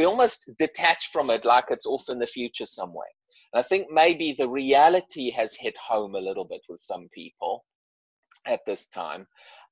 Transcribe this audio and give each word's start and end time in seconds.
we 0.00 0.06
almost 0.06 0.48
detach 0.56 1.10
from 1.12 1.28
it 1.28 1.44
like 1.44 1.66
it's 1.68 1.84
off 1.84 2.08
in 2.08 2.18
the 2.18 2.26
future 2.26 2.64
somewhere. 2.64 3.12
And 3.52 3.60
I 3.60 3.62
think 3.62 3.88
maybe 3.90 4.32
the 4.32 4.48
reality 4.48 5.28
has 5.32 5.54
hit 5.54 5.76
home 5.76 6.14
a 6.14 6.20
little 6.20 6.46
bit 6.46 6.62
with 6.70 6.80
some 6.80 7.06
people 7.12 7.66
at 8.46 8.60
this 8.64 8.86
time. 8.86 9.26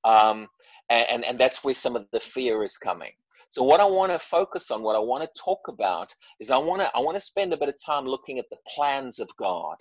Um, 0.04 0.46
and, 0.90 1.24
and 1.24 1.38
that's 1.38 1.64
where 1.64 1.72
some 1.72 1.96
of 1.96 2.04
the 2.12 2.20
fear 2.20 2.62
is 2.62 2.76
coming. 2.76 3.12
So 3.48 3.62
what 3.62 3.80
I 3.80 3.86
want 3.86 4.12
to 4.12 4.18
focus 4.18 4.70
on, 4.70 4.82
what 4.82 4.96
I 4.96 4.98
want 4.98 5.24
to 5.24 5.40
talk 5.40 5.60
about 5.66 6.14
is 6.40 6.50
I 6.50 6.58
want 6.58 6.82
to 6.82 6.90
I 6.94 7.00
want 7.00 7.16
to 7.16 7.20
spend 7.20 7.54
a 7.54 7.56
bit 7.56 7.70
of 7.70 7.76
time 7.82 8.04
looking 8.04 8.38
at 8.38 8.50
the 8.50 8.58
plans 8.74 9.20
of 9.20 9.30
God. 9.38 9.76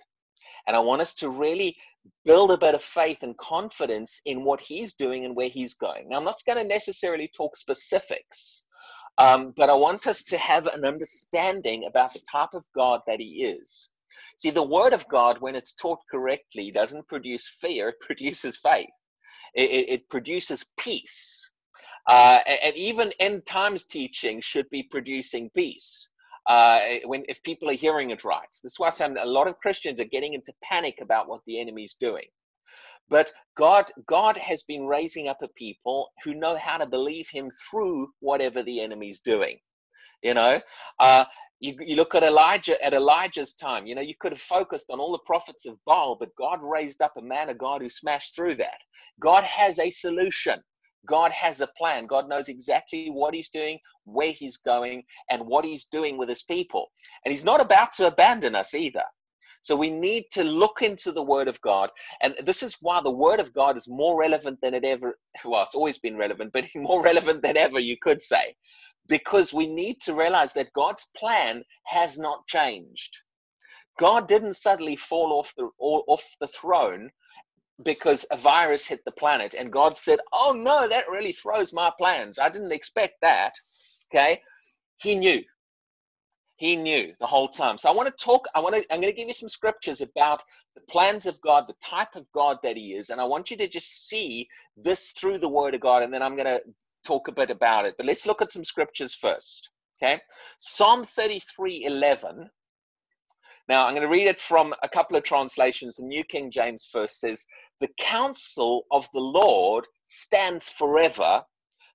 And 0.66 0.74
I 0.74 0.78
want 0.78 1.02
us 1.02 1.14
to 1.16 1.28
really 1.28 1.76
build 2.24 2.52
a 2.52 2.56
bit 2.56 2.74
of 2.74 2.82
faith 2.82 3.22
and 3.22 3.36
confidence 3.36 4.22
in 4.24 4.44
what 4.44 4.62
he's 4.62 4.94
doing 4.94 5.26
and 5.26 5.36
where 5.36 5.48
he's 5.48 5.74
going. 5.74 6.08
Now, 6.08 6.16
I'm 6.16 6.24
not 6.24 6.40
going 6.46 6.56
to 6.56 6.64
necessarily 6.64 7.30
talk 7.36 7.54
specifics, 7.54 8.64
um, 9.18 9.52
but 9.56 9.68
I 9.68 9.74
want 9.74 10.06
us 10.06 10.22
to 10.24 10.38
have 10.38 10.66
an 10.68 10.84
understanding 10.84 11.84
about 11.86 12.12
the 12.12 12.22
type 12.30 12.54
of 12.54 12.64
God 12.74 13.00
that 13.06 13.20
he 13.20 13.44
is. 13.44 13.90
See, 14.36 14.50
the 14.50 14.62
word 14.62 14.92
of 14.92 15.06
God, 15.08 15.40
when 15.40 15.56
it's 15.56 15.74
taught 15.74 15.98
correctly, 16.10 16.70
doesn't 16.70 17.08
produce 17.08 17.48
fear, 17.60 17.88
it 17.88 18.00
produces 18.00 18.56
faith, 18.56 18.86
it, 19.54 19.88
it, 19.88 20.08
produces 20.08 20.64
peace. 20.78 21.50
Uh, 22.08 22.38
and 22.62 22.76
even 22.76 23.12
end 23.18 23.44
times 23.44 23.84
teaching 23.84 24.40
should 24.40 24.70
be 24.70 24.82
producing 24.82 25.50
peace 25.50 26.08
uh, 26.46 26.78
when 27.04 27.24
if 27.28 27.42
people 27.42 27.68
are 27.68 27.74
hearing 27.74 28.10
it 28.10 28.24
right. 28.24 28.48
This 28.62 28.72
is 28.72 28.78
why 28.78 28.88
some, 28.88 29.16
a 29.18 29.26
lot 29.26 29.48
of 29.48 29.58
Christians 29.58 30.00
are 30.00 30.04
getting 30.04 30.32
into 30.32 30.52
panic 30.62 31.00
about 31.02 31.28
what 31.28 31.42
the 31.46 31.60
enemy's 31.60 31.94
doing. 31.94 32.24
But 33.08 33.32
God, 33.56 33.90
God 34.06 34.36
has 34.36 34.62
been 34.64 34.86
raising 34.86 35.28
up 35.28 35.38
a 35.42 35.48
people 35.48 36.10
who 36.22 36.34
know 36.34 36.56
how 36.56 36.76
to 36.76 36.86
believe 36.86 37.28
Him 37.28 37.50
through 37.70 38.12
whatever 38.20 38.62
the 38.62 38.80
enemy's 38.80 39.20
doing. 39.20 39.58
You 40.22 40.34
know, 40.34 40.60
uh, 40.98 41.24
you, 41.60 41.74
you 41.80 41.96
look 41.96 42.14
at 42.14 42.22
Elijah 42.22 42.82
at 42.84 42.94
Elijah's 42.94 43.54
time. 43.54 43.86
You 43.86 43.94
know, 43.94 44.00
you 44.00 44.14
could 44.20 44.32
have 44.32 44.40
focused 44.40 44.90
on 44.90 45.00
all 45.00 45.12
the 45.12 45.18
prophets 45.26 45.66
of 45.66 45.78
Baal, 45.84 46.16
but 46.18 46.34
God 46.36 46.60
raised 46.62 47.02
up 47.02 47.12
a 47.16 47.22
man 47.22 47.48
of 47.48 47.58
God 47.58 47.82
who 47.82 47.88
smashed 47.88 48.34
through 48.34 48.56
that. 48.56 48.78
God 49.20 49.44
has 49.44 49.78
a 49.78 49.90
solution. 49.90 50.62
God 51.06 51.32
has 51.32 51.60
a 51.60 51.68
plan. 51.78 52.06
God 52.06 52.28
knows 52.28 52.48
exactly 52.48 53.08
what 53.08 53.34
He's 53.34 53.48
doing, 53.48 53.78
where 54.04 54.32
He's 54.32 54.56
going, 54.58 55.04
and 55.30 55.46
what 55.46 55.64
He's 55.64 55.86
doing 55.86 56.18
with 56.18 56.28
His 56.28 56.42
people. 56.42 56.86
And 57.24 57.32
He's 57.32 57.44
not 57.44 57.60
about 57.60 57.92
to 57.94 58.08
abandon 58.08 58.54
us 58.54 58.74
either. 58.74 59.04
So 59.60 59.76
we 59.76 59.90
need 59.90 60.24
to 60.32 60.44
look 60.44 60.82
into 60.82 61.12
the 61.12 61.22
Word 61.22 61.48
of 61.48 61.60
God. 61.60 61.90
And 62.22 62.34
this 62.44 62.62
is 62.62 62.76
why 62.80 63.00
the 63.02 63.10
Word 63.10 63.40
of 63.40 63.52
God 63.52 63.76
is 63.76 63.88
more 63.88 64.18
relevant 64.18 64.58
than 64.62 64.74
it 64.74 64.84
ever, 64.84 65.18
well, 65.44 65.64
it's 65.64 65.74
always 65.74 65.98
been 65.98 66.16
relevant, 66.16 66.52
but 66.52 66.66
more 66.74 67.02
relevant 67.02 67.42
than 67.42 67.56
ever, 67.56 67.78
you 67.78 67.96
could 68.00 68.22
say. 68.22 68.54
Because 69.08 69.54
we 69.54 69.66
need 69.66 70.00
to 70.00 70.14
realize 70.14 70.52
that 70.52 70.72
God's 70.74 71.08
plan 71.16 71.62
has 71.84 72.18
not 72.18 72.46
changed. 72.46 73.16
God 73.98 74.28
didn't 74.28 74.54
suddenly 74.54 74.96
fall 74.96 75.32
off 75.32 75.52
the, 75.56 75.68
off 75.78 76.24
the 76.40 76.48
throne 76.48 77.10
because 77.82 78.24
a 78.30 78.36
virus 78.36 78.86
hit 78.86 79.00
the 79.04 79.12
planet 79.12 79.54
and 79.54 79.72
God 79.72 79.96
said, 79.96 80.20
Oh 80.32 80.52
no, 80.52 80.88
that 80.88 81.08
really 81.08 81.32
throws 81.32 81.72
my 81.72 81.90
plans. 81.98 82.38
I 82.38 82.48
didn't 82.48 82.72
expect 82.72 83.14
that. 83.22 83.52
Okay. 84.12 84.40
He 85.00 85.14
knew. 85.14 85.42
He 86.58 86.76
knew 86.76 87.14
the 87.20 87.26
whole 87.26 87.48
time. 87.48 87.78
So 87.78 87.88
I 87.88 87.92
want 87.92 88.08
to 88.08 88.24
talk, 88.24 88.46
I 88.54 88.60
want 88.60 88.74
to, 88.74 88.84
I'm 88.92 89.00
going 89.00 89.12
to 89.12 89.16
give 89.16 89.28
you 89.28 89.34
some 89.34 89.48
scriptures 89.48 90.00
about 90.00 90.42
the 90.74 90.82
plans 90.82 91.24
of 91.24 91.40
God, 91.40 91.64
the 91.68 91.74
type 91.82 92.14
of 92.16 92.30
God 92.32 92.58
that 92.62 92.76
He 92.76 92.94
is. 92.94 93.10
And 93.10 93.20
I 93.20 93.24
want 93.24 93.50
you 93.50 93.56
to 93.58 93.68
just 93.68 94.08
see 94.08 94.48
this 94.76 95.10
through 95.10 95.38
the 95.38 95.48
Word 95.48 95.74
of 95.74 95.80
God. 95.80 96.02
And 96.02 96.12
then 96.12 96.22
I'm 96.22 96.36
going 96.36 96.46
to 96.46 96.60
talk 97.04 97.28
a 97.28 97.32
bit 97.32 97.50
about 97.50 97.86
it. 97.86 97.94
But 97.96 98.06
let's 98.06 98.26
look 98.26 98.42
at 98.42 98.52
some 98.52 98.64
scriptures 98.64 99.14
first. 99.14 99.70
Okay. 100.02 100.20
Psalm 100.58 101.02
33 101.02 101.84
11 101.84 102.50
now, 103.68 103.86
I'm 103.86 103.92
going 103.92 104.02
to 104.02 104.08
read 104.08 104.26
it 104.26 104.40
from 104.40 104.74
a 104.82 104.88
couple 104.88 105.16
of 105.16 105.24
translations. 105.24 105.96
The 105.96 106.02
New 106.02 106.24
King 106.24 106.50
James 106.50 106.88
first 106.90 107.20
says, 107.20 107.44
The 107.80 107.90
counsel 107.98 108.86
of 108.90 109.06
the 109.12 109.20
Lord 109.20 109.84
stands 110.06 110.70
forever, 110.70 111.42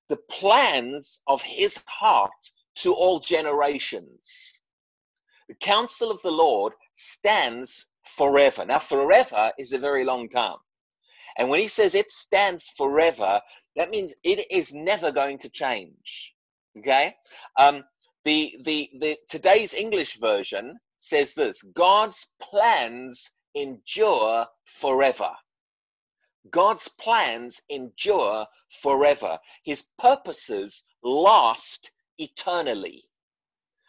the 0.07 0.19
plans 0.29 1.21
of 1.25 1.41
his 1.41 1.79
heart 1.87 2.29
to 2.75 2.93
all 2.93 3.19
generations. 3.19 4.59
The 5.53 5.67
counsel 5.67 6.09
of 6.09 6.19
the 6.23 6.31
Lord 6.31 6.73
stands 6.95 7.85
forever. 8.03 8.65
Now, 8.65 8.79
forever 8.79 9.53
is 9.59 9.71
a 9.71 9.77
very 9.77 10.03
long 10.03 10.27
time. 10.27 10.57
And 11.37 11.47
when 11.47 11.59
he 11.59 11.67
says 11.67 11.93
it 11.93 12.09
stands 12.09 12.69
forever, 12.69 13.39
that 13.75 13.91
means 13.91 14.15
it 14.23 14.49
is 14.49 14.73
never 14.73 15.11
going 15.11 15.37
to 15.37 15.51
change. 15.51 16.33
Okay? 16.79 17.15
Um, 17.59 17.83
the, 18.25 18.57
the, 18.63 18.89
the 18.97 19.15
today's 19.29 19.75
English 19.75 20.17
version 20.17 20.79
says 20.97 21.35
this 21.35 21.61
God's 21.61 22.33
plans 22.41 23.29
endure 23.53 24.47
forever. 24.65 25.33
God's 26.49 26.87
plans 26.87 27.61
endure 27.69 28.47
forever. 28.81 29.37
His 29.63 29.83
purposes 29.99 30.83
last 31.03 31.91
eternally. 32.17 33.03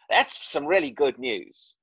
That's 0.09 0.47
some 0.47 0.65
really 0.65 0.91
good 0.91 1.17
news. 1.17 1.75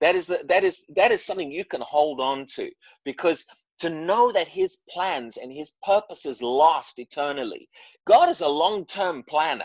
That 0.00 0.14
is, 0.14 0.26
the, 0.26 0.42
that 0.48 0.64
is, 0.64 0.84
that 0.94 1.10
is 1.10 1.24
something 1.24 1.50
you 1.50 1.64
can 1.64 1.80
hold 1.80 2.20
on 2.20 2.46
to 2.56 2.70
because 3.04 3.46
to 3.78 3.90
know 3.90 4.32
that 4.32 4.48
his 4.48 4.78
plans 4.88 5.36
and 5.36 5.52
his 5.52 5.72
purposes 5.82 6.42
last 6.42 6.98
eternally. 6.98 7.68
God 8.06 8.28
is 8.28 8.40
a 8.40 8.48
long 8.48 8.84
term 8.86 9.22
planner. 9.22 9.64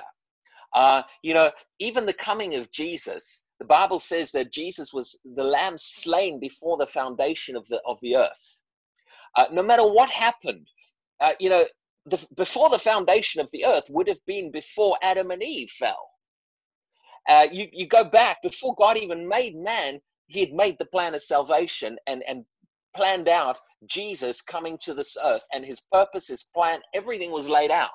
Uh, 0.73 1.03
you 1.21 1.33
know, 1.33 1.51
even 1.79 2.05
the 2.05 2.13
coming 2.13 2.55
of 2.55 2.71
Jesus, 2.71 3.45
the 3.59 3.65
Bible 3.65 3.99
says 3.99 4.31
that 4.31 4.53
Jesus 4.53 4.93
was 4.93 5.19
the 5.35 5.43
lamb 5.43 5.77
slain 5.77 6.39
before 6.39 6.77
the 6.77 6.87
foundation 6.87 7.55
of 7.55 7.67
the 7.67 7.81
of 7.85 7.99
the 8.01 8.15
earth. 8.15 8.63
Uh, 9.35 9.45
no 9.51 9.63
matter 9.63 9.83
what 9.83 10.09
happened, 10.09 10.67
uh, 11.19 11.33
you 11.39 11.49
know, 11.49 11.65
the, 12.05 12.25
before 12.35 12.69
the 12.69 12.79
foundation 12.79 13.41
of 13.41 13.51
the 13.51 13.65
earth 13.65 13.85
would 13.89 14.07
have 14.07 14.23
been 14.25 14.51
before 14.51 14.97
Adam 15.01 15.31
and 15.31 15.43
Eve 15.43 15.69
fell. 15.69 16.10
Uh, 17.29 17.47
you 17.51 17.67
you 17.71 17.87
go 17.87 18.03
back 18.03 18.41
before 18.41 18.75
God 18.75 18.97
even 18.97 19.27
made 19.27 19.55
man, 19.55 19.99
He 20.27 20.39
had 20.41 20.53
made 20.53 20.77
the 20.79 20.85
plan 20.85 21.15
of 21.15 21.21
salvation 21.21 21.97
and 22.07 22.23
and 22.27 22.45
planned 22.95 23.29
out 23.29 23.59
Jesus 23.85 24.41
coming 24.41 24.77
to 24.83 24.93
this 24.93 25.15
earth 25.23 25.45
and 25.53 25.65
His 25.65 25.81
purpose, 25.91 26.27
His 26.27 26.43
plan, 26.43 26.81
everything 26.93 27.31
was 27.31 27.47
laid 27.49 27.71
out. 27.71 27.89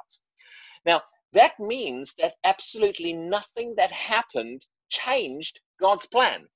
Now, 0.84 1.02
that 1.32 1.58
means 1.58 2.14
that 2.18 2.34
absolutely 2.44 3.12
nothing 3.12 3.74
that 3.76 3.92
happened 3.92 4.64
changed 4.88 5.60
God's 5.80 6.06
plan. 6.06 6.46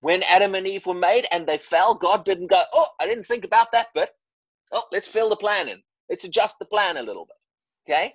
When 0.00 0.22
Adam 0.22 0.54
and 0.54 0.66
Eve 0.66 0.86
were 0.86 0.94
made 0.94 1.26
and 1.32 1.46
they 1.46 1.58
fell, 1.58 1.94
God 1.94 2.24
didn't 2.24 2.48
go, 2.48 2.62
Oh, 2.72 2.86
I 3.00 3.06
didn't 3.06 3.24
think 3.24 3.44
about 3.44 3.72
that 3.72 3.88
bit. 3.94 4.10
Oh, 4.72 4.84
let's 4.92 5.08
fill 5.08 5.28
the 5.28 5.36
plan 5.36 5.68
in. 5.68 5.82
Let's 6.08 6.24
adjust 6.24 6.58
the 6.58 6.66
plan 6.66 6.96
a 6.96 7.02
little 7.02 7.26
bit. 7.26 7.92
Okay? 7.92 8.14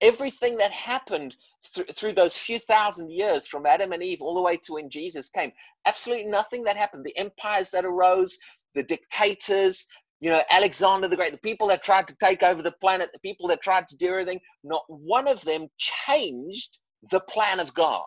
Everything 0.00 0.56
that 0.58 0.70
happened 0.70 1.36
th- 1.74 1.90
through 1.90 2.12
those 2.12 2.36
few 2.36 2.58
thousand 2.58 3.10
years 3.10 3.46
from 3.46 3.66
Adam 3.66 3.92
and 3.92 4.02
Eve 4.02 4.22
all 4.22 4.34
the 4.34 4.40
way 4.40 4.56
to 4.56 4.74
when 4.74 4.88
Jesus 4.90 5.28
came, 5.28 5.52
absolutely 5.86 6.26
nothing 6.26 6.62
that 6.64 6.76
happened. 6.76 7.04
The 7.04 7.16
empires 7.16 7.70
that 7.72 7.84
arose, 7.84 8.36
the 8.74 8.82
dictators, 8.82 9.86
you 10.20 10.30
know, 10.30 10.42
Alexander 10.50 11.08
the 11.08 11.16
Great, 11.16 11.32
the 11.32 11.38
people 11.38 11.68
that 11.68 11.82
tried 11.82 12.08
to 12.08 12.16
take 12.16 12.42
over 12.42 12.62
the 12.62 12.74
planet, 12.80 13.10
the 13.12 13.18
people 13.20 13.48
that 13.48 13.62
tried 13.62 13.88
to 13.88 13.96
do 13.96 14.08
everything, 14.08 14.40
not 14.64 14.84
one 14.88 15.28
of 15.28 15.42
them 15.42 15.68
changed 15.78 16.78
the 17.10 17.20
plan 17.20 17.60
of 17.60 17.74
God. 17.74 18.04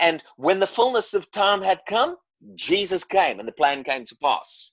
And 0.00 0.22
when 0.36 0.60
the 0.60 0.66
fullness 0.66 1.14
of 1.14 1.30
time 1.30 1.62
had 1.62 1.80
come, 1.86 2.16
Jesus 2.54 3.04
came 3.04 3.38
and 3.38 3.48
the 3.48 3.52
plan 3.52 3.84
came 3.84 4.04
to 4.06 4.16
pass. 4.22 4.72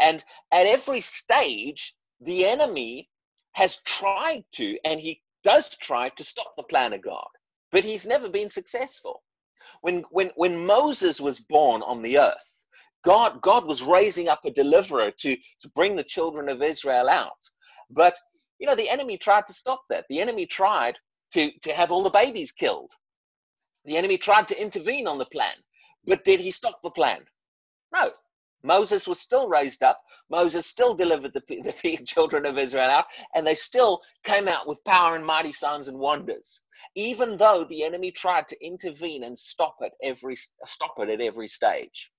And 0.00 0.24
at 0.52 0.66
every 0.66 1.00
stage, 1.00 1.94
the 2.20 2.46
enemy 2.46 3.08
has 3.52 3.82
tried 3.82 4.44
to, 4.52 4.78
and 4.84 4.98
he 4.98 5.22
does 5.44 5.76
try 5.76 6.08
to 6.08 6.24
stop 6.24 6.54
the 6.56 6.64
plan 6.64 6.92
of 6.92 7.02
God, 7.02 7.28
but 7.70 7.84
he's 7.84 8.06
never 8.06 8.28
been 8.28 8.48
successful. 8.48 9.22
When, 9.82 10.04
when, 10.10 10.30
when 10.36 10.66
Moses 10.66 11.20
was 11.20 11.40
born 11.40 11.82
on 11.82 12.02
the 12.02 12.18
earth, 12.18 12.66
God, 13.04 13.40
God 13.42 13.66
was 13.66 13.82
raising 13.82 14.28
up 14.28 14.40
a 14.44 14.50
deliverer 14.50 15.10
to, 15.18 15.36
to 15.60 15.68
bring 15.74 15.94
the 15.94 16.02
children 16.04 16.48
of 16.48 16.62
Israel 16.62 17.08
out. 17.08 17.32
But, 17.90 18.14
you 18.58 18.66
know, 18.66 18.74
the 18.74 18.88
enemy 18.88 19.18
tried 19.18 19.46
to 19.46 19.52
stop 19.52 19.82
that. 19.90 20.06
The 20.08 20.20
enemy 20.20 20.46
tried 20.46 20.96
to, 21.32 21.50
to 21.62 21.72
have 21.72 21.92
all 21.92 22.02
the 22.02 22.10
babies 22.10 22.50
killed. 22.50 22.90
The 23.84 23.96
enemy 23.96 24.16
tried 24.16 24.48
to 24.48 24.60
intervene 24.60 25.06
on 25.06 25.18
the 25.18 25.26
plan. 25.26 25.54
But 26.06 26.24
did 26.24 26.40
he 26.40 26.50
stop 26.50 26.80
the 26.82 26.90
plan? 26.90 27.20
No. 27.92 28.10
Moses 28.64 29.08
was 29.08 29.20
still 29.20 29.48
raised 29.48 29.82
up. 29.84 30.00
Moses 30.30 30.66
still 30.66 30.94
delivered 30.94 31.34
the, 31.34 31.42
the 31.82 31.98
children 32.04 32.46
of 32.46 32.58
Israel 32.58 32.90
out, 32.90 33.06
and 33.36 33.46
they 33.46 33.56
still 33.56 34.02
came 34.24 34.48
out 34.48 34.68
with 34.68 34.84
power 34.84 35.16
and 35.16 35.26
mighty 35.26 35.52
signs 35.52 35.88
and 35.88 35.98
wonders. 35.98 36.62
Even 36.96 37.36
though 37.38 37.64
the 37.64 37.84
enemy 37.84 38.10
tried 38.12 38.48
to 38.48 38.66
intervene 38.66 39.24
and 39.24 39.38
stop 39.38 39.76
it 39.82 39.92
every 40.02 40.36
stop 40.64 40.94
it 40.98 41.10
at 41.10 41.22
every 41.22 41.48
stage. 41.48 42.12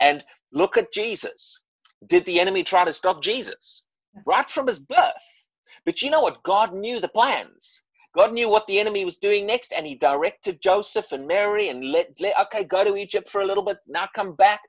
And 0.00 0.24
look 0.52 0.76
at 0.76 0.92
Jesus. 0.92 1.64
Did 2.08 2.26
the 2.26 2.40
enemy 2.40 2.64
try 2.64 2.84
to 2.84 2.92
stop 2.92 3.22
Jesus? 3.22 3.84
Right 4.26 4.48
from 4.50 4.66
his 4.68 4.80
birth. 4.80 5.48
But 5.86 6.02
you 6.02 6.10
know 6.10 6.20
what? 6.22 6.42
God 6.44 6.74
knew 6.74 7.00
the 7.00 7.08
plans. 7.08 7.82
God 8.16 8.32
knew 8.32 8.48
what 8.48 8.66
the 8.66 8.80
enemy 8.80 9.04
was 9.04 9.18
doing 9.18 9.46
next, 9.46 9.72
and 9.72 9.86
he 9.86 9.94
directed 9.94 10.62
Joseph 10.62 11.12
and 11.12 11.26
Mary 11.26 11.68
and 11.68 11.84
let, 11.84 12.18
let 12.18 12.38
okay, 12.40 12.64
go 12.64 12.82
to 12.82 12.96
Egypt 12.96 13.28
for 13.28 13.42
a 13.42 13.46
little 13.46 13.62
bit, 13.62 13.76
now 13.86 14.08
come 14.14 14.34
back. 14.34 14.60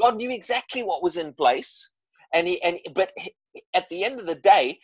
God 0.00 0.16
knew 0.16 0.30
exactly 0.30 0.82
what 0.82 1.02
was 1.02 1.18
in 1.18 1.34
place. 1.34 1.90
And 2.32 2.48
he 2.48 2.62
and 2.62 2.78
but 2.94 3.12
at 3.74 3.88
the 3.90 4.04
end 4.04 4.18
of 4.18 4.26
the 4.26 4.34
day, 4.36 4.78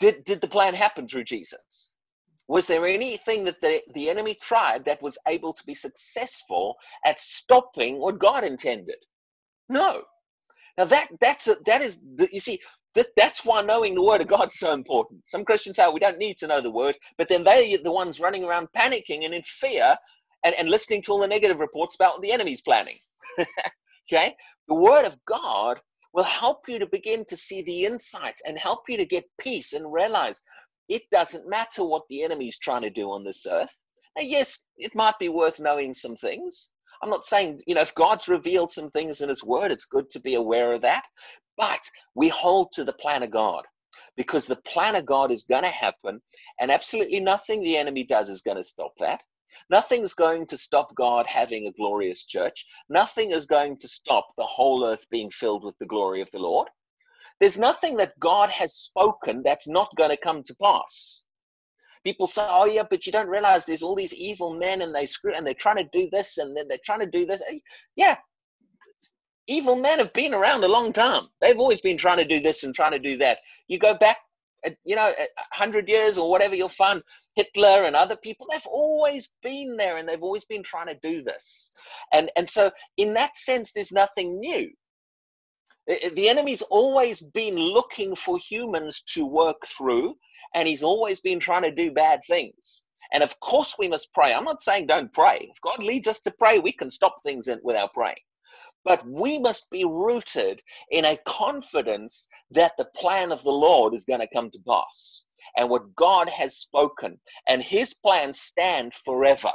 did, 0.00 0.24
did 0.24 0.40
the 0.40 0.48
plan 0.48 0.74
happen 0.74 1.06
through 1.06 1.24
Jesus? 1.24 1.94
Was 2.48 2.66
there 2.66 2.84
anything 2.86 3.44
that 3.44 3.60
the, 3.60 3.80
the 3.94 4.10
enemy 4.10 4.34
tried 4.34 4.84
that 4.84 5.00
was 5.00 5.16
able 5.28 5.52
to 5.52 5.64
be 5.64 5.74
successful 5.74 6.74
at 7.06 7.20
stopping 7.20 8.00
what 8.00 8.18
God 8.18 8.42
intended? 8.42 8.96
No. 9.68 10.02
Now 10.76 10.86
that 10.86 11.08
that's 11.20 11.46
a, 11.46 11.56
that 11.66 11.82
is 11.82 12.00
the, 12.16 12.28
you 12.32 12.40
see 12.40 12.60
that's 13.16 13.44
why 13.44 13.62
knowing 13.62 13.94
the 13.94 14.02
word 14.02 14.20
of 14.20 14.28
God 14.28 14.48
is 14.48 14.58
so 14.58 14.72
important. 14.72 15.26
Some 15.26 15.44
Christians 15.44 15.76
say 15.76 15.84
oh, 15.84 15.92
we 15.92 16.00
don't 16.00 16.18
need 16.18 16.36
to 16.38 16.46
know 16.46 16.60
the 16.60 16.70
word, 16.70 16.96
but 17.18 17.28
then 17.28 17.44
they're 17.44 17.78
the 17.82 17.92
ones 17.92 18.20
running 18.20 18.44
around 18.44 18.68
panicking 18.76 19.24
and 19.24 19.34
in 19.34 19.42
fear 19.42 19.96
and, 20.44 20.54
and 20.58 20.68
listening 20.68 21.02
to 21.02 21.12
all 21.12 21.20
the 21.20 21.28
negative 21.28 21.60
reports 21.60 21.94
about 21.94 22.14
what 22.14 22.22
the 22.22 22.32
enemy's 22.32 22.60
planning. 22.62 22.96
okay, 24.12 24.34
the 24.68 24.74
word 24.74 25.04
of 25.04 25.16
God 25.26 25.80
will 26.12 26.24
help 26.24 26.68
you 26.68 26.78
to 26.78 26.86
begin 26.86 27.24
to 27.26 27.36
see 27.36 27.62
the 27.62 27.84
insight 27.84 28.34
and 28.46 28.58
help 28.58 28.88
you 28.88 28.96
to 28.96 29.06
get 29.06 29.24
peace 29.38 29.72
and 29.72 29.92
realize 29.92 30.42
it 30.88 31.02
doesn't 31.12 31.48
matter 31.48 31.84
what 31.84 32.02
the 32.10 32.24
enemy's 32.24 32.58
trying 32.58 32.82
to 32.82 32.90
do 32.90 33.10
on 33.12 33.22
this 33.22 33.46
earth. 33.48 33.72
Now, 34.16 34.24
yes, 34.24 34.66
it 34.76 34.94
might 34.94 35.18
be 35.20 35.28
worth 35.28 35.60
knowing 35.60 35.92
some 35.92 36.16
things. 36.16 36.70
I'm 37.02 37.10
not 37.10 37.24
saying, 37.24 37.62
you 37.66 37.74
know, 37.74 37.80
if 37.80 37.94
God's 37.94 38.28
revealed 38.28 38.72
some 38.72 38.90
things 38.90 39.20
in 39.20 39.28
His 39.28 39.44
Word, 39.44 39.72
it's 39.72 39.86
good 39.86 40.10
to 40.10 40.20
be 40.20 40.34
aware 40.34 40.72
of 40.72 40.82
that. 40.82 41.04
But 41.60 41.90
we 42.14 42.30
hold 42.30 42.72
to 42.72 42.84
the 42.84 42.94
plan 42.94 43.22
of 43.22 43.30
God 43.30 43.66
because 44.16 44.46
the 44.46 44.56
plan 44.62 44.96
of 44.96 45.04
God 45.04 45.30
is 45.30 45.42
going 45.42 45.62
to 45.62 45.68
happen, 45.68 46.22
and 46.58 46.70
absolutely 46.70 47.20
nothing 47.20 47.60
the 47.60 47.76
enemy 47.76 48.02
does 48.02 48.30
is 48.30 48.40
going 48.40 48.56
to 48.56 48.64
stop 48.64 48.92
that. 48.98 49.22
Nothing's 49.68 50.14
going 50.14 50.46
to 50.46 50.56
stop 50.56 50.94
God 50.94 51.26
having 51.26 51.66
a 51.66 51.72
glorious 51.72 52.24
church. 52.24 52.64
Nothing 52.88 53.32
is 53.32 53.44
going 53.44 53.76
to 53.80 53.88
stop 53.88 54.28
the 54.38 54.46
whole 54.46 54.86
earth 54.86 55.04
being 55.10 55.28
filled 55.28 55.62
with 55.62 55.76
the 55.78 55.86
glory 55.86 56.22
of 56.22 56.30
the 56.30 56.38
Lord. 56.38 56.68
There's 57.40 57.58
nothing 57.58 57.96
that 57.98 58.18
God 58.18 58.48
has 58.48 58.72
spoken 58.74 59.42
that's 59.42 59.68
not 59.68 59.94
going 59.96 60.10
to 60.10 60.16
come 60.16 60.42
to 60.44 60.56
pass. 60.62 61.24
People 62.04 62.26
say, 62.26 62.46
"Oh 62.48 62.64
yeah, 62.64 62.84
but 62.88 63.04
you 63.04 63.12
don't 63.12 63.28
realize 63.28 63.66
there's 63.66 63.82
all 63.82 63.94
these 63.94 64.14
evil 64.14 64.54
men 64.54 64.80
and 64.80 64.94
they 64.94 65.04
screw 65.04 65.34
and 65.34 65.46
they're 65.46 65.52
trying 65.52 65.76
to 65.76 65.90
do 65.92 66.08
this 66.10 66.38
and 66.38 66.56
then 66.56 66.68
they're 66.68 66.78
trying 66.82 67.00
to 67.00 67.06
do 67.06 67.26
this." 67.26 67.42
Eh, 67.50 67.58
yeah, 67.96 68.16
evil 69.46 69.76
men 69.76 69.98
have 69.98 70.12
been 70.12 70.34
around 70.34 70.64
a 70.64 70.68
long 70.68 70.92
time. 70.92 71.28
They've 71.40 71.58
always 71.58 71.80
been 71.80 71.96
trying 71.96 72.18
to 72.18 72.24
do 72.24 72.40
this 72.40 72.64
and 72.64 72.74
trying 72.74 72.92
to 72.92 72.98
do 72.98 73.16
that. 73.18 73.38
You 73.68 73.78
go 73.78 73.94
back, 73.94 74.18
uh, 74.66 74.70
you 74.84 74.96
know, 74.96 75.12
a 75.18 75.56
hundred 75.56 75.88
years 75.88 76.18
or 76.18 76.30
whatever, 76.30 76.54
you'll 76.54 76.68
find 76.68 77.02
Hitler 77.34 77.84
and 77.84 77.96
other 77.96 78.16
people. 78.16 78.46
They've 78.50 78.66
always 78.66 79.30
been 79.42 79.76
there 79.76 79.96
and 79.96 80.08
they've 80.08 80.22
always 80.22 80.44
been 80.44 80.62
trying 80.62 80.86
to 80.86 80.98
do 81.02 81.22
this. 81.22 81.72
And 82.12 82.30
and 82.36 82.48
so, 82.48 82.70
in 82.96 83.14
that 83.14 83.36
sense, 83.36 83.72
there's 83.72 83.92
nothing 83.92 84.38
new. 84.38 84.70
The 85.86 86.28
enemy's 86.28 86.62
always 86.62 87.20
been 87.20 87.56
looking 87.56 88.14
for 88.14 88.38
humans 88.38 89.02
to 89.14 89.26
work 89.26 89.66
through, 89.66 90.14
and 90.54 90.68
he's 90.68 90.84
always 90.84 91.20
been 91.20 91.40
trying 91.40 91.62
to 91.62 91.72
do 91.72 91.90
bad 91.90 92.20
things. 92.28 92.84
And 93.12 93.24
of 93.24 93.40
course, 93.40 93.76
we 93.76 93.88
must 93.88 94.12
pray. 94.12 94.32
I'm 94.32 94.44
not 94.44 94.60
saying 94.60 94.86
don't 94.86 95.12
pray. 95.12 95.48
If 95.50 95.60
God 95.62 95.82
leads 95.82 96.06
us 96.06 96.20
to 96.20 96.30
pray, 96.30 96.60
we 96.60 96.70
can 96.70 96.90
stop 96.90 97.16
things 97.22 97.48
without 97.64 97.92
praying. 97.92 98.22
But 98.84 99.06
we 99.06 99.38
must 99.38 99.70
be 99.70 99.84
rooted 99.84 100.62
in 100.90 101.04
a 101.04 101.18
confidence 101.26 102.28
that 102.50 102.76
the 102.76 102.88
plan 102.96 103.32
of 103.32 103.42
the 103.42 103.52
Lord 103.52 103.94
is 103.94 104.04
going 104.04 104.20
to 104.20 104.28
come 104.32 104.50
to 104.50 104.58
pass 104.66 105.24
and 105.56 105.68
what 105.68 105.94
God 105.94 106.28
has 106.28 106.56
spoken. 106.56 107.20
And 107.48 107.62
his 107.62 107.94
plans 107.94 108.40
stand 108.40 108.94
forever. 108.94 109.52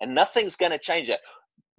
And 0.00 0.14
nothing's 0.14 0.56
going 0.56 0.72
to 0.72 0.78
change 0.78 1.08
it 1.08 1.20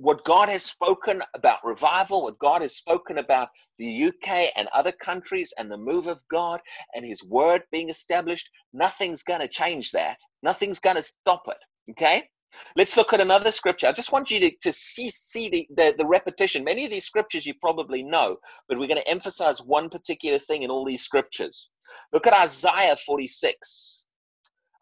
what 0.01 0.23
God 0.25 0.49
has 0.49 0.65
spoken 0.65 1.21
about 1.35 1.63
revival, 1.63 2.23
what 2.23 2.39
God 2.39 2.63
has 2.63 2.75
spoken 2.75 3.19
about 3.19 3.49
the 3.77 4.05
UK 4.05 4.51
and 4.55 4.67
other 4.73 4.91
countries 4.91 5.53
and 5.59 5.71
the 5.71 5.77
move 5.77 6.07
of 6.07 6.23
God 6.27 6.59
and 6.95 7.05
His 7.05 7.23
word 7.23 7.61
being 7.71 7.89
established, 7.89 8.49
nothing's 8.73 9.21
going 9.21 9.41
to 9.41 9.47
change 9.47 9.91
that. 9.91 10.17
Nothing's 10.41 10.79
going 10.79 10.95
to 10.95 11.03
stop 11.03 11.43
it. 11.47 11.91
Okay? 11.91 12.23
Let's 12.75 12.97
look 12.97 13.13
at 13.13 13.21
another 13.21 13.51
scripture. 13.51 13.87
I 13.87 13.91
just 13.91 14.11
want 14.11 14.31
you 14.31 14.39
to, 14.39 14.51
to 14.61 14.73
see, 14.73 15.09
see 15.09 15.49
the, 15.49 15.67
the, 15.75 15.95
the 15.97 16.05
repetition. 16.05 16.63
Many 16.63 16.85
of 16.85 16.91
these 16.91 17.05
scriptures 17.05 17.45
you 17.45 17.53
probably 17.55 18.03
know, 18.03 18.37
but 18.67 18.77
we're 18.77 18.87
going 18.87 19.01
to 19.01 19.07
emphasize 19.07 19.61
one 19.61 19.89
particular 19.89 20.39
thing 20.39 20.63
in 20.63 20.69
all 20.69 20.85
these 20.85 21.03
scriptures. 21.03 21.69
Look 22.13 22.27
at 22.27 22.33
Isaiah 22.33 22.95
46. 22.95 24.05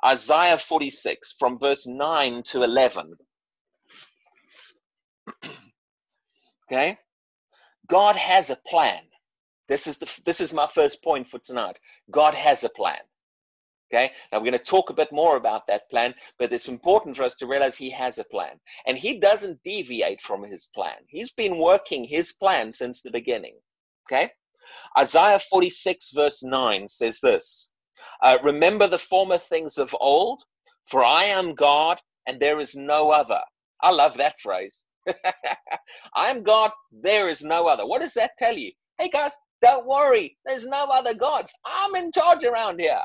Isaiah 0.05 0.57
46 0.57 1.35
from 1.37 1.59
verse 1.59 1.87
9 1.87 2.43
to 2.43 2.63
11. 2.63 3.13
okay? 6.71 6.97
God 7.87 8.15
has 8.15 8.49
a 8.49 8.57
plan. 8.67 9.01
This 9.67 9.87
is 9.87 9.97
the 9.97 10.21
this 10.25 10.41
is 10.41 10.53
my 10.53 10.67
first 10.67 11.03
point 11.03 11.27
for 11.27 11.39
tonight. 11.39 11.79
God 12.09 12.33
has 12.33 12.63
a 12.63 12.69
plan. 12.69 12.99
Okay, 13.91 14.11
now 14.31 14.37
we're 14.37 14.51
going 14.51 14.57
to 14.57 14.59
talk 14.59 14.91
a 14.91 14.93
bit 14.93 15.11
more 15.11 15.35
about 15.35 15.65
that 15.65 15.89
plan, 15.89 16.13
but 16.37 16.53
it's 16.53 16.67
important 16.67 17.17
for 17.17 17.23
us 17.23 17.33
to 17.35 17.47
realize 17.47 17.75
he 17.75 17.89
has 17.89 18.19
a 18.19 18.23
plan 18.25 18.59
and 18.85 18.95
he 18.95 19.19
doesn't 19.19 19.63
deviate 19.63 20.21
from 20.21 20.43
his 20.43 20.67
plan. 20.75 20.97
He's 21.07 21.31
been 21.31 21.57
working 21.57 22.03
his 22.03 22.33
plan 22.33 22.71
since 22.71 23.01
the 23.01 23.09
beginning. 23.09 23.57
Okay, 24.07 24.29
Isaiah 24.97 25.39
46, 25.39 26.11
verse 26.11 26.43
9 26.43 26.87
says 26.87 27.19
this 27.19 27.71
uh, 28.21 28.37
Remember 28.43 28.85
the 28.85 28.99
former 28.99 29.39
things 29.39 29.79
of 29.79 29.95
old, 29.99 30.43
for 30.85 31.03
I 31.03 31.23
am 31.23 31.55
God 31.55 31.99
and 32.27 32.39
there 32.39 32.59
is 32.59 32.75
no 32.75 33.09
other. 33.09 33.41
I 33.81 33.91
love 33.91 34.15
that 34.17 34.39
phrase. 34.39 34.83
I'm 36.15 36.43
God, 36.43 36.71
there 36.91 37.27
is 37.27 37.43
no 37.43 37.67
other. 37.67 37.87
What 37.87 38.01
does 38.01 38.13
that 38.13 38.31
tell 38.37 38.55
you? 38.55 38.71
Hey 38.99 39.09
guys, 39.09 39.35
don't 39.61 39.87
worry, 39.87 40.37
there's 40.45 40.67
no 40.67 40.85
other 40.85 41.15
gods. 41.15 41.53
I'm 41.65 41.95
in 41.95 42.11
charge 42.11 42.43
around 42.43 42.79
here. 42.79 43.01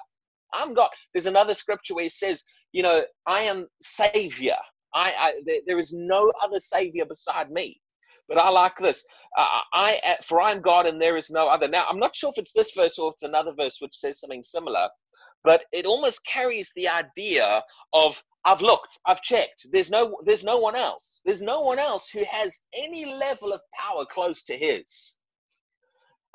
I'm 0.54 0.74
God. 0.74 0.88
There's 1.12 1.26
another 1.26 1.54
scripture 1.54 1.94
where 1.94 2.04
he 2.04 2.08
says, 2.08 2.42
you 2.72 2.82
know, 2.82 3.04
I 3.26 3.42
am 3.42 3.66
Savior. 3.82 4.56
I, 4.94 5.12
I 5.18 5.40
there, 5.44 5.60
there 5.66 5.78
is 5.78 5.92
no 5.92 6.32
other 6.42 6.58
Savior 6.58 7.04
beside 7.04 7.50
me. 7.50 7.80
But 8.28 8.38
I 8.38 8.48
like 8.48 8.76
this. 8.78 9.04
Uh, 9.36 9.46
I 9.74 10.16
for 10.22 10.40
I 10.40 10.50
am 10.52 10.60
God 10.60 10.86
and 10.86 11.00
there 11.00 11.16
is 11.16 11.30
no 11.30 11.48
other. 11.48 11.68
Now 11.68 11.84
I'm 11.88 11.98
not 11.98 12.16
sure 12.16 12.30
if 12.30 12.38
it's 12.38 12.52
this 12.52 12.72
verse 12.72 12.98
or 12.98 13.12
it's 13.12 13.22
another 13.22 13.52
verse 13.58 13.78
which 13.80 13.94
says 13.94 14.20
something 14.20 14.42
similar, 14.42 14.88
but 15.42 15.64
it 15.72 15.84
almost 15.84 16.24
carries 16.24 16.72
the 16.74 16.88
idea 16.88 17.62
of 17.92 18.22
I've 18.46 18.60
looked, 18.60 18.98
I've 19.06 19.22
checked. 19.22 19.66
There's 19.72 19.90
no 19.90 20.16
there's 20.24 20.44
no 20.44 20.58
one 20.58 20.76
else. 20.76 21.22
There's 21.24 21.42
no 21.42 21.62
one 21.62 21.78
else 21.78 22.08
who 22.08 22.24
has 22.30 22.60
any 22.75 23.04
level 23.04 23.52
of 23.52 23.61
power 23.75 24.04
close 24.06 24.42
to 24.44 24.56
his. 24.56 25.18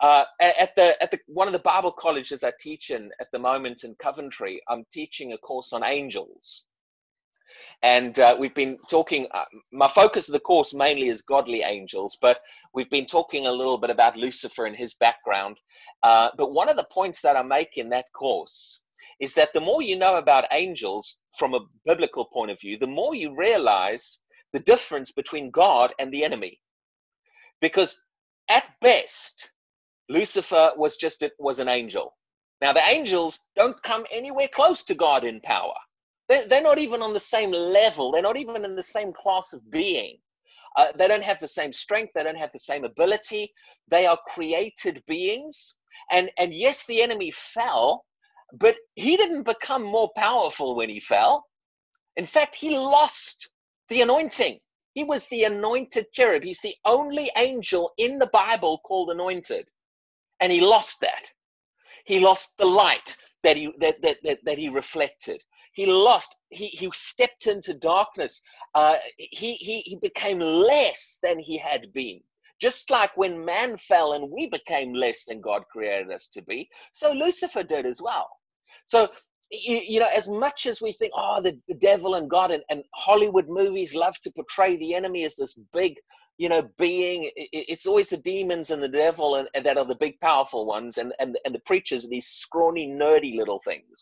Uh, 0.02 0.24
at 0.40 0.74
the 0.76 1.02
at 1.04 1.12
the 1.12 1.20
one 1.28 1.48
of 1.48 1.54
the 1.54 1.60
Bible 1.60 1.92
colleges 1.92 2.44
I 2.44 2.54
teach 2.60 2.90
in 2.90 3.12
at 3.20 3.28
the 3.34 3.40
moment 3.40 3.84
in 3.84 3.96
Coventry, 3.96 4.62
I'm 4.70 4.86
teaching 4.92 5.34
a 5.34 5.38
course 5.38 5.74
on 5.74 5.84
angels, 5.84 6.64
and 7.84 8.18
uh, 8.20 8.36
we've 8.40 8.54
been 8.54 8.78
talking. 8.90 9.28
Uh, 9.34 9.44
my 9.74 9.90
focus 9.90 10.30
of 10.30 10.34
the 10.34 10.40
course 10.40 10.74
mainly 10.74 11.10
is 11.10 11.22
godly 11.22 11.64
angels, 11.64 12.18
but 12.22 12.40
we've 12.74 12.90
been 12.90 13.06
talking 13.06 13.48
a 13.48 13.52
little 13.52 13.78
bit 13.78 13.90
about 13.90 14.16
Lucifer 14.16 14.66
and 14.66 14.76
his 14.76 14.94
background. 14.94 15.58
Uh, 16.04 16.30
but 16.38 16.54
one 16.54 16.70
of 16.70 16.78
the 16.78 16.88
points 16.92 17.22
that 17.22 17.36
I 17.36 17.44
make 17.44 17.78
in 17.78 17.90
that 17.90 18.06
course 18.14 18.82
is 19.20 19.34
that 19.34 19.52
the 19.54 19.62
more 19.62 19.82
you 19.82 19.98
know 19.98 20.16
about 20.16 20.46
angels 20.52 21.18
from 21.38 21.54
a 21.54 21.66
biblical 21.86 22.26
point 22.26 22.52
of 22.52 22.60
view, 22.60 22.78
the 22.78 22.88
more 22.88 23.16
you 23.16 23.36
realize 23.36 24.22
the 24.54 24.60
difference 24.62 25.12
between 25.12 25.52
God 25.52 25.94
and 26.00 26.12
the 26.12 26.24
enemy. 26.24 26.60
Because 27.62 28.00
at 28.50 28.66
best, 28.82 29.52
Lucifer 30.10 30.72
was 30.76 30.98
just 30.98 31.24
it 31.24 31.34
was 31.40 31.60
an 31.60 31.70
angel. 31.70 32.16
Now 32.62 32.74
the 32.74 32.88
angels 32.88 33.40
don't 33.56 33.82
come 33.84 34.06
anywhere 34.12 34.48
close 34.48 34.84
to 34.86 34.96
God 34.96 35.24
in 35.24 35.40
power. 35.42 35.74
They're, 36.28 36.46
they're 36.46 36.62
not 36.62 36.78
even 36.80 37.02
on 37.02 37.14
the 37.14 37.20
same 37.20 37.52
level. 37.52 38.12
They're 38.12 38.22
not 38.22 38.38
even 38.38 38.66
in 38.66 38.76
the 38.76 38.84
same 38.84 39.14
class 39.14 39.54
of 39.54 39.70
being. 39.72 40.18
Uh, 40.78 40.88
they 40.98 41.08
don't 41.08 41.24
have 41.24 41.40
the 41.40 41.48
same 41.48 41.74
strength. 41.74 42.14
They 42.14 42.24
don't 42.24 42.38
have 42.38 42.52
the 42.54 42.60
same 42.60 42.84
ability. 42.84 43.52
They 43.88 44.06
are 44.06 44.20
created 44.28 45.04
beings. 45.08 45.76
And 46.12 46.32
and 46.38 46.54
yes, 46.54 46.86
the 46.86 47.02
enemy 47.02 47.32
fell, 47.32 48.06
but 48.54 48.78
he 48.96 49.18
didn't 49.18 49.44
become 49.44 49.84
more 49.84 50.10
powerful 50.16 50.76
when 50.76 50.90
he 50.90 51.00
fell. 51.00 51.46
In 52.16 52.26
fact, 52.26 52.56
he 52.56 52.78
lost 52.78 53.50
the 53.90 54.02
anointing. 54.02 54.60
He 54.94 55.04
was 55.04 55.26
the 55.28 55.44
anointed 55.46 56.12
cherub. 56.12 56.44
He's 56.44 56.60
the 56.60 56.76
only 56.86 57.32
angel 57.38 57.94
in 57.98 58.18
the 58.18 58.28
Bible 58.28 58.80
called 58.80 59.12
anointed. 59.12 59.68
And 60.40 60.52
he 60.52 60.62
lost 60.62 61.02
that. 61.02 61.24
He 62.06 62.20
lost 62.20 62.58
the 62.58 62.66
light 62.66 63.16
that 63.44 63.58
he 63.58 63.72
that 63.80 64.02
that, 64.02 64.18
that, 64.24 64.40
that 64.46 64.58
he 64.58 64.70
reflected. 64.70 65.42
He 65.74 65.86
lost, 65.86 66.36
he, 66.50 66.68
he 66.68 66.90
stepped 66.94 67.48
into 67.48 67.74
darkness. 67.74 68.42
Uh, 68.76 68.98
he, 69.18 69.54
he, 69.54 69.82
he 69.82 69.96
became 70.02 70.40
less 70.40 71.20
than 71.22 71.40
he 71.40 71.58
had 71.58 71.94
been. 71.94 72.20
Just 72.60 72.90
like 72.90 73.16
when 73.16 73.46
man 73.46 73.78
fell 73.78 74.14
and 74.14 74.30
we 74.30 74.48
became 74.48 74.94
less 74.94 75.26
than 75.26 75.40
God 75.40 75.64
created 75.72 76.12
us 76.12 76.28
to 76.30 76.42
be, 76.42 76.70
so 76.92 77.14
Lucifer 77.14 77.64
did 77.64 77.86
as 77.86 78.02
well. 78.02 78.28
So 78.88 79.08
you, 79.52 79.78
you, 79.78 80.00
know, 80.00 80.10
as 80.14 80.28
much 80.28 80.66
as 80.66 80.82
we 80.82 80.92
think, 80.92 81.14
oh, 81.16 81.42
the, 81.42 81.58
the 81.68 81.76
devil 81.76 82.16
and 82.16 82.30
God, 82.30 82.52
and, 82.52 82.64
and, 82.70 82.84
Hollywood 82.94 83.48
movies 83.48 83.96
love 83.96 84.20
to 84.20 84.32
portray 84.32 84.76
the 84.76 84.94
enemy 84.94 85.24
as 85.24 85.36
this 85.36 85.60
big, 85.74 85.96
you 86.40 86.48
know, 86.48 86.68
being 86.78 87.30
it's 87.36 87.86
always 87.86 88.08
the 88.08 88.18
demons 88.18 88.72
and 88.72 88.82
the 88.82 88.88
devil 88.88 89.36
and, 89.36 89.50
and, 89.54 89.66
that 89.66 89.78
are 89.78 89.86
the 89.86 89.94
big, 89.94 90.18
powerful 90.22 90.66
ones, 90.66 90.98
and, 90.98 91.14
and, 91.20 91.38
and 91.44 91.54
the 91.54 91.60
preachers 91.66 92.06
are 92.06 92.10
these 92.10 92.28
scrawny, 92.28 92.88
nerdy 92.88 93.36
little 93.36 93.60
things 93.60 94.02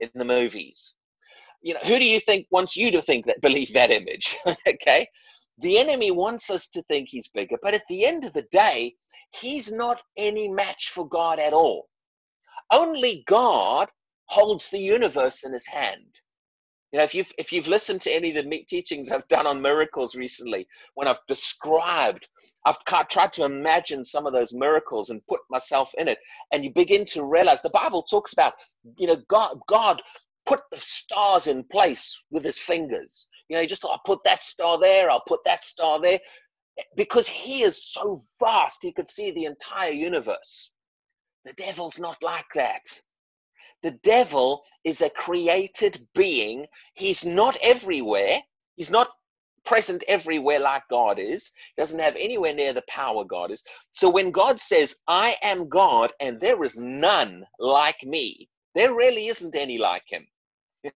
in 0.00 0.10
the 0.14 0.24
movies. 0.24 0.94
You 1.62 1.74
know, 1.74 1.80
who 1.80 1.98
do 1.98 2.04
you 2.04 2.20
think 2.20 2.46
wants 2.50 2.76
you 2.76 2.90
to 2.90 3.00
think 3.00 3.24
that, 3.24 3.40
believe 3.40 3.72
that 3.72 3.90
image? 3.90 4.36
okay. 4.68 5.08
The 5.60 5.78
enemy 5.78 6.10
wants 6.10 6.50
us 6.50 6.68
to 6.68 6.82
think 6.82 7.08
he's 7.08 7.26
bigger, 7.28 7.56
but 7.62 7.74
at 7.74 7.82
the 7.88 8.04
end 8.04 8.22
of 8.22 8.34
the 8.34 8.46
day, 8.52 8.94
he's 9.34 9.72
not 9.72 10.02
any 10.18 10.46
match 10.46 10.90
for 10.94 11.08
God 11.08 11.38
at 11.38 11.54
all. 11.54 11.88
Only 12.70 13.24
God 13.26 13.88
holds 14.26 14.68
the 14.68 14.78
universe 14.78 15.42
in 15.42 15.54
his 15.54 15.66
hand. 15.66 16.20
You 16.92 16.98
know, 16.98 17.04
if 17.04 17.14
you've 17.14 17.32
if 17.36 17.52
you've 17.52 17.68
listened 17.68 18.00
to 18.02 18.10
any 18.10 18.30
of 18.30 18.36
the 18.36 18.64
teachings 18.66 19.10
I've 19.10 19.28
done 19.28 19.46
on 19.46 19.60
miracles 19.60 20.16
recently, 20.16 20.66
when 20.94 21.06
I've 21.06 21.20
described, 21.28 22.28
I've 22.64 22.82
tried 23.08 23.32
to 23.34 23.44
imagine 23.44 24.02
some 24.04 24.26
of 24.26 24.32
those 24.32 24.54
miracles 24.54 25.10
and 25.10 25.20
put 25.28 25.40
myself 25.50 25.92
in 25.98 26.08
it, 26.08 26.18
and 26.50 26.64
you 26.64 26.72
begin 26.72 27.04
to 27.06 27.24
realize 27.24 27.60
the 27.60 27.70
Bible 27.70 28.02
talks 28.04 28.32
about, 28.32 28.54
you 28.96 29.06
know, 29.06 29.16
God 29.28 29.58
God 29.68 30.00
put 30.46 30.60
the 30.70 30.78
stars 30.78 31.46
in 31.46 31.62
place 31.64 32.24
with 32.30 32.42
his 32.42 32.58
fingers. 32.58 33.28
You 33.50 33.58
know, 33.58 33.66
just 33.66 33.84
I'll 33.84 34.00
put 34.06 34.24
that 34.24 34.42
star 34.42 34.80
there, 34.80 35.10
I'll 35.10 35.24
put 35.28 35.44
that 35.44 35.62
star 35.62 36.00
there, 36.00 36.20
because 36.96 37.28
he 37.28 37.64
is 37.64 37.84
so 37.92 38.22
vast, 38.40 38.82
he 38.82 38.92
could 38.92 39.08
see 39.08 39.30
the 39.30 39.44
entire 39.44 39.92
universe. 39.92 40.70
The 41.44 41.52
devil's 41.52 41.98
not 41.98 42.22
like 42.22 42.48
that. 42.54 42.82
The 43.82 43.92
devil 44.02 44.64
is 44.82 45.02
a 45.02 45.10
created 45.10 46.06
being. 46.14 46.66
He's 46.94 47.24
not 47.24 47.56
everywhere. 47.62 48.42
He's 48.76 48.90
not 48.90 49.10
present 49.64 50.02
everywhere 50.08 50.58
like 50.58 50.82
God 50.90 51.18
is. 51.18 51.52
He 51.76 51.80
doesn't 51.80 52.00
have 52.00 52.16
anywhere 52.16 52.52
near 52.52 52.72
the 52.72 52.82
power 52.88 53.24
God 53.24 53.50
is. 53.52 53.62
So 53.92 54.10
when 54.10 54.30
God 54.32 54.58
says, 54.58 54.96
I 55.06 55.36
am 55.42 55.68
God 55.68 56.12
and 56.20 56.40
there 56.40 56.64
is 56.64 56.78
none 56.78 57.46
like 57.58 58.02
me, 58.02 58.48
there 58.74 58.94
really 58.94 59.28
isn't 59.28 59.54
any 59.54 59.78
like 59.78 60.04
him. 60.08 60.26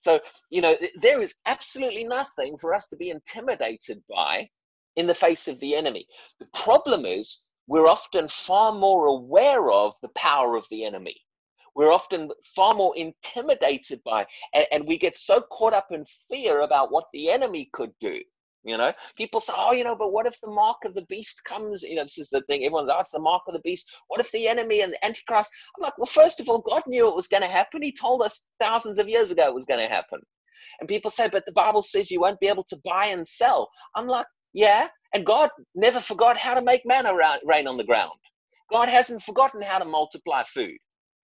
so, 0.00 0.20
you 0.48 0.62
know, 0.62 0.76
there 0.96 1.20
is 1.20 1.34
absolutely 1.46 2.04
nothing 2.04 2.56
for 2.56 2.72
us 2.74 2.88
to 2.88 2.96
be 2.96 3.10
intimidated 3.10 4.02
by 4.08 4.48
in 4.96 5.06
the 5.06 5.14
face 5.14 5.48
of 5.48 5.60
the 5.60 5.74
enemy. 5.74 6.06
The 6.38 6.48
problem 6.54 7.04
is 7.04 7.44
we're 7.66 7.88
often 7.88 8.26
far 8.28 8.72
more 8.72 9.06
aware 9.06 9.70
of 9.70 9.94
the 10.00 10.10
power 10.10 10.56
of 10.56 10.66
the 10.70 10.84
enemy 10.84 11.16
we're 11.74 11.92
often 11.92 12.30
far 12.54 12.74
more 12.74 12.96
intimidated 12.96 14.00
by 14.04 14.26
and, 14.54 14.66
and 14.72 14.86
we 14.86 14.98
get 14.98 15.16
so 15.16 15.40
caught 15.52 15.72
up 15.72 15.88
in 15.90 16.04
fear 16.28 16.60
about 16.60 16.92
what 16.92 17.04
the 17.12 17.30
enemy 17.30 17.68
could 17.72 17.92
do 18.00 18.20
you 18.64 18.76
know? 18.76 18.92
People 19.16 19.40
say 19.40 19.52
oh 19.56 19.72
you 19.72 19.84
know 19.84 19.96
but 19.96 20.12
what 20.12 20.26
if 20.26 20.38
the 20.40 20.50
mark 20.50 20.78
of 20.84 20.94
the 20.94 21.06
beast 21.06 21.44
comes? 21.44 21.82
You 21.82 21.96
know 21.96 22.02
this 22.02 22.18
is 22.18 22.28
the 22.28 22.42
thing 22.42 22.64
everyone's 22.64 22.90
asked 22.90 23.12
the 23.12 23.18
mark 23.18 23.42
of 23.48 23.54
the 23.54 23.60
beast 23.60 23.90
what 24.08 24.20
if 24.20 24.30
the 24.32 24.48
enemy 24.48 24.82
and 24.82 24.92
the 24.92 25.04
antichrist? 25.04 25.50
I'm 25.76 25.82
like 25.82 25.96
well 25.96 26.06
first 26.06 26.40
of 26.40 26.48
all 26.48 26.60
god 26.60 26.82
knew 26.86 27.08
it 27.08 27.14
was 27.14 27.28
going 27.28 27.42
to 27.42 27.48
happen. 27.48 27.82
He 27.82 27.92
told 27.92 28.22
us 28.22 28.46
thousands 28.58 28.98
of 28.98 29.08
years 29.08 29.30
ago 29.30 29.44
it 29.44 29.54
was 29.54 29.64
going 29.64 29.80
to 29.80 29.92
happen. 29.92 30.20
And 30.80 30.88
people 30.88 31.10
say 31.10 31.28
but 31.28 31.46
the 31.46 31.52
bible 31.52 31.82
says 31.82 32.10
you 32.10 32.20
won't 32.20 32.40
be 32.40 32.48
able 32.48 32.64
to 32.64 32.80
buy 32.84 33.06
and 33.06 33.26
sell. 33.26 33.70
I'm 33.94 34.06
like 34.06 34.26
yeah 34.52 34.88
and 35.14 35.24
god 35.24 35.48
never 35.74 36.00
forgot 36.00 36.36
how 36.36 36.54
to 36.54 36.62
make 36.62 36.82
manna 36.84 37.14
rain 37.44 37.66
on 37.66 37.78
the 37.78 37.84
ground. 37.84 38.18
God 38.70 38.88
hasn't 38.88 39.22
forgotten 39.22 39.62
how 39.62 39.78
to 39.78 39.84
multiply 39.84 40.42
food 40.44 40.76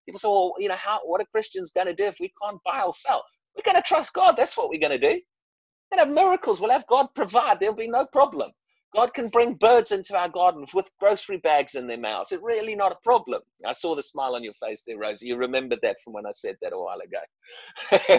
People 0.06 0.18
say, 0.18 0.28
well, 0.28 0.54
you 0.58 0.68
know, 0.68 0.76
how 0.76 1.00
what 1.04 1.20
are 1.20 1.26
Christians 1.32 1.70
going 1.70 1.88
to 1.88 1.94
do 1.94 2.04
if 2.04 2.18
we 2.20 2.32
can't 2.42 2.60
buy 2.64 2.82
or 2.82 2.94
sell? 2.94 3.24
We're 3.56 3.70
going 3.70 3.82
to 3.82 3.86
trust 3.86 4.12
God. 4.12 4.36
That's 4.36 4.56
what 4.56 4.68
we're 4.68 4.80
going 4.80 4.98
to 4.98 4.98
do. 4.98 5.20
We're 5.92 5.98
to 5.98 6.04
have 6.04 6.10
miracles. 6.14 6.60
We'll 6.60 6.70
have 6.70 6.86
God 6.86 7.08
provide. 7.14 7.60
There'll 7.60 7.74
be 7.74 7.88
no 7.88 8.06
problem. 8.06 8.50
God 8.94 9.12
can 9.12 9.28
bring 9.28 9.54
birds 9.54 9.92
into 9.92 10.16
our 10.16 10.28
garden 10.28 10.64
with 10.72 10.90
grocery 11.00 11.38
bags 11.38 11.74
in 11.74 11.86
their 11.86 11.98
mouths. 11.98 12.32
It's 12.32 12.42
really 12.42 12.74
not 12.74 12.92
a 12.92 12.96
problem. 13.02 13.42
I 13.66 13.72
saw 13.72 13.94
the 13.94 14.02
smile 14.02 14.34
on 14.34 14.42
your 14.42 14.54
face 14.54 14.84
there, 14.86 14.98
Rosie. 14.98 15.26
You 15.28 15.36
remembered 15.36 15.80
that 15.82 16.00
from 16.02 16.14
when 16.14 16.26
I 16.26 16.32
said 16.32 16.56
that 16.62 16.72
a 16.72 16.78
while 16.78 16.98
ago. 17.00 18.18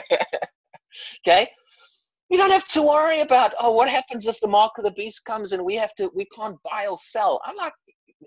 okay? 1.27 1.49
You 2.29 2.37
don't 2.37 2.51
have 2.51 2.67
to 2.69 2.81
worry 2.83 3.21
about, 3.21 3.53
oh, 3.59 3.71
what 3.71 3.89
happens 3.89 4.27
if 4.27 4.39
the 4.41 4.47
mark 4.47 4.73
of 4.77 4.83
the 4.83 4.91
beast 4.91 5.23
comes 5.25 5.53
and 5.53 5.63
we 5.63 5.75
have 5.75 5.95
to, 5.95 6.11
we 6.13 6.25
can't 6.35 6.57
buy 6.63 6.87
or 6.87 6.97
sell. 6.97 7.41
I'm 7.45 7.55
like, 7.55 7.73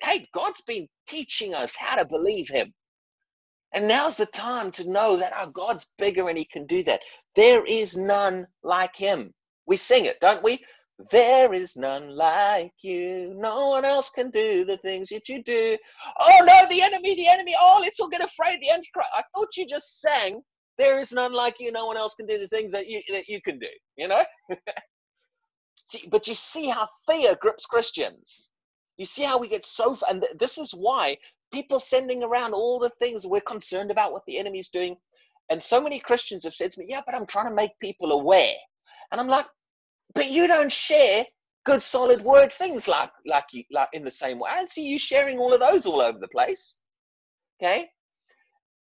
hey, 0.03 0.25
God's 0.35 0.63
been 0.63 0.89
teaching 1.07 1.55
us 1.55 1.77
how 1.77 1.97
to 1.97 2.07
believe 2.07 2.49
him. 2.49 2.73
And 3.73 3.87
now's 3.87 4.17
the 4.17 4.27
time 4.27 4.71
to 4.73 4.91
know 4.91 5.17
that 5.17 5.33
our 5.33 5.47
God's 5.47 5.93
bigger 5.99 6.29
and 6.29 6.37
He 6.37 6.45
can 6.45 6.67
do 6.67 6.83
that. 6.85 7.03
There 7.35 7.65
is 7.65 7.97
none 7.97 8.47
like 8.63 8.97
Him. 8.97 9.33
We 9.67 9.77
sing 9.77 10.07
it, 10.07 10.21
don't 10.21 10.43
we? 10.43 10.65
There 11.11 11.55
is 11.55 11.77
none 11.77 12.11
like 12.11 12.73
you. 12.83 13.33
No 13.37 13.69
one 13.69 13.85
else 13.85 14.11
can 14.11 14.31
do 14.31 14.65
the 14.65 14.77
things 14.79 15.09
that 15.09 15.29
you 15.29 15.43
do. 15.43 15.79
Oh 16.19 16.45
no, 16.45 16.69
the 16.69 16.83
enemy, 16.83 17.15
the 17.15 17.29
enemy. 17.29 17.55
Oh, 17.59 17.79
let's 17.81 18.01
all 18.01 18.09
get 18.09 18.23
afraid. 18.23 18.59
The 18.61 18.71
Antichrist. 18.71 19.09
I 19.15 19.23
thought 19.35 19.57
you 19.57 19.67
just 19.67 20.01
sang, 20.01 20.43
There 20.77 20.99
is 20.99 21.13
none 21.13 21.33
like 21.33 21.57
you. 21.59 21.73
No 21.73 21.87
one 21.87 21.97
else 21.97 22.15
can 22.15 22.27
do 22.27 22.39
the 22.39 22.49
things 22.49 22.73
that 22.73 22.87
you, 22.87 23.01
that 23.11 23.29
you 23.29 23.41
can 23.41 23.59
do. 23.59 23.69
You 23.97 24.09
know? 24.09 24.25
see, 25.87 26.07
but 26.11 26.29
you 26.29 26.35
see 26.35 26.67
how 26.67 26.89
fear 27.07 27.37
grips 27.41 27.67
Christians. 27.67 28.51
You 28.97 29.07
see 29.07 29.23
how 29.23 29.39
we 29.39 29.49
get 29.49 29.65
so, 29.65 29.97
and 30.11 30.27
this 30.39 30.59
is 30.59 30.73
why 30.73 31.17
people 31.53 31.81
sending 31.81 32.23
around 32.23 32.55
all 32.55 32.79
the 32.79 32.91
things 32.91 33.27
we're 33.27 33.41
concerned 33.41 33.91
about 33.91 34.13
what 34.13 34.23
the 34.27 34.39
enemy's 34.39 34.69
doing. 34.69 34.97
And 35.51 35.63
so 35.63 35.81
many 35.81 35.99
Christians 35.99 36.45
have 36.45 36.55
said 36.55 36.73
to 36.73 36.81
me, 36.81 36.87
Yeah, 36.89 37.01
but 37.05 37.15
I'm 37.15 37.27
trying 37.27 37.49
to 37.49 37.55
make 37.55 37.73
people 37.81 38.13
aware. 38.13 38.55
And 39.11 39.21
I'm 39.21 39.29
like, 39.29 39.47
But 40.15 40.31
you 40.31 40.47
don't 40.47 40.73
share 40.73 41.25
good 41.67 41.83
solid 41.83 42.23
word 42.23 42.53
things 42.53 42.89
like 42.89 43.11
like 43.27 43.45
you 43.53 43.63
like 43.71 43.89
in 43.93 44.05
the 44.05 44.11
same 44.11 44.39
way. 44.39 44.51
I 44.51 44.57
don't 44.57 44.71
see 44.71 44.87
you 44.87 44.99
sharing 44.99 45.39
all 45.39 45.53
of 45.53 45.61
those 45.61 45.87
all 45.87 46.03
over 46.03 46.19
the 46.19 46.29
place. 46.29 46.81
Okay. 47.63 47.89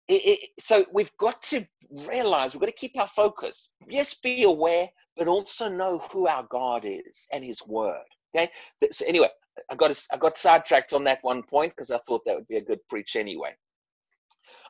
It, 0.08 0.26
it, 0.26 0.50
so 0.60 0.86
we've 0.92 1.16
got 1.18 1.42
to 1.44 1.66
realize 2.08 2.54
we've 2.54 2.62
got 2.62 2.68
to 2.68 2.74
keep 2.74 3.00
our 3.00 3.08
focus. 3.08 3.72
Yes, 3.88 4.16
be 4.16 4.44
aware, 4.44 4.90
but 5.16 5.28
also 5.28 5.70
know 5.70 6.00
who 6.12 6.28
our 6.28 6.46
God 6.50 6.84
is 6.86 7.28
and 7.32 7.44
His 7.44 7.66
Word. 7.66 8.04
Okay. 8.36 8.52
So 8.92 9.06
anyway, 9.06 9.30
I 9.70 9.76
got 9.76 10.06
I 10.12 10.18
got 10.18 10.38
sidetracked 10.38 10.94
on 10.94 11.04
that 11.06 11.20
one 11.24 11.44
point 11.44 11.74
because 11.74 11.92
I 11.92 11.98
thought 12.00 12.24
that 12.26 12.36
would 12.36 12.48
be 12.48 12.58
a 12.58 12.62
good 12.62 12.80
preach 12.90 13.16
anyway. 13.16 13.56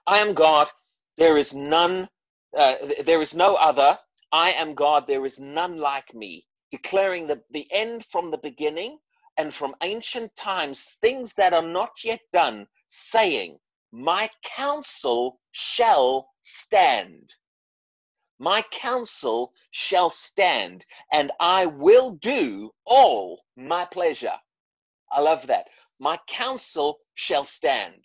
I 0.07 0.19
am 0.19 0.33
God. 0.33 0.69
There 1.17 1.37
is 1.37 1.53
none. 1.53 2.09
Uh, 2.57 2.75
there 3.05 3.21
is 3.21 3.33
no 3.33 3.55
other. 3.55 3.97
I 4.31 4.51
am 4.51 4.73
God. 4.73 5.07
There 5.07 5.25
is 5.25 5.39
none 5.39 5.77
like 5.77 6.13
me. 6.13 6.45
Declaring 6.71 7.27
the, 7.27 7.41
the 7.51 7.71
end 7.71 8.05
from 8.05 8.31
the 8.31 8.37
beginning 8.39 8.97
and 9.37 9.53
from 9.53 9.75
ancient 9.81 10.35
times, 10.35 10.97
things 11.01 11.33
that 11.35 11.53
are 11.53 11.67
not 11.67 11.91
yet 12.03 12.21
done, 12.31 12.67
saying, 12.87 13.57
My 13.91 14.29
counsel 14.43 15.39
shall 15.51 16.29
stand. 16.41 17.33
My 18.39 18.63
counsel 18.71 19.53
shall 19.71 20.09
stand, 20.09 20.83
and 21.11 21.31
I 21.39 21.67
will 21.67 22.11
do 22.11 22.71
all 22.85 23.41
my 23.55 23.85
pleasure. 23.85 24.37
I 25.13 25.21
love 25.21 25.47
that. 25.47 25.67
My 25.99 26.17
counsel 26.27 26.97
shall 27.15 27.45
stand. 27.45 28.01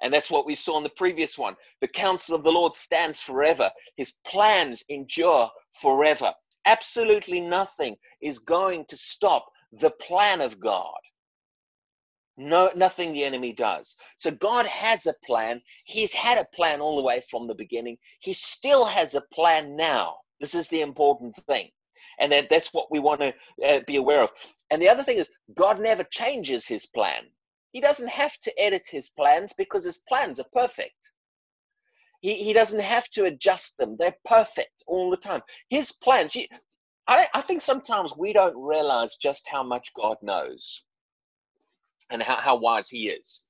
And 0.00 0.12
that's 0.12 0.30
what 0.30 0.46
we 0.46 0.54
saw 0.54 0.76
in 0.76 0.82
the 0.82 0.90
previous 0.90 1.38
one. 1.38 1.56
The 1.80 1.88
counsel 1.88 2.34
of 2.34 2.44
the 2.44 2.52
Lord 2.52 2.74
stands 2.74 3.20
forever, 3.20 3.70
his 3.96 4.16
plans 4.24 4.84
endure 4.88 5.50
forever. 5.72 6.32
Absolutely 6.66 7.40
nothing 7.40 7.96
is 8.20 8.38
going 8.38 8.84
to 8.86 8.96
stop 8.96 9.46
the 9.72 9.90
plan 9.90 10.40
of 10.40 10.60
God. 10.60 10.98
No, 12.36 12.70
nothing 12.76 13.12
the 13.12 13.24
enemy 13.24 13.52
does. 13.52 13.96
So 14.16 14.30
God 14.30 14.66
has 14.66 15.06
a 15.06 15.14
plan. 15.24 15.60
He's 15.84 16.12
had 16.12 16.38
a 16.38 16.46
plan 16.54 16.80
all 16.80 16.96
the 16.96 17.02
way 17.02 17.20
from 17.28 17.48
the 17.48 17.54
beginning. 17.54 17.98
He 18.20 18.32
still 18.32 18.84
has 18.84 19.16
a 19.16 19.22
plan 19.32 19.74
now. 19.74 20.18
This 20.38 20.54
is 20.54 20.68
the 20.68 20.82
important 20.82 21.34
thing 21.48 21.70
and 22.20 22.32
that, 22.32 22.48
that's 22.48 22.72
what 22.74 22.90
we 22.90 22.98
want 22.98 23.20
to 23.20 23.34
uh, 23.66 23.80
be 23.86 23.96
aware 23.96 24.22
of. 24.22 24.30
And 24.70 24.80
the 24.80 24.88
other 24.88 25.02
thing 25.02 25.18
is 25.18 25.30
god 25.54 25.80
never 25.80 26.04
changes 26.04 26.66
his 26.66 26.86
plan. 26.86 27.24
He 27.72 27.80
doesn't 27.80 28.08
have 28.08 28.38
to 28.40 28.60
edit 28.60 28.86
his 28.90 29.10
plans 29.10 29.52
because 29.52 29.84
his 29.84 30.02
plans 30.08 30.40
are 30.40 30.46
perfect. 30.52 31.12
He, 32.20 32.34
he 32.34 32.52
doesn't 32.52 32.80
have 32.80 33.08
to 33.10 33.26
adjust 33.26 33.78
them. 33.78 33.96
They're 33.98 34.16
perfect 34.24 34.82
all 34.86 35.10
the 35.10 35.16
time. 35.16 35.42
His 35.70 35.92
plans 35.92 36.32
he, 36.32 36.48
I, 37.06 37.26
I 37.34 37.40
think 37.40 37.62
sometimes 37.62 38.12
we 38.16 38.32
don't 38.32 38.56
realize 38.56 39.16
just 39.16 39.48
how 39.48 39.62
much 39.62 39.92
god 39.94 40.16
knows 40.22 40.82
and 42.10 42.22
how, 42.22 42.36
how 42.36 42.56
wise 42.56 42.88
he 42.88 43.08
is. 43.08 43.46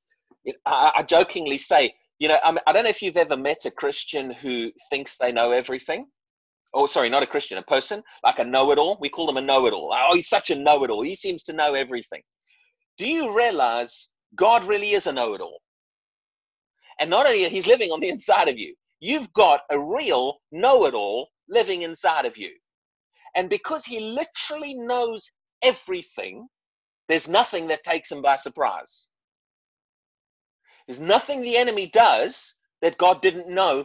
I, 0.67 0.93
I 0.97 1.03
jokingly 1.03 1.59
say 1.59 1.95
you 2.19 2.29
know 2.29 2.39
I, 2.45 2.53
mean, 2.53 2.61
I 2.67 2.73
don't 2.73 2.85
know 2.85 2.91
if 2.91 3.03
you've 3.03 3.17
ever 3.17 3.37
met 3.37 3.65
a 3.65 3.71
christian 3.71 4.31
who 4.31 4.73
thinks 4.91 5.17
they 5.17 5.33
know 5.33 5.51
everything 5.51 6.07
oh 6.75 6.87
sorry 6.87 7.09
not 7.09 7.23
a 7.23 7.27
christian 7.27 7.59
a 7.59 7.63
person 7.63 8.03
like 8.25 8.39
a 8.39 8.45
know-it-all 8.45 8.99
we 9.01 9.09
call 9.09 9.27
them 9.27 9.37
a 9.37 9.41
know-it-all 9.43 9.95
oh 9.95 10.15
he's 10.15 10.29
such 10.29 10.51
a 10.51 10.57
know-it-all 10.57 11.03
he 11.03 11.15
seems 11.15 11.43
to 11.43 11.53
know 11.53 11.75
everything 11.75 12.23
do 12.97 13.09
you 13.09 13.37
realize 13.37 14.11
god 14.37 14.65
really 14.65 14.93
is 14.93 15.07
a 15.07 15.13
know-it-all 15.13 15.61
and 17.01 17.09
not 17.09 17.27
only 17.27 17.49
he's 17.49 17.67
living 17.67 17.91
on 17.91 18.01
the 18.01 18.09
inside 18.09 18.49
of 18.49 18.59
you 18.59 18.75
you've 19.01 19.33
got 19.33 19.61
a 19.71 19.79
real 19.79 20.39
know 20.53 20.87
it 20.87 20.95
all 20.95 21.29
living 21.49 21.83
inside 21.83 22.27
of 22.27 22.37
you. 22.37 22.51
And 23.37 23.49
because 23.49 23.85
he 23.85 24.01
literally 24.01 24.75
knows 24.75 25.31
everything, 25.63 26.49
there's 27.09 27.29
nothing 27.29 27.69
that 27.69 27.85
takes 27.85 28.11
him 28.11 28.23
by 28.23 28.37
surprise. 28.37 29.09
There's 30.87 31.01
nothing 31.01 31.43
the 31.43 31.57
enemy 31.57 31.87
does 31.87 32.55
that 32.83 32.99
God 32.99 33.23
didn't 33.23 33.49
know 33.49 33.85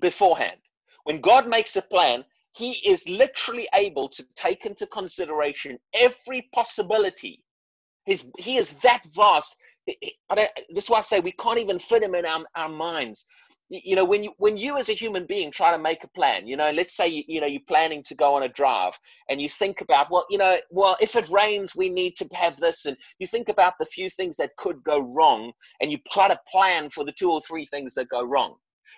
beforehand. 0.00 0.58
When 1.04 1.20
God 1.20 1.48
makes 1.48 1.76
a 1.76 1.82
plan, 1.82 2.24
he 2.54 2.72
is 2.86 3.08
literally 3.08 3.68
able 3.74 4.08
to 4.10 4.24
take 4.34 4.66
into 4.66 4.86
consideration 4.86 5.78
every 5.94 6.48
possibility. 6.54 7.42
His, 8.04 8.26
he 8.38 8.56
is 8.56 8.70
that 8.80 9.02
vast. 9.14 9.56
this 9.86 10.84
is 10.84 10.90
why 10.90 10.98
I 10.98 11.02
say 11.02 11.20
we 11.20 11.32
can't 11.32 11.58
even 11.58 11.78
fit 11.78 12.02
him 12.02 12.14
in 12.14 12.26
our, 12.26 12.44
our 12.56 12.68
minds 12.68 13.24
you 13.72 13.96
know 13.96 14.04
when 14.04 14.22
you 14.22 14.32
when 14.36 14.56
you 14.56 14.76
as 14.76 14.90
a 14.90 14.92
human 14.92 15.24
being 15.24 15.50
try 15.50 15.72
to 15.72 15.78
make 15.78 16.04
a 16.04 16.08
plan 16.08 16.46
you 16.46 16.56
know 16.56 16.70
let's 16.72 16.94
say 16.94 17.08
you, 17.08 17.22
you 17.26 17.40
know 17.40 17.46
you're 17.46 17.60
planning 17.66 18.02
to 18.02 18.14
go 18.14 18.34
on 18.34 18.42
a 18.42 18.48
drive 18.48 18.92
and 19.30 19.40
you 19.40 19.48
think 19.48 19.80
about 19.80 20.10
well 20.10 20.26
you 20.28 20.36
know 20.36 20.58
well 20.70 20.96
if 21.00 21.16
it 21.16 21.28
rains 21.30 21.74
we 21.74 21.88
need 21.88 22.14
to 22.14 22.28
have 22.34 22.56
this 22.58 22.84
and 22.84 22.96
you 23.18 23.26
think 23.26 23.48
about 23.48 23.72
the 23.78 23.86
few 23.86 24.10
things 24.10 24.36
that 24.36 24.54
could 24.58 24.82
go 24.84 25.00
wrong 25.00 25.50
and 25.80 25.90
you 25.90 25.98
try 26.10 26.28
to 26.28 26.38
plan 26.50 26.90
for 26.90 27.04
the 27.04 27.12
two 27.12 27.30
or 27.30 27.40
three 27.40 27.64
things 27.64 27.94
that 27.94 28.08
go 28.08 28.22
wrong 28.22 28.56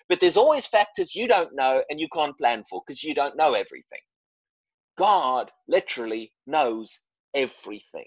but 0.09 0.21
there's 0.21 0.37
always 0.37 0.67
factors 0.67 1.15
you 1.15 1.27
don't 1.27 1.55
know 1.55 1.83
and 1.89 2.01
you 2.01 2.09
can't 2.13 2.39
plan 2.39 2.63
for 2.69 2.83
because 2.87 3.03
you 3.03 3.15
don't 3.15 3.37
know 3.37 3.55
everything 3.55 4.01
god 4.99 5.51
literally 5.69 6.33
knows 6.47 7.01
everything 7.35 8.07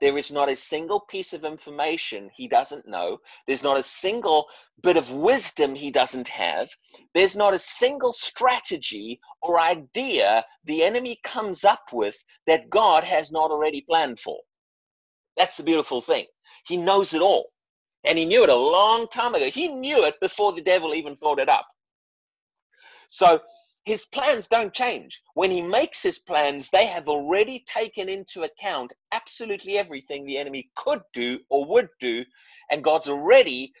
there 0.00 0.18
is 0.18 0.32
not 0.32 0.48
a 0.48 0.56
single 0.56 1.00
piece 1.00 1.32
of 1.32 1.44
information 1.44 2.30
he 2.34 2.48
doesn't 2.48 2.86
know. 2.88 3.18
There's 3.46 3.62
not 3.62 3.78
a 3.78 3.82
single 3.82 4.48
bit 4.82 4.96
of 4.96 5.12
wisdom 5.12 5.74
he 5.74 5.90
doesn't 5.90 6.28
have. 6.28 6.68
There's 7.14 7.36
not 7.36 7.54
a 7.54 7.58
single 7.58 8.12
strategy 8.12 9.20
or 9.40 9.60
idea 9.60 10.44
the 10.64 10.82
enemy 10.82 11.20
comes 11.22 11.64
up 11.64 11.92
with 11.92 12.16
that 12.46 12.70
God 12.70 13.04
has 13.04 13.30
not 13.30 13.50
already 13.50 13.80
planned 13.82 14.18
for. 14.20 14.40
That's 15.36 15.56
the 15.56 15.62
beautiful 15.62 16.00
thing. 16.00 16.26
He 16.66 16.76
knows 16.76 17.14
it 17.14 17.22
all. 17.22 17.52
And 18.04 18.18
he 18.18 18.24
knew 18.24 18.42
it 18.42 18.48
a 18.48 18.54
long 18.54 19.08
time 19.08 19.34
ago. 19.34 19.50
He 19.50 19.68
knew 19.68 20.04
it 20.04 20.20
before 20.20 20.52
the 20.52 20.62
devil 20.62 20.94
even 20.94 21.16
thought 21.16 21.38
it 21.38 21.48
up. 21.48 21.66
So 23.08 23.40
his 23.84 24.04
plans 24.06 24.46
don't 24.46 24.74
change. 24.74 25.22
When 25.34 25.50
he 25.50 25.62
makes 25.62 26.02
his 26.02 26.18
plans, 26.18 26.68
they 26.68 26.86
have 26.86 27.08
already 27.08 27.64
taken 27.66 28.08
into 28.08 28.42
account 28.42 28.92
absolutely 29.12 29.78
everything 29.78 30.26
the 30.26 30.38
enemy 30.38 30.70
could 30.76 31.00
do 31.12 31.40
or 31.48 31.64
would 31.66 31.88
do, 31.98 32.24
and 32.70 32.84
God's 32.84 33.08
already 33.08 33.72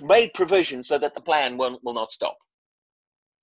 made 0.00 0.34
provision 0.34 0.82
so 0.82 0.98
that 0.98 1.14
the 1.14 1.20
plan 1.20 1.56
will, 1.56 1.80
will 1.82 1.94
not 1.94 2.12
stop. 2.12 2.36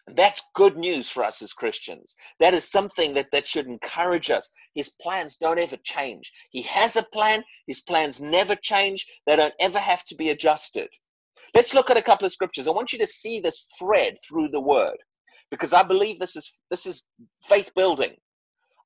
That's 0.08 0.50
good 0.54 0.78
news 0.78 1.10
for 1.10 1.24
us 1.24 1.42
as 1.42 1.54
Christians. 1.54 2.16
That 2.40 2.54
is 2.54 2.70
something 2.70 3.14
that, 3.14 3.32
that 3.32 3.48
should 3.48 3.68
encourage 3.68 4.30
us. 4.30 4.50
His 4.76 4.90
plans 5.02 5.38
don't 5.38 5.60
ever 5.60 5.78
change. 5.78 6.32
He 6.52 6.62
has 6.64 6.98
a 6.98 7.04
plan, 7.04 7.44
his 7.68 7.82
plans 7.82 8.20
never 8.20 8.56
change, 8.56 9.08
they 9.26 9.36
don't 9.38 9.54
ever 9.60 9.80
have 9.80 10.04
to 10.06 10.16
be 10.16 10.30
adjusted. 10.30 10.90
Let's 11.56 11.74
look 11.74 11.90
at 11.90 11.98
a 11.98 12.02
couple 12.02 12.26
of 12.26 12.34
scriptures. 12.34 12.68
I 12.68 12.72
want 12.72 12.94
you 12.94 13.00
to 13.00 13.08
see 13.08 13.40
this 13.40 13.68
thread 13.80 14.18
through 14.28 14.50
the 14.50 14.60
word 14.62 14.98
because 15.52 15.74
I 15.74 15.84
believe 15.84 16.20
this 16.20 16.36
is 16.36 16.62
this 16.70 16.86
is 16.86 17.06
faith 17.44 17.72
building, 17.76 18.16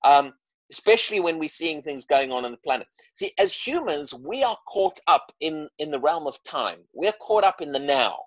um, 0.03 0.33
especially 0.71 1.21
when 1.21 1.39
we're 1.39 1.49
seeing 1.49 1.81
things 1.81 2.05
going 2.05 2.31
on 2.31 2.43
on 2.43 2.51
the 2.51 2.57
planet. 2.57 2.87
See, 3.13 3.31
as 3.39 3.55
humans, 3.55 4.13
we 4.13 4.43
are 4.43 4.57
caught 4.67 4.99
up 5.07 5.31
in 5.39 5.69
in 5.79 5.91
the 5.91 5.99
realm 5.99 6.27
of 6.27 6.41
time. 6.43 6.79
We're 6.93 7.13
caught 7.13 7.45
up 7.45 7.61
in 7.61 7.71
the 7.71 7.79
now. 7.79 8.17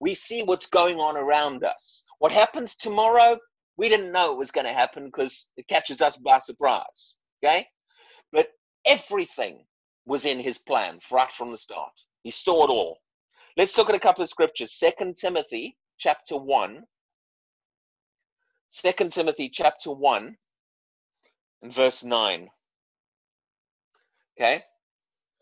We 0.00 0.14
see 0.14 0.42
what's 0.42 0.66
going 0.66 0.98
on 0.98 1.16
around 1.16 1.62
us. 1.64 2.04
What 2.24 2.32
happens 2.32 2.74
tomorrow, 2.74 3.36
we 3.76 3.90
didn't 3.90 4.10
know 4.10 4.32
it 4.32 4.38
was 4.38 4.50
going 4.50 4.64
to 4.64 4.72
happen 4.72 5.04
because 5.04 5.50
it 5.58 5.68
catches 5.68 6.00
us 6.00 6.16
by 6.16 6.38
surprise. 6.38 7.16
Okay, 7.44 7.66
but 8.32 8.48
everything 8.86 9.66
was 10.06 10.24
in 10.24 10.40
His 10.40 10.56
plan 10.56 11.00
right 11.12 11.30
from 11.30 11.50
the 11.50 11.58
start. 11.58 11.92
He 12.22 12.30
saw 12.30 12.64
it 12.64 12.70
all. 12.70 12.96
Let's 13.58 13.76
look 13.76 13.90
at 13.90 13.94
a 13.94 14.00
couple 14.00 14.22
of 14.22 14.30
scriptures. 14.30 14.72
Second 14.72 15.16
Timothy 15.16 15.76
chapter 15.98 16.38
one 16.38 16.84
Second 18.68 19.12
Timothy 19.12 19.50
chapter 19.50 19.90
1 19.90 20.34
and 21.60 21.74
verse 21.74 22.04
9. 22.04 22.48
Okay? 24.40 24.62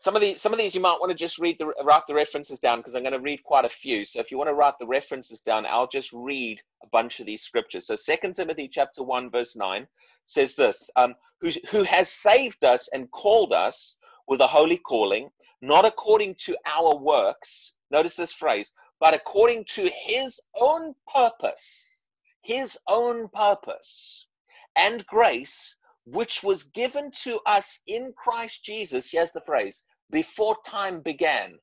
Some 0.03 0.17
of 0.17 0.21
these, 0.21 0.41
some 0.41 0.51
of 0.51 0.59
these 0.59 0.75
you 0.75 0.81
might 0.81 0.99
want 0.99 1.11
to 1.11 1.15
just 1.15 1.39
read 1.39 1.57
the 1.59 1.67
write 1.81 2.01
the 2.09 2.13
references 2.13 2.59
down 2.59 2.79
because 2.79 2.93
I'm 2.93 3.03
going 3.03 3.13
to 3.13 3.19
read 3.19 3.41
quite 3.43 3.63
a 3.63 3.69
few. 3.69 4.03
So 4.03 4.19
if 4.19 4.31
you 4.31 4.37
want 4.37 4.49
to 4.49 4.53
write 4.53 4.73
the 4.77 4.85
references 4.85 5.39
down, 5.39 5.65
I'll 5.65 5.87
just 5.87 6.11
read 6.11 6.61
a 6.83 6.87
bunch 6.87 7.21
of 7.21 7.25
these 7.25 7.41
scriptures. 7.41 7.87
So 7.87 7.95
Second 7.95 8.35
Timothy 8.35 8.67
chapter 8.67 9.01
1, 9.01 9.31
verse 9.31 9.55
9 9.55 9.87
says 10.25 10.55
this 10.55 10.91
um, 10.97 11.15
who, 11.39 11.51
who 11.69 11.83
has 11.83 12.09
saved 12.11 12.65
us 12.65 12.89
and 12.93 13.09
called 13.11 13.53
us 13.53 13.95
with 14.27 14.41
a 14.41 14.47
holy 14.47 14.77
calling, 14.77 15.29
not 15.61 15.85
according 15.85 16.35
to 16.45 16.57
our 16.65 16.97
works. 16.97 17.71
Notice 17.89 18.17
this 18.17 18.33
phrase, 18.33 18.73
but 18.99 19.13
according 19.13 19.63
to 19.69 19.89
his 20.05 20.41
own 20.59 20.95
purpose 21.07 22.01
his 22.43 22.77
own 22.89 23.29
purpose 23.29 24.27
and 24.75 25.05
grace, 25.07 25.75
which 26.05 26.43
was 26.43 26.63
given 26.63 27.09
to 27.11 27.39
us 27.45 27.81
in 27.87 28.13
Christ 28.17 28.65
Jesus. 28.65 29.09
Here's 29.09 29.31
the 29.31 29.41
phrase 29.45 29.85
before 30.11 30.55
time 30.65 31.01
began. 31.01 31.57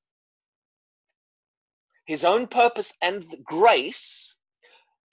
His 2.07 2.25
own 2.25 2.47
purpose 2.47 2.93
and 3.03 3.25
grace, 3.45 4.35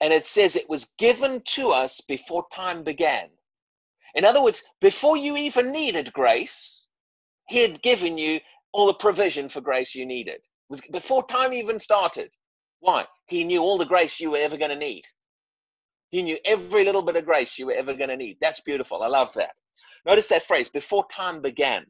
and 0.00 0.12
it 0.12 0.26
says 0.26 0.56
it 0.56 0.68
was 0.68 0.92
given 0.98 1.42
to 1.46 1.70
us 1.70 2.00
before 2.00 2.46
time 2.52 2.82
began. 2.82 3.28
In 4.14 4.24
other 4.24 4.42
words, 4.42 4.64
before 4.80 5.16
you 5.16 5.36
even 5.36 5.70
needed 5.70 6.12
grace, 6.12 6.88
he 7.48 7.62
had 7.62 7.82
given 7.82 8.18
you 8.18 8.40
all 8.72 8.86
the 8.86 8.94
provision 8.94 9.48
for 9.48 9.60
grace 9.60 9.94
you 9.94 10.04
needed. 10.06 10.34
It 10.34 10.42
was 10.68 10.80
before 10.92 11.26
time 11.26 11.52
even 11.52 11.78
started. 11.80 12.30
Why? 12.80 13.06
He 13.26 13.44
knew 13.44 13.62
all 13.62 13.78
the 13.78 13.84
grace 13.84 14.20
you 14.20 14.32
were 14.32 14.38
ever 14.38 14.56
going 14.56 14.70
to 14.70 14.76
need. 14.76 15.04
He 16.10 16.22
knew 16.22 16.38
every 16.44 16.84
little 16.84 17.02
bit 17.02 17.16
of 17.16 17.24
grace 17.24 17.58
you 17.58 17.66
were 17.66 17.72
ever 17.72 17.94
going 17.94 18.08
to 18.08 18.16
need. 18.16 18.38
That's 18.40 18.60
beautiful. 18.60 19.02
I 19.02 19.08
love 19.08 19.32
that. 19.34 19.52
Notice 20.06 20.28
that 20.28 20.42
phrase, 20.42 20.68
before 20.68 21.06
time 21.10 21.42
began. 21.42 21.84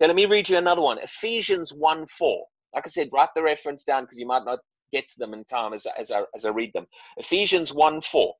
Now, 0.00 0.08
let 0.08 0.16
me 0.16 0.26
read 0.26 0.48
you 0.48 0.56
another 0.56 0.82
one 0.82 0.98
Ephesians 0.98 1.72
1 1.72 2.06
4. 2.06 2.46
Like 2.74 2.86
I 2.86 2.88
said, 2.88 3.08
write 3.12 3.28
the 3.34 3.42
reference 3.42 3.84
down 3.84 4.04
because 4.04 4.18
you 4.18 4.26
might 4.26 4.44
not 4.44 4.58
get 4.92 5.08
to 5.08 5.18
them 5.18 5.34
in 5.34 5.44
time 5.44 5.72
as, 5.72 5.86
as, 5.98 6.10
I, 6.10 6.22
as 6.34 6.44
I 6.44 6.50
read 6.50 6.72
them. 6.72 6.86
Ephesians 7.16 7.72
1 7.72 8.00
4. 8.00 8.34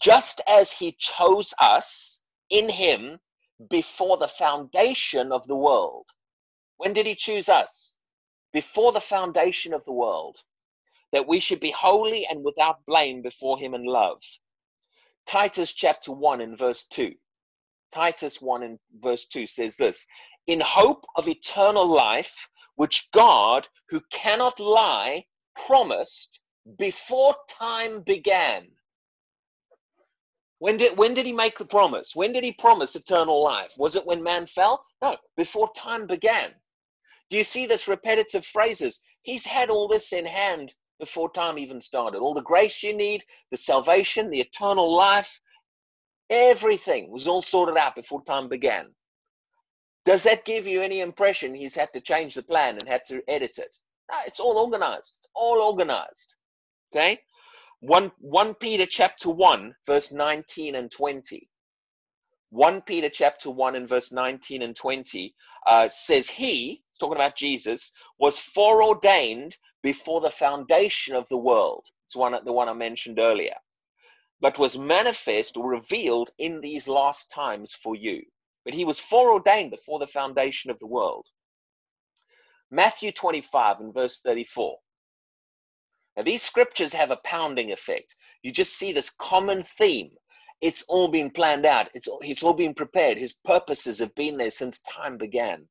Just 0.00 0.40
as 0.48 0.72
he 0.72 0.96
chose 0.98 1.52
us 1.60 2.20
in 2.50 2.68
him 2.68 3.18
before 3.70 4.16
the 4.16 4.28
foundation 4.28 5.32
of 5.32 5.46
the 5.46 5.56
world. 5.56 6.06
When 6.76 6.92
did 6.92 7.06
he 7.06 7.14
choose 7.14 7.48
us? 7.48 7.96
Before 8.52 8.92
the 8.92 9.00
foundation 9.00 9.72
of 9.72 9.84
the 9.84 9.92
world. 9.92 10.36
That 11.12 11.28
we 11.28 11.40
should 11.40 11.60
be 11.60 11.70
holy 11.70 12.26
and 12.26 12.44
without 12.44 12.84
blame 12.86 13.22
before 13.22 13.58
him 13.58 13.74
in 13.74 13.84
love 13.84 14.20
Titus 15.26 15.72
chapter 15.72 16.12
1 16.12 16.40
and 16.40 16.58
verse 16.58 16.84
2. 16.84 17.14
Titus 17.92 18.42
1 18.42 18.62
and 18.62 18.78
verse 19.00 19.26
2 19.26 19.46
says 19.46 19.76
this 19.76 20.06
In 20.46 20.60
hope 20.60 21.04
of 21.16 21.28
eternal 21.28 21.86
life, 21.86 22.48
which 22.76 23.10
God, 23.12 23.68
who 23.88 24.00
cannot 24.10 24.60
lie, 24.60 25.24
promised 25.54 26.40
before 26.78 27.34
time 27.48 28.02
began. 28.02 28.68
When 30.58 30.76
did, 30.76 30.96
when 30.96 31.14
did 31.14 31.26
he 31.26 31.32
make 31.32 31.58
the 31.58 31.66
promise? 31.66 32.14
When 32.14 32.32
did 32.32 32.44
he 32.44 32.52
promise 32.52 32.96
eternal 32.96 33.42
life? 33.42 33.74
Was 33.78 33.96
it 33.96 34.06
when 34.06 34.22
man 34.22 34.46
fell? 34.46 34.84
No, 35.02 35.16
before 35.36 35.70
time 35.74 36.06
began. 36.06 36.54
Do 37.30 37.36
you 37.36 37.44
see 37.44 37.66
this 37.66 37.88
repetitive 37.88 38.46
phrases? 38.46 39.00
He's 39.22 39.46
had 39.46 39.70
all 39.70 39.88
this 39.88 40.12
in 40.12 40.26
hand 40.26 40.74
before 40.98 41.30
time 41.32 41.58
even 41.58 41.80
started. 41.80 42.18
All 42.18 42.34
the 42.34 42.42
grace 42.42 42.82
you 42.82 42.94
need, 42.94 43.24
the 43.50 43.56
salvation, 43.56 44.30
the 44.30 44.40
eternal 44.40 44.94
life, 44.94 45.40
everything 46.30 47.10
was 47.10 47.26
all 47.26 47.42
sorted 47.42 47.76
out 47.76 47.96
before 47.96 48.22
time 48.24 48.48
began. 48.48 48.94
Does 50.04 50.22
that 50.24 50.44
give 50.44 50.66
you 50.66 50.82
any 50.82 51.00
impression 51.00 51.54
he's 51.54 51.74
had 51.74 51.92
to 51.94 52.00
change 52.00 52.34
the 52.34 52.42
plan 52.42 52.76
and 52.78 52.88
had 52.88 53.04
to 53.06 53.22
edit 53.26 53.58
it? 53.58 53.76
No, 54.10 54.18
it's 54.26 54.40
all 54.40 54.58
organized. 54.58 55.14
It's 55.18 55.28
all 55.34 55.58
organized. 55.58 56.34
Okay? 56.94 57.20
1, 57.80 58.12
1 58.18 58.54
Peter 58.54 58.86
chapter 58.86 59.30
1, 59.30 59.74
verse 59.86 60.12
19 60.12 60.74
and 60.74 60.90
20. 60.90 61.48
1 62.50 62.82
Peter 62.82 63.08
chapter 63.08 63.50
1 63.50 63.74
and 63.74 63.88
verse 63.88 64.12
19 64.12 64.62
and 64.62 64.76
20 64.76 65.34
uh, 65.66 65.88
says, 65.88 66.28
He, 66.28 66.84
talking 67.00 67.16
about 67.16 67.36
Jesus, 67.36 67.90
was 68.18 68.38
foreordained 68.38 69.56
before 69.82 70.20
the 70.20 70.30
foundation 70.30 71.16
of 71.16 71.28
the 71.28 71.38
world. 71.38 71.86
It's 72.06 72.14
one 72.14 72.38
the 72.44 72.52
one 72.52 72.68
I 72.68 72.74
mentioned 72.74 73.18
earlier, 73.18 73.56
but 74.40 74.58
was 74.58 74.78
manifest 74.78 75.56
or 75.56 75.68
revealed 75.68 76.30
in 76.38 76.60
these 76.60 76.86
last 76.86 77.30
times 77.30 77.72
for 77.72 77.96
you. 77.96 78.22
But 78.64 78.74
he 78.74 78.84
was 78.84 78.98
foreordained 79.00 79.70
before 79.70 79.98
the 79.98 80.06
foundation 80.06 80.70
of 80.70 80.78
the 80.78 80.86
world. 80.86 81.26
Matthew 82.70 83.12
25 83.12 83.80
and 83.80 83.94
verse 83.94 84.20
34. 84.20 84.78
Now, 86.16 86.22
these 86.22 86.42
scriptures 86.42 86.92
have 86.92 87.10
a 87.10 87.16
pounding 87.24 87.72
effect. 87.72 88.14
You 88.42 88.52
just 88.52 88.74
see 88.74 88.92
this 88.92 89.10
common 89.18 89.62
theme. 89.62 90.10
It's 90.60 90.84
all 90.88 91.08
been 91.08 91.30
planned 91.30 91.66
out, 91.66 91.88
it's, 91.94 92.08
it's 92.22 92.42
all 92.42 92.54
been 92.54 92.74
prepared. 92.74 93.18
His 93.18 93.34
purposes 93.34 93.98
have 93.98 94.14
been 94.14 94.38
there 94.38 94.50
since 94.50 94.80
time 94.80 95.18
began. 95.18 95.68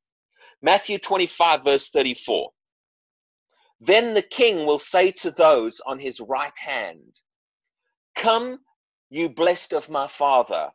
Matthew 0.62 0.97
25, 0.99 1.63
verse 1.63 1.89
34. 1.89 2.51
Then 3.79 4.13
the 4.13 4.21
king 4.21 4.65
will 4.65 4.79
say 4.79 5.12
to 5.12 5.32
those 5.32 5.82
on 5.86 5.99
his 5.99 6.21
right 6.21 6.58
hand, 6.58 7.19
Come, 8.15 8.60
you 9.10 9.29
blessed 9.29 9.73
of 9.73 9.89
my 9.89 10.08
father, 10.08 10.69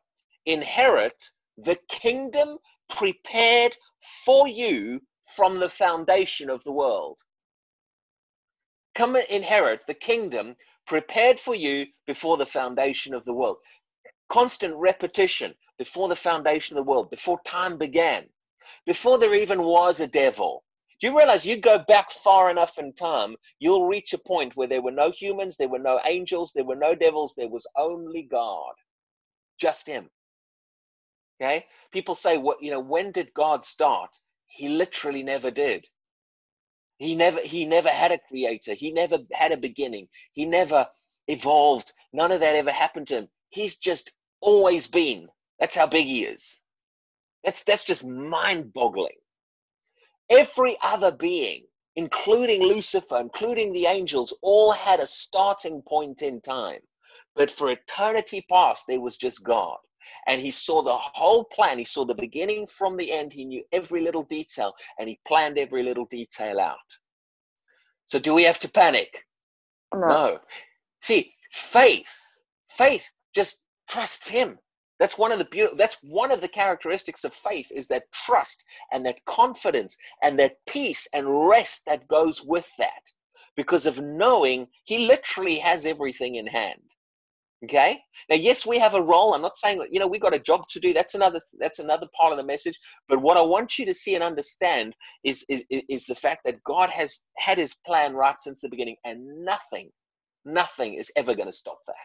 inherit 0.46 1.22
the 1.59 1.77
kingdom 1.88 2.59
prepared 2.88 3.77
for 4.25 4.47
you 4.47 5.01
from 5.37 5.59
the 5.59 5.68
foundation 5.68 6.49
of 6.49 6.62
the 6.64 6.73
world. 6.73 7.18
Come 8.94 9.16
and 9.16 9.27
inherit 9.27 9.81
the 9.87 9.94
kingdom 9.94 10.57
prepared 10.87 11.38
for 11.38 11.55
you 11.55 11.87
before 12.07 12.37
the 12.37 12.47
foundation 12.47 13.12
of 13.12 13.25
the 13.25 13.35
world. 13.35 13.59
Constant 14.29 14.75
repetition 14.77 15.55
before 15.79 16.09
the 16.09 16.16
foundation 16.16 16.77
of 16.77 16.85
the 16.85 16.90
world, 16.90 17.11
before 17.11 17.40
time 17.44 17.77
began, 17.77 18.25
before 18.87 19.18
there 19.18 19.35
even 19.35 19.62
was 19.62 20.01
a 20.01 20.07
devil. 20.07 20.64
Do 21.01 21.09
you 21.09 21.16
realize 21.16 21.47
you 21.47 21.57
go 21.57 21.79
back 21.79 22.11
far 22.11 22.51
enough 22.51 22.79
in 22.79 22.92
time, 22.92 23.37
you'll 23.61 23.87
reach 23.87 24.12
a 24.12 24.18
point 24.18 24.57
where 24.57 24.66
there 24.66 24.83
were 24.83 24.90
no 24.90 25.11
humans, 25.11 25.57
there 25.57 25.68
were 25.68 25.79
no 25.79 26.01
angels, 26.05 26.53
there 26.53 26.64
were 26.64 26.77
no 26.77 26.94
devils, 26.94 27.35
there 27.37 27.49
was 27.49 27.66
only 27.77 28.23
God, 28.23 28.75
just 29.61 29.87
Him. 29.87 30.11
Okay? 31.40 31.66
People 31.92 32.14
say, 32.14 32.37
what, 32.37 32.62
you 32.62 32.70
know, 32.70 32.81
when 32.81 33.12
did 33.12 33.33
God 33.35 33.64
start? 33.64 34.11
He 34.46 34.68
literally 34.68 35.22
never 35.22 35.51
did. 35.51 35.87
He 36.98 37.14
never 37.14 37.40
he 37.40 37.64
never 37.64 37.90
had 37.90 38.11
a 38.11 38.18
creator. 38.18 38.74
He 38.74 38.90
never 38.90 39.18
had 39.33 39.53
a 39.53 39.57
beginning. 39.57 40.09
He 40.33 40.44
never 40.44 40.88
evolved. 41.29 41.92
None 42.12 42.33
of 42.33 42.40
that 42.40 42.57
ever 42.57 42.72
happened 42.72 43.07
to 43.09 43.18
him. 43.18 43.29
He's 43.51 43.77
just 43.77 44.11
always 44.40 44.88
been. 44.88 45.29
That's 45.61 45.77
how 45.77 45.87
big 45.87 46.07
he 46.07 46.24
is. 46.24 46.61
That's 47.44 47.62
that's 47.62 47.85
just 47.85 48.05
mind-boggling. 48.05 49.18
Every 50.29 50.77
other 50.83 51.12
being, 51.12 51.66
including 51.94 52.62
Lucifer, 52.62 53.18
including 53.18 53.72
the 53.72 53.87
angels, 53.87 54.37
all 54.42 54.72
had 54.72 54.98
a 54.98 55.07
starting 55.07 55.83
point 55.83 56.22
in 56.22 56.40
time. 56.40 56.81
But 57.37 57.51
for 57.51 57.70
eternity 57.70 58.44
past, 58.51 58.87
there 58.88 59.01
was 59.01 59.16
just 59.16 59.44
God 59.44 59.79
and 60.29 60.41
he 60.41 60.51
saw 60.51 60.83
the 60.83 60.97
whole 60.97 61.45
plan. 61.45 61.79
He 61.79 61.85
saw 61.85 62.05
the 62.05 62.14
beginning 62.14 62.67
from 62.67 62.97
the 62.97 63.11
end. 63.11 63.33
He 63.33 63.47
knew 63.47 63.64
every 63.73 64.03
little 64.03 64.25
detail 64.25 64.75
and 64.99 65.09
he 65.09 65.19
planned 65.27 65.59
every 65.59 65.83
little 65.83 66.05
detail 66.05 66.61
out. 66.61 66.77
So, 68.07 68.19
do 68.19 68.35
we 68.35 68.45
have 68.45 68.59
to 68.61 68.71
panic? 68.71 69.25
No. 69.95 70.07
no. 70.07 70.38
See, 71.03 71.33
faith, 71.53 72.09
faith 72.71 73.11
just 73.35 73.62
trusts 73.88 74.29
him. 74.29 74.59
That's 75.01 75.17
one 75.17 75.33
of 75.33 75.38
the 75.38 75.45
beautiful, 75.47 75.79
that's 75.79 75.99
one 76.03 76.33
of 76.33 76.41
the 76.41 76.49
characteristics 76.49 77.25
of 77.25 77.33
faith 77.33 77.71
is 77.71 77.87
that 77.88 78.11
trust 78.12 78.64
and 78.93 79.07
that 79.07 79.25
confidence 79.27 79.97
and 80.23 80.38
that 80.38 80.57
peace 80.67 81.07
and 81.14 81.49
rest 81.49 81.85
that 81.87 82.09
goes 82.09 82.43
with 82.43 82.71
that 82.79 83.03
because 83.57 83.87
of 83.87 84.01
knowing 84.01 84.67
he 84.85 85.07
literally 85.07 85.59
has 85.59 85.87
everything 85.87 86.35
in 86.35 86.47
hand. 86.47 86.83
Okay. 87.64 88.01
Now, 88.31 88.37
yes, 88.37 88.64
we 88.64 88.79
have 88.79 88.94
a 88.94 89.03
role. 89.03 89.35
I'm 89.35 89.42
not 89.42 89.57
saying 89.57 89.85
you 89.90 89.99
know 89.99 90.07
we 90.07 90.21
got 90.21 90.35
a 90.35 90.38
job 90.38 90.68
to 90.68 90.79
do. 90.79 90.92
That's 90.92 91.16
another 91.16 91.40
that's 91.59 91.81
another 91.81 92.07
part 92.16 92.33
of 92.33 92.38
the 92.38 92.44
message. 92.44 92.79
But 93.09 93.21
what 93.21 93.37
I 93.37 93.40
want 93.40 93.79
you 93.79 93.87
to 93.87 93.94
see 93.94 94.14
and 94.14 94.23
understand 94.23 94.94
is 95.25 95.44
is, 95.49 95.64
is 95.68 96.05
the 96.05 96.14
fact 96.14 96.42
that 96.44 96.62
God 96.62 96.88
has 96.90 97.21
had 97.37 97.59
His 97.59 97.75
plan 97.85 98.14
right 98.14 98.38
since 98.38 98.61
the 98.61 98.68
beginning, 98.68 98.97
and 99.05 99.44
nothing, 99.44 99.90
nothing 100.44 100.94
is 100.94 101.11
ever 101.16 101.35
going 101.35 101.49
to 101.49 101.53
stop 101.53 101.79
that. 101.88 101.97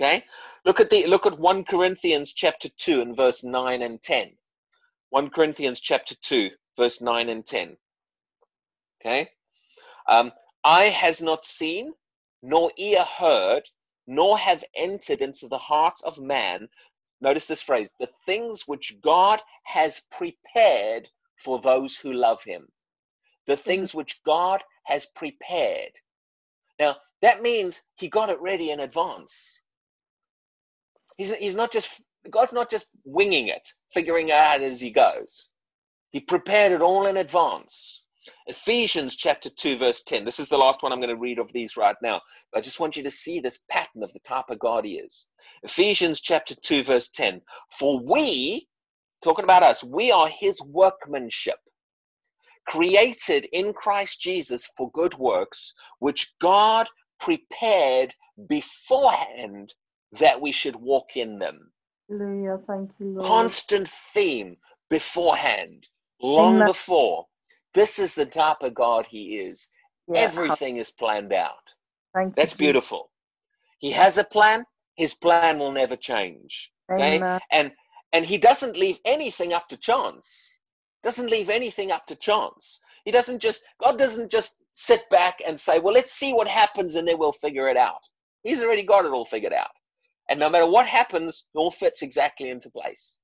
Okay. 0.00 0.24
Look 0.64 0.78
at 0.78 0.90
the 0.90 1.06
look 1.06 1.26
at 1.26 1.38
one 1.40 1.64
Corinthians 1.64 2.32
chapter 2.32 2.68
two 2.76 3.00
and 3.00 3.16
verse 3.16 3.42
nine 3.42 3.82
and 3.82 4.00
ten. 4.00 4.30
One 5.10 5.28
Corinthians 5.28 5.80
chapter 5.80 6.14
two 6.22 6.50
verse 6.76 7.00
nine 7.00 7.30
and 7.30 7.44
ten. 7.44 7.76
Okay. 9.04 9.28
Um, 10.08 10.30
eye 10.62 10.84
has 10.84 11.20
not 11.20 11.44
seen, 11.44 11.92
nor 12.42 12.70
ear 12.76 13.02
heard 13.02 13.62
nor 14.06 14.38
have 14.38 14.64
entered 14.74 15.22
into 15.22 15.48
the 15.48 15.58
heart 15.58 15.98
of 16.04 16.18
man. 16.18 16.68
Notice 17.20 17.46
this 17.46 17.62
phrase 17.62 17.94
the 17.98 18.10
things 18.26 18.64
which 18.66 18.96
God 19.00 19.40
has 19.64 20.02
prepared 20.10 21.08
for 21.36 21.58
those 21.60 21.96
who 21.96 22.12
love 22.12 22.42
him. 22.42 22.68
The 23.46 23.54
mm-hmm. 23.54 23.62
things 23.62 23.94
which 23.94 24.22
God 24.24 24.62
has 24.84 25.06
prepared. 25.06 25.92
Now, 26.78 26.96
that 27.22 27.42
means 27.42 27.82
he 27.96 28.08
got 28.08 28.30
it 28.30 28.40
ready 28.40 28.70
in 28.70 28.80
advance. 28.80 29.60
He's, 31.16 31.34
he's 31.36 31.54
not 31.54 31.72
just, 31.72 32.02
God's 32.30 32.52
not 32.52 32.70
just 32.70 32.88
winging 33.04 33.48
it, 33.48 33.66
figuring 33.90 34.28
it 34.28 34.34
out 34.34 34.60
as 34.60 34.80
he 34.80 34.90
goes. 34.90 35.48
He 36.10 36.20
prepared 36.20 36.72
it 36.72 36.82
all 36.82 37.06
in 37.06 37.16
advance. 37.16 38.03
Ephesians 38.46 39.16
chapter 39.16 39.50
2, 39.50 39.76
verse 39.76 40.02
10. 40.02 40.24
This 40.24 40.38
is 40.38 40.48
the 40.48 40.56
last 40.56 40.82
one 40.82 40.92
I'm 40.92 41.00
going 41.00 41.14
to 41.14 41.16
read 41.16 41.38
of 41.38 41.52
these 41.52 41.76
right 41.76 41.96
now. 42.02 42.20
I 42.54 42.60
just 42.60 42.80
want 42.80 42.96
you 42.96 43.02
to 43.02 43.10
see 43.10 43.40
this 43.40 43.60
pattern 43.70 44.02
of 44.02 44.12
the 44.12 44.20
type 44.20 44.46
of 44.48 44.58
God 44.58 44.84
he 44.84 44.98
is. 44.98 45.28
Ephesians 45.62 46.20
chapter 46.20 46.54
2, 46.54 46.84
verse 46.84 47.10
10. 47.10 47.40
For 47.78 47.98
we, 48.00 48.68
talking 49.22 49.44
about 49.44 49.62
us, 49.62 49.84
we 49.84 50.10
are 50.10 50.28
his 50.28 50.60
workmanship, 50.62 51.58
created 52.66 53.46
in 53.52 53.72
Christ 53.72 54.20
Jesus 54.20 54.70
for 54.76 54.90
good 54.92 55.14
works, 55.14 55.74
which 55.98 56.34
God 56.40 56.88
prepared 57.20 58.14
beforehand 58.48 59.74
that 60.12 60.40
we 60.40 60.52
should 60.52 60.76
walk 60.76 61.16
in 61.16 61.38
them. 61.38 61.72
Hallelujah. 62.08 62.58
Thank 62.66 62.90
you, 63.00 63.06
Lord. 63.06 63.26
Constant 63.26 63.88
theme 63.88 64.56
beforehand, 64.88 65.86
long 66.20 66.64
before 66.64 67.26
this 67.74 67.98
is 67.98 68.14
the 68.14 68.26
type 68.26 68.62
of 68.62 68.74
God 68.74 69.06
He 69.06 69.38
is. 69.38 69.68
Yeah. 70.08 70.20
Everything 70.20 70.76
is 70.78 70.90
planned 70.90 71.32
out. 71.32 71.64
Thank 72.14 72.36
That's 72.36 72.52
you. 72.52 72.58
beautiful. 72.58 73.10
He 73.78 73.90
has 73.90 74.18
a 74.18 74.24
plan. 74.24 74.64
His 74.96 75.14
plan 75.14 75.58
will 75.58 75.72
never 75.72 75.96
change. 75.96 76.70
Okay, 76.90 77.16
Amen. 77.16 77.40
and 77.50 77.72
and 78.12 78.24
He 78.24 78.38
doesn't 78.38 78.76
leave 78.76 78.98
anything 79.04 79.52
up 79.52 79.68
to 79.68 79.76
chance. 79.76 80.52
Doesn't 81.02 81.30
leave 81.30 81.50
anything 81.50 81.90
up 81.90 82.06
to 82.06 82.16
chance. 82.16 82.80
He 83.04 83.10
doesn't 83.10 83.40
just 83.40 83.64
God 83.80 83.98
doesn't 83.98 84.30
just 84.30 84.62
sit 84.72 85.08
back 85.10 85.40
and 85.46 85.58
say, 85.58 85.78
"Well, 85.78 85.94
let's 85.94 86.12
see 86.12 86.32
what 86.32 86.48
happens, 86.48 86.94
and 86.94 87.06
then 87.06 87.18
we'll 87.18 87.32
figure 87.32 87.68
it 87.68 87.76
out." 87.76 88.02
He's 88.42 88.62
already 88.62 88.82
got 88.82 89.04
it 89.04 89.12
all 89.12 89.26
figured 89.26 89.52
out, 89.52 89.72
and 90.28 90.38
no 90.38 90.48
matter 90.48 90.66
what 90.66 90.86
happens, 90.86 91.48
it 91.54 91.58
all 91.58 91.70
fits 91.70 92.02
exactly 92.02 92.50
into 92.50 92.70
place. 92.70 93.18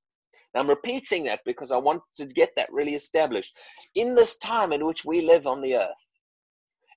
Now, 0.53 0.61
I'm 0.61 0.69
repeating 0.69 1.23
that 1.25 1.41
because 1.45 1.71
I 1.71 1.77
want 1.77 2.01
to 2.17 2.25
get 2.25 2.51
that 2.57 2.71
really 2.71 2.95
established. 2.95 3.57
In 3.95 4.15
this 4.15 4.37
time 4.37 4.73
in 4.73 4.85
which 4.85 5.05
we 5.05 5.21
live 5.21 5.47
on 5.47 5.61
the 5.61 5.77
earth, 5.77 6.05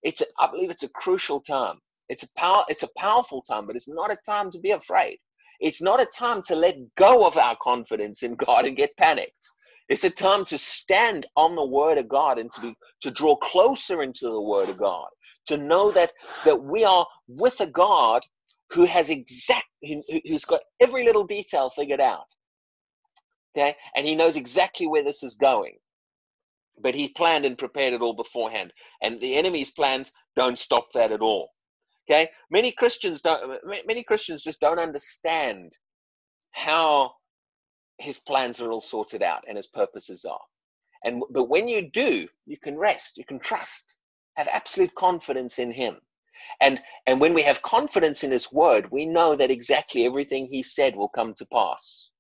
it's 0.03 0.21
a, 0.21 0.27
I 0.39 0.51
believe 0.51 0.71
it's 0.71 0.83
a 0.83 0.89
crucial 0.89 1.41
time. 1.41 1.79
It's 2.09 2.25
a 2.25 2.29
power, 2.37 2.65
it's 2.69 2.83
a 2.83 2.91
powerful 2.97 3.43
time, 3.43 3.67
but 3.67 3.77
it's 3.77 3.89
not 3.89 4.13
a 4.13 4.19
time 4.27 4.51
to 4.51 4.59
be 4.59 4.73
afraid. 4.73 5.19
It's 5.61 5.81
not 5.81 6.03
a 6.03 6.07
time 6.07 6.43
to 6.47 6.55
let 6.55 6.77
go 6.97 7.27
of 7.27 7.37
our 7.37 7.57
confidence 7.63 8.23
in 8.23 8.35
God 8.35 8.67
and 8.67 8.77
get 8.77 8.97
panicked. 8.97 9.49
It's 9.89 10.05
a 10.05 10.11
time 10.11 10.45
to 10.47 10.59
stand 10.59 11.27
on 11.37 11.55
the 11.55 11.65
word 11.65 11.99
of 11.99 12.09
God 12.09 12.39
and 12.39 12.51
to 12.53 12.61
be 12.61 12.75
to 13.03 13.11
draw 13.11 13.37
closer 13.37 14.03
into 14.03 14.29
the 14.29 14.41
word 14.41 14.69
of 14.69 14.79
God. 14.79 15.07
To 15.47 15.57
know 15.57 15.91
that 15.93 16.13
that 16.45 16.63
we 16.63 16.85
are 16.85 17.07
with 17.29 17.61
a 17.61 17.67
God 17.67 18.23
who 18.71 18.85
has 18.85 19.11
exact 19.11 19.67
who's 19.83 20.45
got 20.45 20.61
every 20.81 21.05
little 21.05 21.25
detail 21.25 21.71
figured 21.71 22.01
out 22.01 22.25
Okay, 23.57 23.75
and 23.95 24.05
he 24.07 24.17
knows 24.17 24.37
exactly 24.37 24.87
where 24.87 25.05
this 25.05 25.23
is 25.23 25.37
going. 25.37 25.77
But 26.81 26.95
he 26.95 27.09
planned 27.09 27.45
and 27.45 27.57
prepared 27.57 27.95
it 27.95 28.03
all 28.03 28.15
beforehand. 28.15 28.73
And 29.01 29.21
the 29.21 29.37
enemy's 29.37 29.71
plans 29.71 30.13
don't 30.35 30.59
stop 30.59 30.93
that 30.93 31.13
at 31.13 31.21
all. 31.21 31.51
Okay, 32.09 32.29
many 32.51 32.73
Christians 32.73 33.21
don't. 33.21 33.61
Many 33.87 34.03
Christians 34.03 34.43
just 34.43 34.61
don't 34.61 34.81
understand 34.81 35.73
how 36.51 37.13
his 37.99 38.19
plans 38.19 38.61
are 38.61 38.73
all 38.73 38.81
sorted 38.81 39.23
out 39.23 39.45
and 39.47 39.57
his 39.57 39.69
purposes 39.69 40.25
are. 40.25 40.41
And 41.05 41.23
but 41.31 41.49
when 41.49 41.69
you 41.69 41.91
do, 41.91 42.27
you 42.47 42.59
can 42.59 42.77
rest. 42.77 43.17
You 43.17 43.25
can 43.25 43.39
trust. 43.39 43.97
Have 44.37 44.49
absolute 44.49 44.95
confidence 44.97 45.59
in 45.59 45.71
him. 45.71 45.97
And 46.61 46.83
and 47.07 47.21
when 47.21 47.35
we 47.35 47.43
have 47.43 47.63
confidence 47.63 48.25
in 48.25 48.31
his 48.31 48.53
word, 48.53 48.91
we 48.91 49.07
know 49.07 49.37
that 49.37 49.51
exactly 49.51 50.05
everything 50.05 50.47
he 50.47 50.63
said 50.63 50.97
will 50.97 51.09
come 51.09 51.35
to 51.35 51.47
pass. 51.47 52.11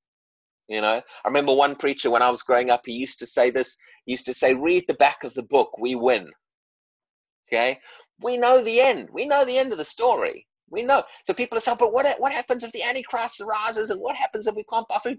You 0.68 0.80
know, 0.80 1.02
I 1.24 1.28
remember 1.28 1.54
one 1.54 1.76
preacher 1.76 2.10
when 2.10 2.22
I 2.22 2.30
was 2.30 2.42
growing 2.42 2.70
up, 2.70 2.82
he 2.86 2.92
used 2.92 3.18
to 3.18 3.26
say 3.26 3.50
this, 3.50 3.76
he 4.06 4.12
used 4.12 4.26
to 4.26 4.34
say, 4.34 4.54
read 4.54 4.84
the 4.86 4.94
back 4.94 5.22
of 5.22 5.34
the 5.34 5.42
book, 5.42 5.76
we 5.78 5.94
win. 5.94 6.30
Okay? 7.48 7.78
We 8.22 8.36
know 8.38 8.62
the 8.62 8.80
end. 8.80 9.08
We 9.12 9.26
know 9.26 9.44
the 9.44 9.58
end 9.58 9.72
of 9.72 9.78
the 9.78 9.84
story. 9.84 10.46
We 10.70 10.82
know. 10.82 11.02
So 11.24 11.34
people 11.34 11.58
are 11.58 11.60
saying, 11.60 11.76
but 11.78 11.92
what, 11.92 12.06
what 12.18 12.32
happens 12.32 12.64
if 12.64 12.72
the 12.72 12.82
Antichrist 12.82 13.40
arises 13.40 13.90
and 13.90 14.00
what 14.00 14.16
happens 14.16 14.46
if 14.46 14.54
we 14.54 14.64
can't 14.72 14.88
buy 14.88 14.98
food? 14.98 15.18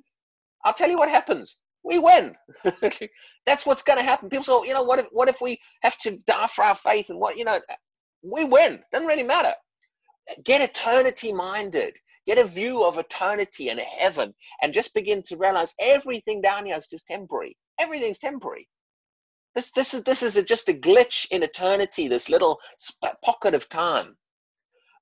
I'll 0.64 0.74
tell 0.74 0.90
you 0.90 0.98
what 0.98 1.10
happens. 1.10 1.60
We 1.84 2.00
win. 2.00 2.34
That's 3.46 3.66
what's 3.68 3.84
going 3.84 4.00
to 4.00 4.04
happen. 4.04 4.30
People 4.30 4.44
say, 4.44 4.68
you 4.68 4.74
know, 4.74 4.82
what 4.82 4.98
if, 4.98 5.06
what 5.12 5.30
if 5.30 5.40
we 5.42 5.60
have 5.84 5.98
to 6.00 6.18
die 6.26 6.48
for 6.48 6.64
our 6.64 6.76
faith 6.76 7.12
and 7.12 7.20
what, 7.20 7.38
you 7.38 7.46
know, 7.46 7.60
we 8.24 8.44
win. 8.44 8.80
Doesn't 8.92 9.08
really 9.08 9.24
matter. 9.24 9.54
Get 10.44 10.68
eternity 10.68 11.32
minded. 11.32 11.96
Get 12.28 12.38
a 12.38 12.44
view 12.44 12.84
of 12.84 12.98
eternity 12.98 13.70
and 13.70 13.80
heaven 13.80 14.34
and 14.62 14.74
just 14.74 14.94
begin 14.94 15.22
to 15.24 15.38
realize 15.38 15.76
everything 15.80 16.42
down 16.42 16.66
here 16.66 16.76
is 16.76 16.88
just 16.88 17.08
temporary. 17.08 17.56
Everything's 17.80 18.20
temporary. 18.20 18.68
This, 19.54 19.72
this 19.72 19.94
is, 19.94 20.04
this 20.04 20.24
is 20.24 20.36
a, 20.36 20.44
just 20.44 20.70
a 20.70 20.74
glitch 20.74 21.28
in 21.32 21.44
eternity, 21.44 22.08
this 22.08 22.30
little 22.30 22.60
pocket 23.24 23.54
of 23.54 23.70
time. 23.70 24.18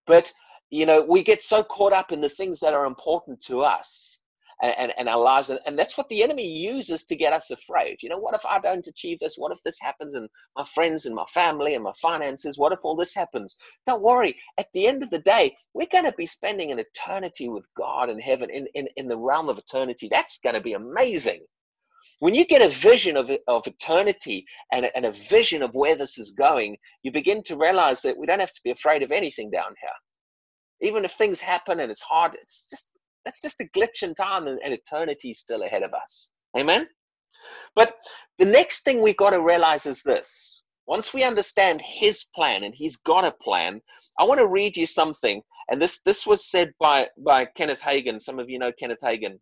But, 0.05 0.31
you 0.69 0.85
know, 0.85 1.01
we 1.01 1.23
get 1.23 1.41
so 1.41 1.63
caught 1.63 1.93
up 1.93 2.11
in 2.11 2.21
the 2.21 2.29
things 2.29 2.59
that 2.59 2.73
are 2.73 2.85
important 2.85 3.41
to 3.45 3.61
us 3.61 4.22
and, 4.63 4.73
and, 4.77 4.93
and, 4.97 5.09
our 5.09 5.19
lives. 5.19 5.51
And 5.65 5.77
that's 5.77 5.97
what 5.97 6.07
the 6.07 6.23
enemy 6.23 6.47
uses 6.47 7.03
to 7.03 7.15
get 7.15 7.33
us 7.33 7.51
afraid. 7.51 8.01
You 8.01 8.07
know, 8.07 8.17
what 8.17 8.33
if 8.33 8.45
I 8.45 8.59
don't 8.59 8.87
achieve 8.87 9.19
this? 9.19 9.35
What 9.37 9.51
if 9.51 9.61
this 9.63 9.77
happens 9.79 10.15
and 10.15 10.29
my 10.55 10.63
friends 10.63 11.05
and 11.05 11.13
my 11.13 11.25
family 11.25 11.75
and 11.75 11.83
my 11.83 11.91
finances? 12.01 12.57
What 12.57 12.71
if 12.71 12.79
all 12.83 12.95
this 12.95 13.13
happens? 13.13 13.57
Don't 13.85 14.01
worry. 14.01 14.37
At 14.57 14.67
the 14.73 14.87
end 14.87 15.03
of 15.03 15.09
the 15.09 15.19
day, 15.19 15.53
we're 15.73 15.87
going 15.91 16.05
to 16.05 16.13
be 16.13 16.25
spending 16.25 16.71
an 16.71 16.79
eternity 16.79 17.49
with 17.49 17.67
God 17.75 18.09
in 18.09 18.19
heaven, 18.19 18.49
in, 18.49 18.65
in, 18.73 18.87
in 18.95 19.09
the 19.09 19.17
realm 19.17 19.49
of 19.49 19.57
eternity. 19.57 20.07
That's 20.09 20.39
going 20.39 20.55
to 20.55 20.61
be 20.61 20.73
amazing. 20.73 21.41
When 22.19 22.33
you 22.33 22.45
get 22.45 22.61
a 22.61 22.69
vision 22.69 23.17
of, 23.17 23.31
of 23.47 23.67
eternity 23.67 24.45
and 24.71 24.85
a, 24.85 24.95
and 24.95 25.05
a 25.05 25.11
vision 25.11 25.61
of 25.61 25.75
where 25.75 25.97
this 25.97 26.17
is 26.17 26.31
going, 26.31 26.77
you 27.01 27.11
begin 27.11 27.43
to 27.43 27.57
realize 27.57 28.01
that 28.03 28.17
we 28.17 28.25
don't 28.25 28.39
have 28.39 28.51
to 28.51 28.63
be 28.63 28.71
afraid 28.71 29.03
of 29.03 29.11
anything 29.11 29.51
down 29.51 29.75
here. 29.81 30.89
Even 30.89 31.03
if 31.03 31.11
things 31.13 31.41
happen 31.41 31.79
and 31.81 31.91
it's 31.91 32.01
hard, 32.01 32.33
it's 32.35 32.69
just 32.69 32.89
that's 33.25 33.41
just 33.41 33.61
a 33.61 33.69
glitch 33.75 34.03
in 34.03 34.13
time 34.15 34.47
and, 34.47 34.59
and 34.63 34.73
eternity 34.73 35.31
is 35.31 35.39
still 35.39 35.63
ahead 35.63 35.83
of 35.83 35.93
us. 35.93 36.29
Amen? 36.57 36.87
But 37.75 37.95
the 38.37 38.45
next 38.45 38.83
thing 38.83 39.01
we've 39.01 39.17
got 39.17 39.31
to 39.31 39.41
realize 39.41 39.85
is 39.85 40.01
this. 40.03 40.63
Once 40.85 41.13
we 41.13 41.23
understand 41.23 41.81
his 41.81 42.25
plan 42.35 42.63
and 42.63 42.75
he's 42.75 42.97
got 42.97 43.25
a 43.25 43.31
plan, 43.31 43.81
I 44.19 44.25
want 44.25 44.39
to 44.39 44.47
read 44.47 44.75
you 44.75 44.85
something. 44.85 45.41
And 45.69 45.81
this, 45.81 46.01
this 46.01 46.27
was 46.27 46.49
said 46.49 46.71
by, 46.79 47.07
by 47.25 47.45
Kenneth 47.45 47.81
Hagin. 47.81 48.19
Some 48.19 48.39
of 48.39 48.49
you 48.49 48.59
know 48.59 48.71
Kenneth 48.77 48.99
Hagin. 49.01 49.39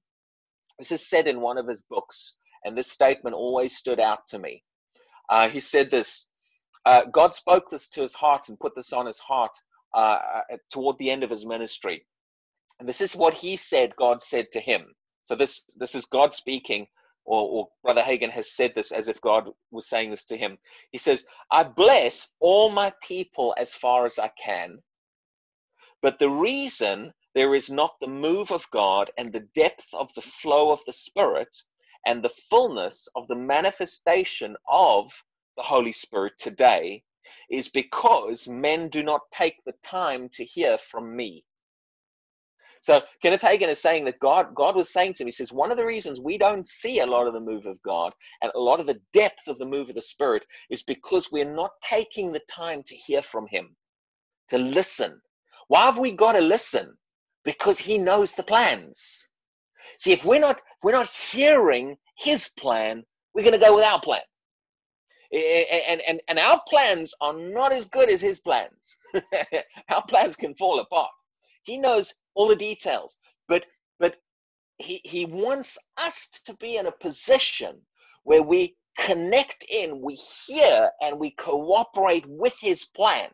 This 0.77 0.91
is 0.91 1.09
said 1.09 1.27
in 1.27 1.41
one 1.41 1.57
of 1.57 1.67
his 1.67 1.81
books. 1.89 2.37
And 2.63 2.77
this 2.77 2.91
statement 2.91 3.35
always 3.35 3.75
stood 3.75 3.99
out 3.99 4.27
to 4.27 4.39
me. 4.39 4.63
Uh, 5.29 5.49
he 5.49 5.59
said 5.59 5.89
this 5.89 6.27
uh, 6.85 7.05
God 7.11 7.33
spoke 7.35 7.69
this 7.69 7.87
to 7.89 8.01
his 8.01 8.13
heart 8.13 8.49
and 8.49 8.59
put 8.59 8.75
this 8.75 8.93
on 8.93 9.05
his 9.05 9.19
heart 9.19 9.51
uh, 9.93 10.17
uh 10.51 10.57
toward 10.71 10.97
the 10.97 11.09
end 11.09 11.23
of 11.23 11.29
his 11.29 11.45
ministry. 11.45 12.05
And 12.81 12.89
this 12.89 12.99
is 12.99 13.15
what 13.15 13.35
he 13.35 13.57
said 13.57 13.95
God 13.95 14.23
said 14.23 14.51
to 14.53 14.59
him. 14.59 14.95
So 15.21 15.35
this 15.35 15.65
this 15.77 15.93
is 15.93 16.05
God 16.07 16.33
speaking, 16.33 16.87
or, 17.25 17.47
or 17.47 17.69
Brother 17.83 18.01
Hagin 18.01 18.31
has 18.31 18.51
said 18.55 18.73
this 18.73 18.91
as 18.91 19.07
if 19.07 19.21
God 19.21 19.51
was 19.69 19.87
saying 19.87 20.09
this 20.09 20.25
to 20.25 20.35
him. 20.35 20.57
He 20.91 20.97
says, 20.97 21.23
I 21.51 21.61
bless 21.61 22.31
all 22.39 22.71
my 22.71 22.91
people 23.03 23.53
as 23.59 23.75
far 23.75 24.07
as 24.07 24.17
I 24.17 24.29
can. 24.29 24.81
But 26.01 26.17
the 26.17 26.31
reason 26.31 27.13
there 27.35 27.53
is 27.53 27.69
not 27.69 27.99
the 27.99 28.07
move 28.07 28.51
of 28.51 28.67
God 28.71 29.11
and 29.15 29.31
the 29.31 29.47
depth 29.53 29.93
of 29.93 30.11
the 30.15 30.23
flow 30.23 30.71
of 30.71 30.83
the 30.87 30.93
Spirit 30.93 31.55
and 32.07 32.23
the 32.23 32.29
fullness 32.29 33.07
of 33.15 33.27
the 33.27 33.35
manifestation 33.35 34.57
of 34.67 35.23
the 35.55 35.61
Holy 35.61 35.91
Spirit 35.91 36.33
today 36.39 37.03
is 37.51 37.69
because 37.69 38.47
men 38.47 38.89
do 38.89 39.03
not 39.03 39.21
take 39.31 39.63
the 39.65 39.75
time 39.83 40.29
to 40.29 40.43
hear 40.43 40.79
from 40.79 41.15
me. 41.15 41.45
So 42.81 42.99
Kenneth 43.21 43.41
Hagin 43.41 43.69
is 43.69 43.79
saying 43.79 44.05
that 44.05 44.19
God, 44.19 44.55
God 44.55 44.75
was 44.75 44.91
saying 44.91 45.13
to 45.13 45.23
him, 45.23 45.27
he 45.27 45.31
says, 45.31 45.53
one 45.53 45.69
of 45.69 45.77
the 45.77 45.85
reasons 45.85 46.19
we 46.19 46.37
don't 46.37 46.65
see 46.65 46.99
a 46.99 47.05
lot 47.05 47.27
of 47.27 47.33
the 47.33 47.39
move 47.39 47.67
of 47.67 47.81
God 47.83 48.11
and 48.41 48.51
a 48.55 48.59
lot 48.59 48.79
of 48.79 48.87
the 48.87 48.99
depth 49.13 49.47
of 49.47 49.59
the 49.59 49.65
move 49.65 49.89
of 49.89 49.95
the 49.95 50.01
Spirit 50.01 50.43
is 50.71 50.81
because 50.81 51.31
we're 51.31 51.45
not 51.45 51.71
taking 51.83 52.31
the 52.31 52.41
time 52.49 52.81
to 52.87 52.95
hear 52.95 53.21
from 53.21 53.45
him, 53.47 53.75
to 54.49 54.57
listen. 54.57 55.21
Why 55.67 55.85
have 55.85 55.99
we 55.99 56.11
got 56.11 56.33
to 56.33 56.41
listen? 56.41 56.97
Because 57.45 57.77
he 57.77 57.99
knows 57.99 58.33
the 58.33 58.43
plans. 58.43 59.27
See, 59.99 60.11
if 60.11 60.25
we're 60.25 60.39
not 60.39 60.57
if 60.57 60.83
we're 60.83 60.91
not 60.91 61.09
hearing 61.09 61.97
his 62.17 62.49
plan, 62.57 63.03
we're 63.35 63.43
going 63.43 63.59
to 63.59 63.63
go 63.63 63.75
with 63.75 63.85
our 63.85 64.01
plan. 64.01 64.21
And, 65.31 66.01
and, 66.01 66.21
and 66.27 66.39
our 66.39 66.61
plans 66.67 67.13
are 67.21 67.33
not 67.33 67.71
as 67.71 67.87
good 67.87 68.09
as 68.09 68.19
his 68.19 68.39
plans. 68.39 68.97
our 69.89 70.03
plans 70.07 70.35
can 70.35 70.53
fall 70.55 70.79
apart. 70.79 71.11
He 71.63 71.77
knows 71.77 72.13
all 72.33 72.47
the 72.47 72.55
details, 72.55 73.17
but 73.47 73.65
but 73.99 74.15
he 74.77 75.01
he 75.03 75.25
wants 75.25 75.77
us 75.97 76.27
to 76.45 76.55
be 76.57 76.77
in 76.77 76.87
a 76.87 76.91
position 76.91 77.81
where 78.23 78.43
we 78.43 78.75
connect 78.97 79.63
in, 79.69 80.01
we 80.01 80.15
hear, 80.15 80.91
and 81.01 81.19
we 81.19 81.31
cooperate 81.31 82.25
with 82.27 82.55
his 82.59 82.85
plan. 82.85 83.29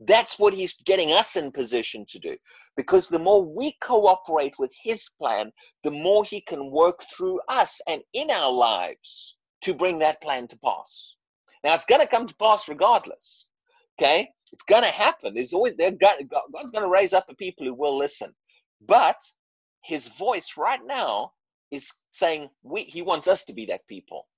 That's 0.00 0.38
what 0.38 0.54
he's 0.54 0.74
getting 0.84 1.12
us 1.12 1.36
in 1.36 1.52
position 1.52 2.04
to 2.08 2.18
do. 2.18 2.36
Because 2.76 3.08
the 3.08 3.18
more 3.18 3.44
we 3.44 3.76
cooperate 3.80 4.54
with 4.58 4.72
his 4.82 5.08
plan, 5.18 5.52
the 5.82 5.90
more 5.90 6.24
he 6.24 6.40
can 6.40 6.70
work 6.70 7.02
through 7.04 7.40
us 7.48 7.80
and 7.86 8.02
in 8.12 8.30
our 8.30 8.52
lives 8.52 9.36
to 9.62 9.74
bring 9.74 9.98
that 10.00 10.20
plan 10.20 10.46
to 10.48 10.58
pass. 10.58 11.14
Now, 11.62 11.74
it's 11.74 11.86
going 11.86 12.00
to 12.00 12.06
come 12.06 12.26
to 12.26 12.36
pass 12.36 12.68
regardless. 12.68 13.48
Okay? 13.98 14.28
It's 14.54 14.62
going 14.62 14.84
to 14.84 14.88
happen. 14.88 15.34
There's 15.34 15.52
always 15.52 15.74
there 15.76 15.90
God's 15.90 16.70
going 16.70 16.84
to 16.84 16.88
raise 16.88 17.12
up 17.12 17.26
the 17.26 17.34
people 17.34 17.66
who 17.66 17.74
will 17.74 17.98
listen. 17.98 18.32
But 18.86 19.20
his 19.82 20.06
voice 20.06 20.54
right 20.56 20.78
now 20.86 21.32
is 21.72 21.92
saying 22.12 22.48
we, 22.62 22.84
he 22.84 23.02
wants 23.02 23.26
us 23.26 23.44
to 23.46 23.52
be 23.52 23.66
that 23.66 23.84
people. 23.88 24.28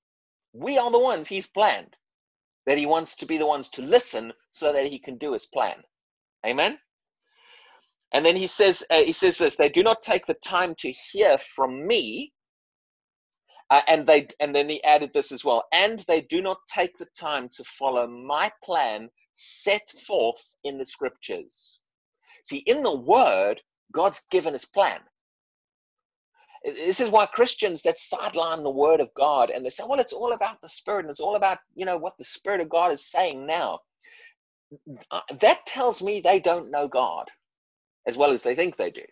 We 0.54 0.78
are 0.78 0.90
the 0.90 0.98
ones 0.98 1.28
he's 1.28 1.46
planned. 1.46 1.96
That 2.64 2.78
he 2.78 2.86
wants 2.86 3.14
to 3.16 3.26
be 3.26 3.36
the 3.36 3.46
ones 3.46 3.68
to 3.70 3.82
listen 3.82 4.32
so 4.52 4.72
that 4.72 4.86
he 4.86 4.98
can 4.98 5.18
do 5.18 5.34
his 5.34 5.44
plan. 5.44 5.82
Amen. 6.46 6.78
And 8.14 8.24
then 8.24 8.36
he 8.36 8.46
says 8.46 8.82
uh, 8.90 9.02
he 9.02 9.12
says 9.12 9.36
this, 9.36 9.56
they 9.56 9.68
do 9.68 9.82
not 9.82 10.00
take 10.00 10.24
the 10.24 10.40
time 10.42 10.74
to 10.78 10.90
hear 11.12 11.36
from 11.36 11.86
me. 11.86 12.32
Uh, 13.68 13.82
and 13.86 14.06
they 14.06 14.28
and 14.40 14.54
then 14.54 14.70
he 14.70 14.82
added 14.82 15.12
this 15.12 15.30
as 15.30 15.44
well 15.44 15.64
and 15.72 16.04
they 16.08 16.22
do 16.22 16.40
not 16.40 16.58
take 16.72 16.96
the 16.96 17.08
time 17.18 17.48
to 17.48 17.64
follow 17.64 18.06
my 18.06 18.50
plan 18.62 19.10
set 19.36 19.88
forth 19.90 20.54
in 20.64 20.78
the 20.78 20.86
scriptures. 20.86 21.80
See, 22.44 22.58
in 22.58 22.82
the 22.82 22.96
word, 22.96 23.60
God's 23.92 24.22
given 24.30 24.54
his 24.54 24.64
plan. 24.64 25.00
This 26.64 27.00
is 27.00 27.10
why 27.10 27.26
Christians 27.26 27.82
that 27.82 27.98
sideline 27.98 28.64
the 28.64 28.70
word 28.70 29.00
of 29.00 29.12
God 29.14 29.50
and 29.50 29.64
they 29.64 29.70
say, 29.70 29.84
well, 29.86 30.00
it's 30.00 30.12
all 30.12 30.32
about 30.32 30.60
the 30.62 30.68
spirit 30.68 31.00
and 31.00 31.10
it's 31.10 31.20
all 31.20 31.36
about, 31.36 31.58
you 31.74 31.84
know, 31.84 31.96
what 31.96 32.16
the 32.18 32.24
spirit 32.24 32.60
of 32.60 32.68
God 32.68 32.92
is 32.92 33.06
saying 33.06 33.46
now. 33.46 33.80
Uh, 35.12 35.20
that 35.40 35.64
tells 35.66 36.02
me 36.02 36.20
they 36.20 36.40
don't 36.40 36.70
know 36.70 36.88
God 36.88 37.30
as 38.06 38.16
well 38.16 38.32
as 38.32 38.42
they 38.42 38.54
think 38.54 38.76
they 38.76 38.90
do. 38.90 39.04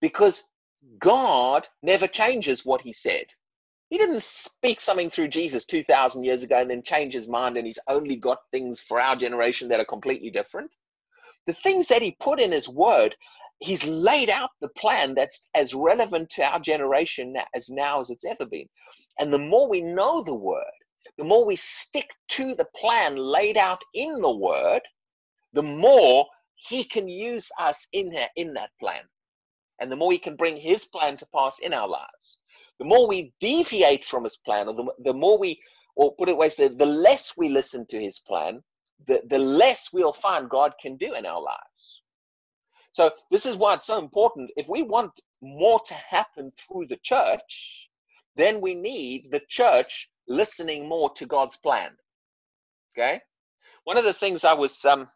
Because 0.00 0.44
God 1.00 1.66
never 1.82 2.06
changes 2.06 2.64
what 2.64 2.82
he 2.82 2.92
said. 2.92 3.26
He 3.88 3.98
didn't 3.98 4.22
speak 4.22 4.80
something 4.80 5.10
through 5.10 5.28
Jesus 5.28 5.64
2,000 5.64 6.24
years 6.24 6.42
ago 6.42 6.58
and 6.58 6.68
then 6.68 6.82
change 6.82 7.14
his 7.14 7.28
mind 7.28 7.56
and 7.56 7.66
he's 7.66 7.78
only 7.88 8.16
got 8.16 8.38
things 8.50 8.80
for 8.80 9.00
our 9.00 9.14
generation 9.14 9.68
that 9.68 9.78
are 9.78 9.84
completely 9.84 10.28
different. 10.28 10.72
The 11.46 11.52
things 11.52 11.86
that 11.86 12.02
he 12.02 12.16
put 12.18 12.40
in 12.40 12.50
his 12.50 12.68
word, 12.68 13.14
he's 13.60 13.86
laid 13.86 14.28
out 14.28 14.50
the 14.60 14.70
plan 14.70 15.14
that's 15.14 15.48
as 15.54 15.72
relevant 15.72 16.30
to 16.30 16.42
our 16.42 16.58
generation 16.58 17.36
as 17.54 17.70
now 17.70 18.00
as 18.00 18.10
it's 18.10 18.24
ever 18.24 18.44
been. 18.44 18.68
And 19.20 19.32
the 19.32 19.38
more 19.38 19.68
we 19.68 19.82
know 19.82 20.20
the 20.20 20.34
word, 20.34 20.64
the 21.16 21.24
more 21.24 21.46
we 21.46 21.54
stick 21.54 22.08
to 22.30 22.56
the 22.56 22.66
plan 22.74 23.14
laid 23.14 23.56
out 23.56 23.82
in 23.94 24.20
the 24.20 24.36
word, 24.36 24.82
the 25.52 25.62
more 25.62 26.26
he 26.56 26.82
can 26.82 27.06
use 27.06 27.52
us 27.60 27.86
in 27.92 28.10
that, 28.10 28.30
in 28.34 28.52
that 28.54 28.70
plan. 28.80 29.04
And 29.78 29.92
the 29.92 29.96
more 29.96 30.10
he 30.10 30.18
can 30.18 30.34
bring 30.34 30.56
his 30.56 30.86
plan 30.86 31.16
to 31.18 31.26
pass 31.32 31.60
in 31.60 31.72
our 31.72 31.86
lives 31.86 32.40
the 32.78 32.84
more 32.84 33.08
we 33.08 33.32
deviate 33.40 34.04
from 34.04 34.24
his 34.24 34.36
plan, 34.36 34.68
or 34.68 34.74
the, 34.74 34.86
the 34.98 35.14
more 35.14 35.38
we, 35.38 35.60
or 35.94 36.14
put 36.14 36.28
it 36.28 36.36
ways, 36.36 36.56
the, 36.56 36.68
the 36.68 36.86
less 36.86 37.34
we 37.36 37.48
listen 37.48 37.86
to 37.86 38.00
his 38.00 38.18
plan, 38.18 38.62
the, 39.06 39.22
the 39.28 39.38
less 39.38 39.90
we'll 39.92 40.12
find 40.12 40.48
God 40.48 40.74
can 40.80 40.96
do 40.96 41.14
in 41.14 41.26
our 41.26 41.40
lives. 41.40 42.02
So 42.92 43.10
this 43.30 43.44
is 43.44 43.56
why 43.56 43.74
it's 43.74 43.86
so 43.86 43.98
important. 43.98 44.50
If 44.56 44.68
we 44.68 44.82
want 44.82 45.12
more 45.42 45.80
to 45.80 45.94
happen 45.94 46.50
through 46.50 46.86
the 46.86 46.98
church, 47.02 47.90
then 48.36 48.60
we 48.60 48.74
need 48.74 49.30
the 49.30 49.42
church 49.48 50.10
listening 50.28 50.88
more 50.88 51.10
to 51.14 51.26
God's 51.26 51.56
plan. 51.56 51.90
Okay? 52.96 53.20
One 53.84 53.98
of 53.98 54.04
the 54.04 54.12
things 54.12 54.44
I 54.44 54.54
was 54.54 54.84
um 54.84 55.08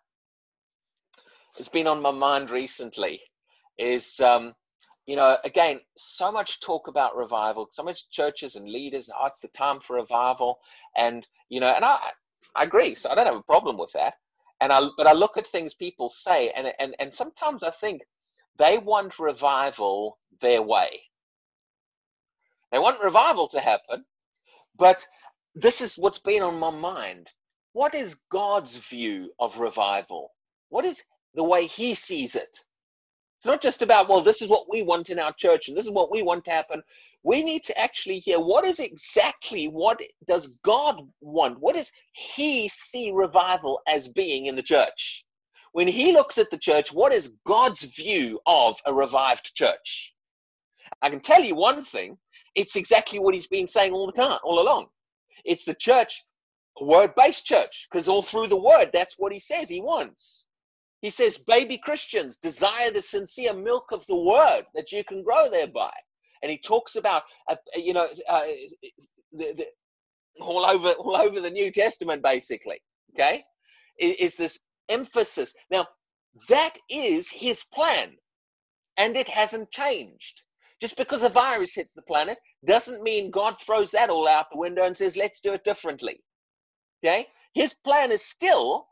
has 1.57 1.69
been 1.69 1.87
on 1.87 2.01
my 2.01 2.11
mind 2.11 2.51
recently 2.51 3.21
is 3.79 4.21
um 4.21 4.55
you 5.07 5.17
know, 5.17 5.39
again, 5.45 5.81
so 5.97 6.31
much 6.31 6.61
talk 6.61 6.89
about 6.89 7.17
revival, 7.17 7.69
so 7.73 7.83
much 7.83 8.11
churches 8.11 8.57
and 8.57 8.69
leaders, 8.69 9.11
oh, 9.15 9.27
it's 9.27 9.41
the 9.41 9.49
time 9.49 9.81
for 9.81 9.97
revival. 9.97 10.59
And, 10.97 11.27
you 11.49 11.61
know, 11.61 11.69
and 11.69 11.85
I, 11.85 11.99
I 12.55 12.65
agree. 12.65 12.95
So 12.95 13.11
I 13.11 13.15
don't 13.15 13.27
have 13.27 13.35
a 13.37 13.43
problem 13.43 13.79
with 13.79 13.93
that. 13.93 14.15
And 14.61 14.73
I, 14.73 14.87
but 14.97 15.07
I 15.07 15.13
look 15.13 15.37
at 15.37 15.47
things 15.47 15.75
people 15.75 16.11
say, 16.11 16.51
and, 16.51 16.73
and, 16.79 16.95
and 17.01 17.13
sometimes 17.13 17.63
I 17.63 17.71
think 17.71 18.03
they 18.59 18.79
want 18.79 19.19
revival 19.19 20.19
their 20.41 20.63
way. 20.63 21.01
They 22.71 22.79
want 22.79 23.03
revival 23.03 23.49
to 23.49 23.61
happen, 23.61 24.05
but 24.79 25.05
this 25.55 25.81
is 25.81 25.97
what's 25.97 26.21
been 26.21 26.43
on 26.43 26.59
my 26.59 26.71
mind. 26.71 27.31
What 27.73 27.95
is 27.95 28.21
God's 28.31 28.77
view 28.77 29.33
of 29.41 29.59
revival? 29.59 30.31
What 30.69 30.85
is 30.85 31.03
the 31.35 31.43
way 31.43 31.67
he 31.67 31.95
sees 31.95 32.37
it? 32.37 32.61
It's 33.41 33.47
not 33.47 33.63
just 33.63 33.81
about, 33.81 34.07
well, 34.07 34.21
this 34.21 34.43
is 34.43 34.51
what 34.51 34.69
we 34.69 34.83
want 34.83 35.09
in 35.09 35.19
our 35.19 35.33
church 35.33 35.69
and 35.69 35.75
this 35.75 35.87
is 35.87 35.91
what 35.91 36.11
we 36.11 36.23
want 36.23 36.45
to 36.45 36.51
happen. 36.51 36.83
We 37.23 37.43
need 37.43 37.63
to 37.65 37.79
actually 37.81 38.19
hear 38.19 38.39
what 38.39 38.67
is 38.67 38.81
exactly 38.81 39.65
what 39.65 39.99
does 40.27 40.49
God 40.63 41.09
want? 41.23 41.59
What 41.59 41.75
does 41.75 41.91
he 42.13 42.69
see 42.69 43.13
revival 43.13 43.81
as 43.89 44.09
being 44.09 44.45
in 44.45 44.57
the 44.57 44.63
church? 44.63 45.25
When 45.73 45.89
he 45.89 46.13
looks 46.13 46.37
at 46.37 46.51
the 46.51 46.59
church, 46.59 46.93
what 46.93 47.15
is 47.15 47.33
God's 47.47 47.85
view 47.85 48.39
of 48.45 48.79
a 48.85 48.93
revived 48.93 49.55
church? 49.55 50.15
I 51.01 51.09
can 51.09 51.21
tell 51.21 51.43
you 51.43 51.55
one 51.55 51.83
thing, 51.83 52.19
it's 52.55 52.77
exactly 52.77 53.21
what 53.21 53.33
he's 53.33 53.47
been 53.47 53.67
saying 53.67 53.95
all 53.95 54.05
the 54.05 54.13
time, 54.13 54.39
all 54.45 54.61
along. 54.61 54.89
It's 55.47 55.65
the 55.65 55.73
church, 55.73 56.23
word 56.79 57.15
based 57.17 57.47
church, 57.47 57.89
because 57.91 58.07
all 58.07 58.21
through 58.21 58.49
the 58.49 58.61
word, 58.61 58.91
that's 58.93 59.15
what 59.17 59.33
he 59.33 59.39
says 59.39 59.71
he 59.71 59.81
wants. 59.81 60.47
He 61.01 61.11
says, 61.11 61.39
baby 61.39 61.79
Christians, 61.79 62.37
desire 62.37 62.91
the 62.91 63.01
sincere 63.01 63.55
milk 63.55 63.91
of 63.91 64.07
the 64.07 64.17
word 64.17 64.65
that 64.75 64.93
you 64.93 65.03
can 65.05 65.23
grow 65.23 65.49
thereby. 65.49 65.93
And 66.43 66.51
he 66.51 66.59
talks 66.59 66.97
about, 66.97 67.23
uh, 67.49 67.57
you 67.75 67.93
know, 67.93 68.09
uh, 68.29 68.43
the, 69.33 69.55
the, 69.55 69.67
all 70.41 70.65
over 70.65 70.91
all 70.93 71.17
over 71.17 71.41
the 71.41 71.51
New 71.51 71.71
Testament, 71.71 72.23
basically. 72.23 72.81
Okay, 73.15 73.43
is, 73.99 74.17
is 74.17 74.35
this 74.37 74.61
emphasis? 74.89 75.55
Now, 75.71 75.87
that 76.49 76.77
is 76.89 77.31
his 77.31 77.65
plan, 77.65 78.13
and 78.97 79.17
it 79.17 79.29
hasn't 79.29 79.71
changed. 79.71 80.43
Just 80.81 80.97
because 80.97 81.23
a 81.23 81.29
virus 81.29 81.75
hits 81.75 81.93
the 81.93 82.03
planet 82.03 82.39
doesn't 82.67 83.03
mean 83.03 83.31
God 83.31 83.61
throws 83.61 83.91
that 83.91 84.09
all 84.09 84.27
out 84.27 84.47
the 84.51 84.59
window 84.59 84.85
and 84.85 84.97
says, 84.97 85.17
let's 85.17 85.41
do 85.41 85.53
it 85.53 85.63
differently. 85.63 86.23
Okay? 87.05 87.27
His 87.55 87.75
plan 87.75 88.11
is 88.11 88.25
still 88.25 88.87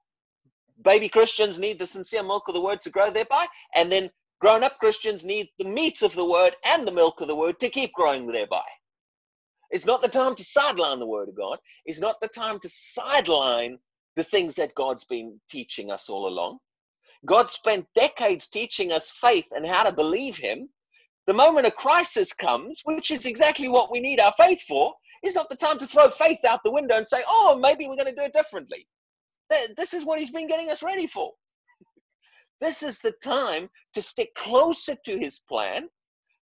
baby 0.84 1.08
Christians 1.08 1.58
need 1.58 1.78
the 1.78 1.86
sincere 1.86 2.22
milk 2.22 2.48
of 2.48 2.54
the 2.54 2.60
word 2.60 2.82
to 2.82 2.90
grow 2.90 3.10
thereby, 3.10 3.46
and 3.74 3.90
then 3.90 4.10
grown 4.40 4.62
up 4.62 4.78
Christians 4.78 5.24
need 5.24 5.48
the 5.58 5.64
meat 5.64 6.02
of 6.02 6.14
the 6.14 6.24
word 6.24 6.56
and 6.64 6.86
the 6.86 6.92
milk 6.92 7.20
of 7.20 7.28
the 7.28 7.36
word 7.36 7.58
to 7.60 7.68
keep 7.68 7.92
growing 7.92 8.26
thereby. 8.26 8.62
It's 9.70 9.86
not 9.86 10.00
the 10.02 10.08
time 10.08 10.34
to 10.36 10.44
sideline 10.44 10.98
the 10.98 11.06
word 11.06 11.28
of 11.28 11.36
God. 11.36 11.58
It's 11.84 12.00
not 12.00 12.20
the 12.20 12.28
time 12.28 12.58
to 12.60 12.68
sideline 12.68 13.78
the 14.16 14.24
things 14.24 14.54
that 14.54 14.74
God's 14.74 15.04
been 15.04 15.38
teaching 15.48 15.90
us 15.90 16.08
all 16.08 16.26
along. 16.26 16.58
God 17.26 17.50
spent 17.50 17.86
decades 17.94 18.46
teaching 18.48 18.92
us 18.92 19.10
faith 19.10 19.46
and 19.50 19.66
how 19.66 19.82
to 19.82 19.92
believe 19.92 20.36
Him. 20.36 20.68
The 21.26 21.34
moment 21.34 21.66
a 21.66 21.70
crisis 21.70 22.32
comes, 22.32 22.80
which 22.84 23.10
is 23.10 23.26
exactly 23.26 23.68
what 23.68 23.92
we 23.92 24.00
need 24.00 24.20
our 24.20 24.32
faith 24.32 24.62
for, 24.62 24.94
is 25.22 25.34
not 25.34 25.50
the 25.50 25.56
time 25.56 25.78
to 25.78 25.86
throw 25.86 26.08
faith 26.08 26.44
out 26.48 26.60
the 26.64 26.72
window 26.72 26.96
and 26.96 27.06
say, 27.06 27.22
oh, 27.28 27.58
maybe 27.60 27.86
we're 27.86 27.96
going 27.96 28.06
to 28.06 28.14
do 28.14 28.26
it 28.26 28.32
differently. 28.32 28.86
This 29.76 29.94
is 29.94 30.04
what 30.04 30.18
he's 30.18 30.30
been 30.30 30.46
getting 30.46 30.70
us 30.70 30.82
ready 30.82 31.06
for. 31.06 31.32
This 32.60 32.82
is 32.82 32.98
the 32.98 33.12
time 33.22 33.68
to 33.94 34.02
stick 34.02 34.34
closer 34.34 34.96
to 35.04 35.18
his 35.18 35.38
plan 35.38 35.88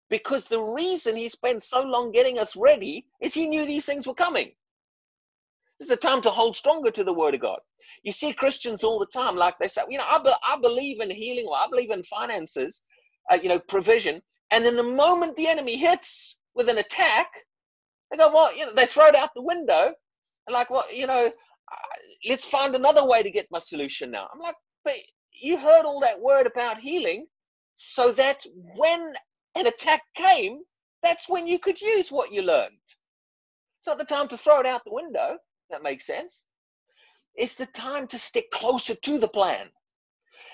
because 0.08 0.46
the 0.46 0.60
reason 0.60 1.16
he 1.16 1.28
spent 1.28 1.62
so 1.62 1.82
long 1.82 2.12
getting 2.12 2.38
us 2.38 2.56
ready 2.56 3.06
is 3.20 3.34
he 3.34 3.48
knew 3.48 3.64
these 3.64 3.84
things 3.84 4.06
were 4.06 4.14
coming. 4.14 4.52
This 5.78 5.88
is 5.90 5.94
the 5.94 6.08
time 6.08 6.22
to 6.22 6.30
hold 6.30 6.56
stronger 6.56 6.90
to 6.90 7.04
the 7.04 7.12
word 7.12 7.34
of 7.34 7.40
God. 7.40 7.58
You 8.02 8.12
see 8.12 8.32
Christians 8.32 8.82
all 8.82 8.98
the 8.98 9.06
time, 9.06 9.36
like 9.36 9.58
they 9.58 9.68
say, 9.68 9.82
you 9.90 9.98
know, 9.98 10.06
I, 10.08 10.18
be, 10.22 10.30
I 10.42 10.56
believe 10.56 11.00
in 11.00 11.10
healing 11.10 11.46
or 11.46 11.56
I 11.56 11.66
believe 11.68 11.90
in 11.90 12.02
finances, 12.04 12.86
uh, 13.30 13.38
you 13.42 13.50
know, 13.50 13.60
provision. 13.68 14.22
And 14.50 14.64
then 14.64 14.76
the 14.76 14.82
moment 14.82 15.36
the 15.36 15.48
enemy 15.48 15.76
hits 15.76 16.36
with 16.54 16.70
an 16.70 16.78
attack, 16.78 17.28
they 18.10 18.16
go, 18.16 18.32
well, 18.32 18.56
you 18.56 18.64
know, 18.64 18.72
they 18.72 18.86
throw 18.86 19.06
it 19.06 19.14
out 19.14 19.30
the 19.34 19.42
window. 19.42 19.92
And 20.46 20.54
like, 20.54 20.70
well, 20.70 20.84
you 20.90 21.06
know, 21.06 21.30
let's 22.28 22.44
find 22.44 22.74
another 22.74 23.06
way 23.06 23.22
to 23.22 23.30
get 23.30 23.46
my 23.50 23.58
solution 23.58 24.10
now. 24.10 24.28
I'm 24.32 24.40
like, 24.40 24.56
but 24.84 24.94
you 25.32 25.56
heard 25.58 25.84
all 25.84 26.00
that 26.00 26.20
word 26.20 26.46
about 26.46 26.78
healing 26.78 27.26
so 27.76 28.12
that 28.12 28.44
when 28.76 29.12
an 29.54 29.66
attack 29.66 30.02
came, 30.14 30.60
that's 31.02 31.28
when 31.28 31.46
you 31.46 31.58
could 31.58 31.80
use 31.80 32.10
what 32.10 32.32
you 32.32 32.42
learned. 32.42 32.72
It's 33.78 33.86
not 33.86 33.98
the 33.98 34.04
time 34.04 34.28
to 34.28 34.38
throw 34.38 34.60
it 34.60 34.66
out 34.66 34.82
the 34.84 34.94
window. 34.94 35.38
That 35.70 35.82
makes 35.82 36.06
sense. 36.06 36.42
It's 37.34 37.56
the 37.56 37.66
time 37.66 38.06
to 38.08 38.18
stick 38.18 38.50
closer 38.50 38.94
to 38.94 39.18
the 39.18 39.28
plan. 39.28 39.68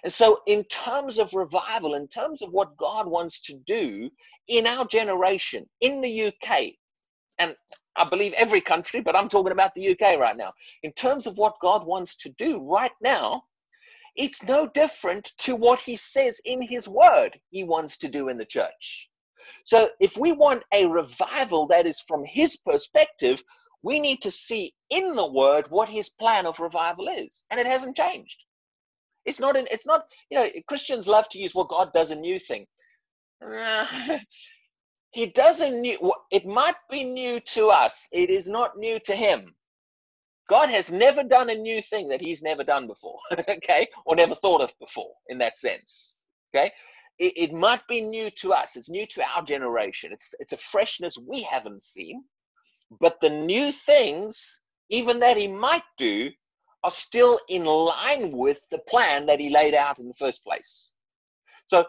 And 0.04 0.12
so, 0.12 0.40
in 0.46 0.64
terms 0.64 1.18
of 1.18 1.32
revival, 1.32 1.94
in 1.94 2.08
terms 2.08 2.42
of 2.42 2.50
what 2.50 2.76
God 2.76 3.06
wants 3.06 3.40
to 3.42 3.54
do 3.66 4.10
in 4.48 4.66
our 4.66 4.84
generation, 4.84 5.68
in 5.80 6.00
the 6.00 6.24
UK, 6.26 6.72
and 7.38 7.54
I 7.96 8.04
believe 8.04 8.32
every 8.34 8.60
country, 8.60 9.00
but 9.00 9.16
I'm 9.16 9.28
talking 9.28 9.52
about 9.52 9.74
the 9.74 9.90
UK 9.90 10.18
right 10.18 10.36
now. 10.36 10.52
In 10.82 10.92
terms 10.92 11.26
of 11.26 11.38
what 11.38 11.60
God 11.60 11.86
wants 11.86 12.16
to 12.18 12.30
do 12.38 12.60
right 12.60 12.92
now, 13.02 13.42
it's 14.16 14.42
no 14.42 14.68
different 14.68 15.32
to 15.38 15.56
what 15.56 15.80
he 15.80 15.96
says 15.96 16.40
in 16.44 16.60
his 16.60 16.88
word 16.88 17.38
he 17.50 17.64
wants 17.64 17.98
to 17.98 18.08
do 18.08 18.28
in 18.28 18.36
the 18.36 18.44
church. 18.44 19.08
So 19.64 19.90
if 20.00 20.16
we 20.16 20.32
want 20.32 20.62
a 20.72 20.86
revival 20.86 21.66
that 21.68 21.86
is 21.86 22.00
from 22.00 22.24
his 22.24 22.56
perspective, 22.56 23.42
we 23.82 23.98
need 23.98 24.22
to 24.22 24.30
see 24.30 24.72
in 24.90 25.14
the 25.14 25.26
word 25.26 25.66
what 25.70 25.88
his 25.88 26.10
plan 26.10 26.46
of 26.46 26.60
revival 26.60 27.08
is. 27.08 27.44
And 27.50 27.58
it 27.58 27.66
hasn't 27.66 27.96
changed. 27.96 28.38
It's 29.24 29.40
not 29.40 29.56
an, 29.56 29.66
it's 29.70 29.86
not, 29.86 30.04
you 30.30 30.38
know, 30.38 30.48
Christians 30.68 31.08
love 31.08 31.28
to 31.30 31.38
use, 31.38 31.54
well, 31.54 31.64
God 31.64 31.92
does 31.92 32.10
a 32.10 32.16
new 32.16 32.38
thing. 32.38 32.66
Uh, 33.44 34.18
he 35.12 35.26
doesn't 35.26 35.80
new 35.80 36.12
it 36.30 36.46
might 36.46 36.76
be 36.90 37.04
new 37.04 37.40
to 37.40 37.68
us. 37.68 38.08
It 38.12 38.30
is 38.30 38.48
not 38.48 38.78
new 38.78 38.98
to 39.00 39.14
him. 39.14 39.54
God 40.48 40.68
has 40.68 40.90
never 40.92 41.22
done 41.22 41.50
a 41.50 41.54
new 41.54 41.80
thing 41.80 42.08
that 42.08 42.20
he's 42.20 42.42
never 42.42 42.64
done 42.64 42.86
before 42.86 43.18
okay? 43.48 43.86
Or 44.04 44.16
never 44.16 44.34
thought 44.34 44.60
of 44.60 44.74
before 44.78 45.12
in 45.28 45.38
that 45.38 45.56
sense 45.56 46.12
okay? 46.54 46.70
It, 47.18 47.32
it 47.36 47.52
might 47.52 47.86
be 47.88 48.00
new 48.00 48.30
to 48.30 48.52
us. 48.52 48.76
It's 48.76 48.90
new 48.90 49.06
to 49.06 49.22
our 49.22 49.42
generation. 49.42 50.12
It's 50.12 50.34
it's 50.40 50.52
a 50.52 50.56
freshness 50.56 51.18
we 51.18 51.42
haven't 51.42 51.82
seen. 51.82 52.24
But 53.00 53.20
the 53.20 53.30
new 53.30 53.72
things 53.72 54.60
even 54.90 55.18
that 55.20 55.36
he 55.36 55.48
might 55.48 55.84
do 55.96 56.30
are 56.84 56.90
still 56.90 57.38
in 57.48 57.64
line 57.64 58.32
with 58.32 58.60
the 58.70 58.80
plan 58.88 59.24
that 59.26 59.40
he 59.40 59.50
laid 59.50 59.74
out 59.74 59.98
in 59.98 60.08
the 60.08 60.14
first 60.14 60.44
place. 60.44 60.92
So 61.66 61.86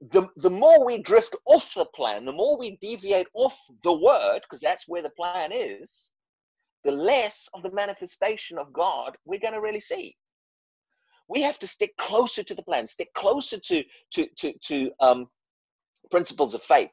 the, 0.00 0.28
the 0.36 0.50
more 0.50 0.84
we 0.84 0.98
drift 0.98 1.36
off 1.46 1.72
the 1.74 1.86
plan, 1.86 2.24
the 2.24 2.32
more 2.32 2.58
we 2.58 2.76
deviate 2.80 3.28
off 3.34 3.56
the 3.82 3.92
word, 3.92 4.40
because 4.42 4.60
that's 4.60 4.88
where 4.88 5.02
the 5.02 5.10
plan 5.10 5.50
is, 5.52 6.12
the 6.84 6.92
less 6.92 7.48
of 7.54 7.62
the 7.62 7.72
manifestation 7.72 8.58
of 8.58 8.72
God 8.72 9.16
we're 9.24 9.40
going 9.40 9.54
to 9.54 9.60
really 9.60 9.80
see. 9.80 10.16
We 11.28 11.40
have 11.42 11.58
to 11.60 11.66
stick 11.66 11.96
closer 11.96 12.42
to 12.42 12.54
the 12.54 12.62
plan, 12.62 12.86
stick 12.86 13.12
closer 13.14 13.58
to, 13.58 13.84
to, 14.12 14.26
to, 14.36 14.52
to 14.66 14.90
um, 15.00 15.26
principles 16.10 16.54
of 16.54 16.62
faith, 16.62 16.90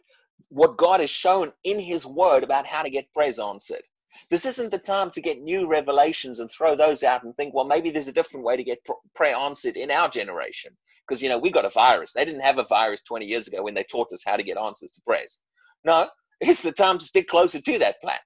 what 0.50 0.78
God 0.78 1.02
has 1.02 1.10
shown 1.10 1.52
in 1.66 1.80
His 1.80 2.06
Word 2.06 2.44
about 2.44 2.66
how 2.66 2.82
to 2.82 2.90
get 2.90 3.12
prayers 3.14 3.40
answered. 3.40 3.84
This 4.30 4.46
isn't 4.46 4.72
the 4.72 4.78
time 4.78 5.12
to 5.12 5.22
get 5.22 5.42
new 5.42 5.68
revelations 5.68 6.40
and 6.40 6.50
throw 6.50 6.76
those 6.76 7.04
out 7.04 7.24
and 7.24 7.36
think, 7.36 7.54
well, 7.54 7.66
maybe 7.66 7.90
there's 7.90 8.08
a 8.08 8.14
different 8.14 8.46
way 8.46 8.56
to 8.56 8.64
get 8.64 8.86
prayer 9.16 9.36
answered 9.36 9.78
in 9.78 9.92
our 9.92 10.10
generation. 10.10 10.76
Because, 11.08 11.22
you 11.22 11.30
know, 11.30 11.40
we 11.40 11.52
got 11.52 11.66
a 11.66 11.70
virus. 11.70 12.14
They 12.14 12.26
didn't 12.26 12.42
have 12.42 12.58
a 12.58 12.64
virus 12.64 13.02
20 13.02 13.26
years 13.26 13.48
ago 13.48 13.64
when 13.64 13.74
they 13.74 13.84
taught 13.84 14.14
us 14.14 14.24
how 14.26 14.38
to 14.38 14.44
get 14.44 14.58
answers 14.58 14.92
to 14.94 15.02
prayers. 15.02 15.40
No, 15.84 16.08
it's 16.42 16.62
the 16.62 16.72
time 16.72 17.00
to 17.00 17.06
stick 17.06 17.28
closer 17.28 17.60
to 17.60 17.80
that 17.80 18.00
plan. 18.02 18.20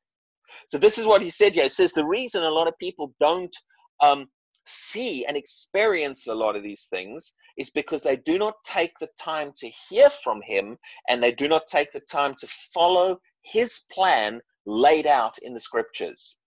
So 0.68 0.78
this 0.78 0.98
is 0.98 1.06
what 1.06 1.22
he 1.22 1.30
said. 1.30 1.56
He 1.56 1.68
says 1.70 1.94
the 1.94 2.06
reason 2.06 2.44
a 2.44 2.50
lot 2.50 2.68
of 2.68 2.78
people 2.80 3.14
don't 3.20 3.56
um, 4.02 4.28
see 4.66 5.26
and 5.26 5.38
experience 5.38 6.28
a 6.28 6.34
lot 6.34 6.56
of 6.56 6.64
these 6.64 6.88
things 6.90 7.34
is 7.58 7.70
because 7.70 8.02
they 8.02 8.18
do 8.18 8.38
not 8.38 8.56
take 8.66 8.92
the 9.00 9.10
time 9.20 9.52
to 9.58 9.70
hear 9.90 10.10
from 10.10 10.42
him 10.42 10.78
and 11.08 11.22
they 11.22 11.32
do 11.32 11.48
not 11.48 11.68
take 11.68 11.92
the 11.92 12.02
time 12.02 12.34
to 12.36 12.48
follow 12.74 13.18
his 13.44 13.82
plan 13.92 14.42
laid 14.66 15.08
out 15.08 15.38
in 15.40 15.54
the 15.54 15.60
scriptures. 15.60 16.38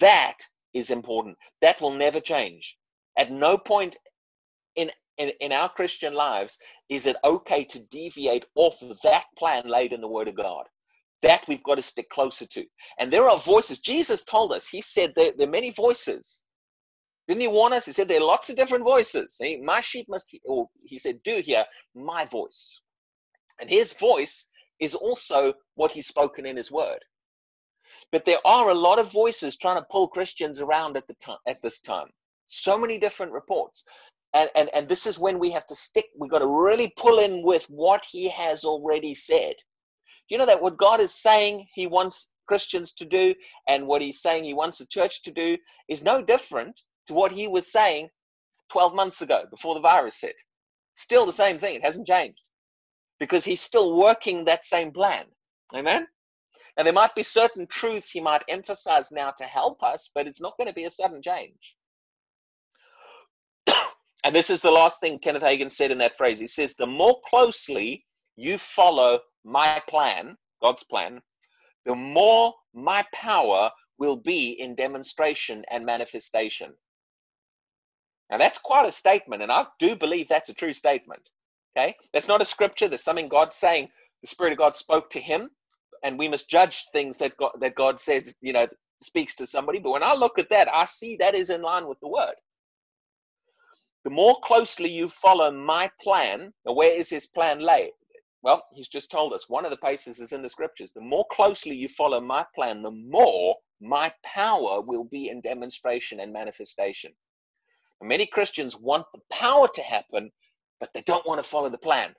That 0.00 0.38
is 0.74 0.90
important. 0.90 1.36
That 1.60 1.80
will 1.80 1.92
never 1.92 2.20
change. 2.20 2.76
At 3.18 3.32
no 3.32 3.58
point 3.58 3.96
in, 4.76 4.90
in, 5.16 5.32
in 5.40 5.52
our 5.52 5.68
Christian 5.68 6.14
lives 6.14 6.58
is 6.88 7.06
it 7.06 7.16
okay 7.24 7.64
to 7.64 7.80
deviate 7.90 8.46
off 8.54 8.80
of 8.82 9.00
that 9.02 9.24
plan 9.36 9.66
laid 9.66 9.92
in 9.92 10.00
the 10.00 10.08
Word 10.08 10.28
of 10.28 10.36
God. 10.36 10.64
That 11.22 11.46
we've 11.48 11.62
got 11.64 11.76
to 11.76 11.82
stick 11.82 12.08
closer 12.10 12.46
to. 12.46 12.64
And 12.98 13.12
there 13.12 13.28
are 13.28 13.38
voices. 13.38 13.80
Jesus 13.80 14.22
told 14.22 14.52
us, 14.52 14.68
He 14.68 14.80
said 14.80 15.12
there, 15.16 15.32
there 15.36 15.48
are 15.48 15.50
many 15.50 15.70
voices. 15.70 16.44
Didn't 17.26 17.40
He 17.40 17.48
warn 17.48 17.72
us? 17.72 17.86
He 17.86 17.92
said 17.92 18.08
there 18.08 18.20
are 18.20 18.24
lots 18.24 18.50
of 18.50 18.56
different 18.56 18.84
voices. 18.84 19.36
My 19.62 19.80
sheep 19.80 20.06
must, 20.08 20.36
or 20.44 20.68
He 20.84 20.98
said, 20.98 21.22
do 21.24 21.42
hear 21.44 21.64
my 21.94 22.24
voice. 22.24 22.80
And 23.60 23.68
His 23.68 23.92
voice 23.94 24.48
is 24.78 24.94
also 24.94 25.52
what 25.74 25.90
He's 25.90 26.06
spoken 26.06 26.46
in 26.46 26.56
His 26.56 26.70
Word. 26.70 27.04
But 28.12 28.24
there 28.24 28.44
are 28.44 28.70
a 28.70 28.74
lot 28.74 28.98
of 28.98 29.12
voices 29.12 29.56
trying 29.56 29.80
to 29.80 29.86
pull 29.90 30.08
Christians 30.08 30.60
around 30.60 30.96
at 30.96 31.06
the 31.06 31.14
time 31.14 31.38
at 31.46 31.60
this 31.62 31.80
time. 31.80 32.08
So 32.46 32.78
many 32.78 32.98
different 32.98 33.32
reports. 33.32 33.84
And, 34.34 34.50
and, 34.54 34.68
and 34.74 34.88
this 34.88 35.06
is 35.06 35.18
when 35.18 35.38
we 35.38 35.50
have 35.52 35.66
to 35.66 35.74
stick, 35.74 36.06
we've 36.18 36.30
got 36.30 36.40
to 36.40 36.46
really 36.46 36.92
pull 36.96 37.18
in 37.18 37.42
with 37.42 37.64
what 37.70 38.04
he 38.10 38.28
has 38.28 38.64
already 38.64 39.14
said. 39.14 39.54
You 40.28 40.36
know 40.36 40.46
that 40.46 40.60
what 40.60 40.76
God 40.76 41.00
is 41.00 41.14
saying 41.14 41.66
he 41.74 41.86
wants 41.86 42.30
Christians 42.46 42.92
to 42.94 43.04
do 43.04 43.34
and 43.68 43.86
what 43.86 44.02
he's 44.02 44.20
saying 44.20 44.44
he 44.44 44.54
wants 44.54 44.78
the 44.78 44.86
church 44.86 45.22
to 45.22 45.30
do 45.30 45.56
is 45.88 46.02
no 46.02 46.22
different 46.22 46.82
to 47.06 47.14
what 47.14 47.32
he 47.32 47.48
was 47.48 47.72
saying 47.72 48.08
12 48.70 48.94
months 48.94 49.22
ago 49.22 49.44
before 49.50 49.74
the 49.74 49.80
virus 49.80 50.20
hit. 50.20 50.36
Still 50.94 51.24
the 51.24 51.32
same 51.32 51.58
thing. 51.58 51.76
It 51.76 51.84
hasn't 51.84 52.06
changed 52.06 52.40
because 53.18 53.44
he's 53.44 53.60
still 53.60 53.96
working 53.96 54.44
that 54.44 54.66
same 54.66 54.92
plan. 54.92 55.24
Amen? 55.74 56.06
Now, 56.78 56.84
there 56.84 56.92
might 56.92 57.16
be 57.16 57.24
certain 57.24 57.66
truths 57.66 58.12
he 58.12 58.20
might 58.20 58.44
emphasize 58.48 59.10
now 59.10 59.32
to 59.32 59.42
help 59.42 59.82
us, 59.82 60.10
but 60.14 60.28
it's 60.28 60.40
not 60.40 60.56
going 60.56 60.68
to 60.68 60.74
be 60.74 60.84
a 60.84 60.90
sudden 60.90 61.20
change. 61.20 61.76
and 64.24 64.32
this 64.32 64.48
is 64.48 64.60
the 64.60 64.70
last 64.70 65.00
thing 65.00 65.18
Kenneth 65.18 65.42
Hagin 65.42 65.72
said 65.72 65.90
in 65.90 65.98
that 65.98 66.16
phrase. 66.16 66.38
He 66.38 66.46
says, 66.46 66.76
The 66.76 66.86
more 66.86 67.20
closely 67.26 68.06
you 68.36 68.58
follow 68.58 69.18
my 69.44 69.82
plan, 69.88 70.36
God's 70.62 70.84
plan, 70.84 71.20
the 71.84 71.96
more 71.96 72.54
my 72.72 73.04
power 73.12 73.72
will 73.98 74.16
be 74.16 74.52
in 74.52 74.76
demonstration 74.76 75.64
and 75.72 75.84
manifestation. 75.84 76.72
Now, 78.30 78.36
that's 78.36 78.58
quite 78.58 78.86
a 78.86 78.92
statement, 78.92 79.42
and 79.42 79.50
I 79.50 79.66
do 79.80 79.96
believe 79.96 80.28
that's 80.28 80.50
a 80.50 80.54
true 80.54 80.74
statement. 80.74 81.22
Okay? 81.76 81.96
That's 82.12 82.28
not 82.28 82.42
a 82.42 82.44
scripture, 82.44 82.86
there's 82.86 83.02
something 83.02 83.28
God 83.28 83.52
saying. 83.52 83.88
The 84.22 84.28
Spirit 84.28 84.52
of 84.52 84.58
God 84.58 84.76
spoke 84.76 85.10
to 85.10 85.20
him, 85.20 85.50
and 86.02 86.18
we 86.18 86.28
must 86.28 86.48
judge 86.48 86.86
things 86.92 87.18
that 87.18 87.36
God, 87.36 87.52
that 87.60 87.74
God 87.74 88.00
says, 88.00 88.36
you 88.40 88.52
know, 88.52 88.66
speaks 89.00 89.34
to 89.36 89.46
somebody. 89.46 89.78
But 89.78 89.90
when 89.90 90.02
I 90.02 90.14
look 90.14 90.38
at 90.38 90.50
that, 90.50 90.68
I 90.72 90.84
see 90.84 91.16
that 91.16 91.34
is 91.34 91.50
in 91.50 91.62
line 91.62 91.86
with 91.86 91.98
the 92.00 92.08
word. 92.08 92.34
The 94.04 94.10
more 94.10 94.38
closely 94.42 94.90
you 94.90 95.08
follow 95.08 95.50
my 95.50 95.90
plan, 96.00 96.52
now 96.64 96.72
where 96.72 96.94
is 96.94 97.10
his 97.10 97.26
plan 97.26 97.60
laid? 97.60 97.90
Well, 98.42 98.64
he's 98.72 98.88
just 98.88 99.10
told 99.10 99.32
us 99.32 99.48
one 99.48 99.64
of 99.64 99.70
the 99.70 99.76
places 99.76 100.20
is 100.20 100.32
in 100.32 100.42
the 100.42 100.48
scriptures. 100.48 100.92
The 100.92 101.00
more 101.00 101.26
closely 101.30 101.74
you 101.74 101.88
follow 101.88 102.20
my 102.20 102.44
plan, 102.54 102.82
the 102.82 102.92
more 102.92 103.56
my 103.80 104.12
power 104.24 104.80
will 104.80 105.04
be 105.04 105.28
in 105.28 105.40
demonstration 105.40 106.20
and 106.20 106.32
manifestation. 106.32 107.12
And 108.00 108.08
many 108.08 108.26
Christians 108.26 108.76
want 108.76 109.06
the 109.12 109.20
power 109.30 109.68
to 109.68 109.82
happen, 109.82 110.30
but 110.78 110.92
they 110.94 111.02
don't 111.02 111.26
want 111.26 111.42
to 111.42 111.48
follow 111.48 111.68
the 111.68 111.78
plan. 111.78 112.14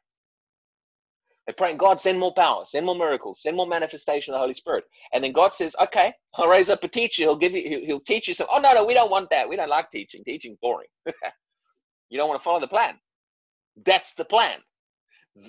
They're 1.50 1.56
praying, 1.56 1.78
God, 1.78 2.00
send 2.00 2.20
more 2.20 2.32
power, 2.32 2.64
send 2.64 2.86
more 2.86 2.96
miracles, 2.96 3.42
send 3.42 3.58
more 3.58 3.66
manifestation 3.66 4.32
of 4.32 4.38
the 4.38 4.42
Holy 4.42 4.54
Spirit. 4.54 4.84
And 5.14 5.24
then 5.24 5.32
God 5.32 5.52
says, 5.52 5.76
okay, 5.82 6.14
I'll 6.36 6.48
raise 6.48 6.70
up 6.70 6.84
a 6.84 6.88
teacher. 6.88 7.24
He'll 7.24 7.36
give 7.36 7.54
you, 7.54 7.68
he'll, 7.68 7.86
he'll 7.88 8.00
teach 8.02 8.28
you 8.28 8.36
some. 8.36 8.46
Oh, 8.52 8.60
no, 8.60 8.72
no, 8.72 8.86
we 8.86 8.94
don't 8.94 9.10
want 9.10 9.32
that. 9.32 9.50
We 9.50 9.56
don't 9.56 9.68
like 9.68 9.90
teaching. 9.90 10.24
Teaching's 10.24 10.58
boring. 10.62 10.90
you 12.12 12.20
don't 12.20 12.30
want 12.30 12.40
to 12.40 12.44
follow 12.44 12.60
the 12.60 12.68
plan. 12.68 13.00
That's 13.84 14.14
the 14.14 14.26
plan. 14.26 14.60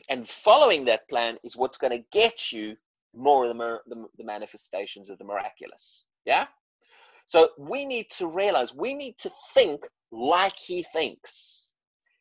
And 0.09 0.27
following 0.27 0.87
that 0.87 1.07
plan 1.11 1.37
is 1.45 1.59
what's 1.59 1.77
going 1.77 1.93
to 1.93 2.03
get 2.13 2.51
you 2.51 2.77
more 3.15 3.45
of 3.45 3.55
the, 3.55 3.79
the, 3.87 4.07
the 4.17 4.25
manifestations 4.25 5.11
of 5.11 5.19
the 5.19 5.25
miraculous. 5.27 6.07
Yeah? 6.25 6.47
So 7.27 7.51
we 7.59 7.85
need 7.85 8.07
to 8.17 8.27
realize, 8.27 8.75
we 8.75 8.95
need 8.95 9.19
to 9.19 9.31
think 9.53 9.87
like 10.13 10.57
he 10.57 10.83
thinks. 10.95 11.69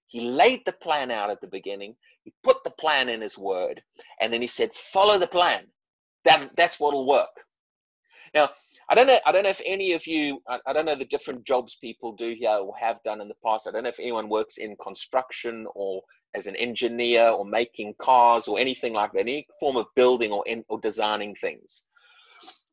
He 0.10 0.22
laid 0.22 0.66
the 0.66 0.74
plan 0.74 1.12
out 1.12 1.30
at 1.30 1.39
the 1.39 1.47
beginning. 1.47 1.95
He 2.24 2.34
put 2.43 2.64
the 2.64 2.72
plan 2.72 3.10
in 3.10 3.22
his 3.22 3.38
word. 3.38 3.82
And 4.20 4.34
then 4.34 4.41
he 4.41 4.47
said, 4.47 4.74
follow 4.74 5.20
the 5.20 5.28
plan. 5.28 5.68
That, 6.26 6.49
that's 6.57 6.80
what'll 6.80 7.07
work. 7.07 7.30
Now, 8.34 8.49
I 8.89 8.95
don't 8.95 9.05
know. 9.05 9.20
I 9.26 9.32
don't 9.32 9.43
know 9.43 9.49
if 9.49 9.62
any 9.66 9.93
of 9.93 10.07
you. 10.07 10.41
I, 10.47 10.60
I, 10.66 10.74
don't 10.74 10.86
know 10.86 10.95
the 10.95 11.05
different 11.05 11.45
jobs 11.45 11.76
people 11.76 12.12
do 12.12 12.36
here 12.38 12.49
or 12.49 12.76
have 12.80 13.01
done 13.03 13.22
in 13.22 13.28
the 13.28 13.36
past. 13.45 13.68
I 13.68 13.72
don't 13.72 13.84
know 13.84 13.89
if 13.89 13.99
anyone 13.99 14.30
works 14.30 14.57
in 14.57 14.76
construction 14.82 15.68
or 15.76 16.01
as 16.36 16.47
an 16.47 16.55
engineer 16.55 17.30
or 17.30 17.45
making 17.45 17.95
cars 17.99 18.47
or 18.47 18.60
anything 18.60 18.93
like 18.93 19.14
that. 19.14 19.20
Any 19.20 19.47
form 19.60 19.78
of 19.78 19.86
building 19.95 20.32
or 20.32 20.43
in, 20.47 20.64
or 20.70 20.80
designing 20.80 21.36
things. 21.36 21.86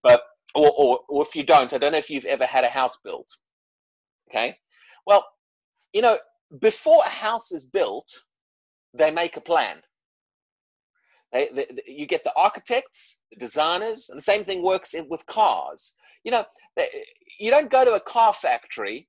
But 0.03 0.23
or, 0.55 0.73
or 0.77 1.01
or 1.09 1.23
if 1.23 1.37
you 1.37 1.45
don't, 1.45 1.73
I 1.75 1.79
don't 1.79 1.93
know 1.93 1.99
if 1.99 2.09
you've 2.09 2.25
ever 2.25 2.47
had 2.47 2.65
a 2.65 2.69
house 2.69 2.97
built. 3.05 3.29
Okay. 4.31 4.57
Well, 5.07 5.25
you 5.93 6.01
know, 6.01 6.19
before 6.61 7.03
a 7.05 7.09
house 7.09 7.53
is 7.53 7.67
built, 7.67 8.09
they 8.95 9.11
make 9.11 9.37
a 9.37 9.41
plan. 9.41 9.79
They, 11.33 11.49
they, 11.53 11.67
you 11.87 12.07
get 12.07 12.25
the 12.25 12.33
architects, 12.37 13.19
the 13.31 13.39
designers, 13.39 14.09
and 14.09 14.19
the 14.19 14.23
same 14.23 14.45
thing 14.45 14.63
works 14.63 14.95
in, 14.95 15.07
with 15.09 15.27
cars. 15.27 15.95
You 16.25 16.31
know, 16.31 16.45
they, 16.77 16.89
you 17.39 17.51
don't 17.51 17.71
go 17.71 17.85
to 17.85 17.95
a 17.95 18.01
car 18.01 18.33
factory 18.33 19.09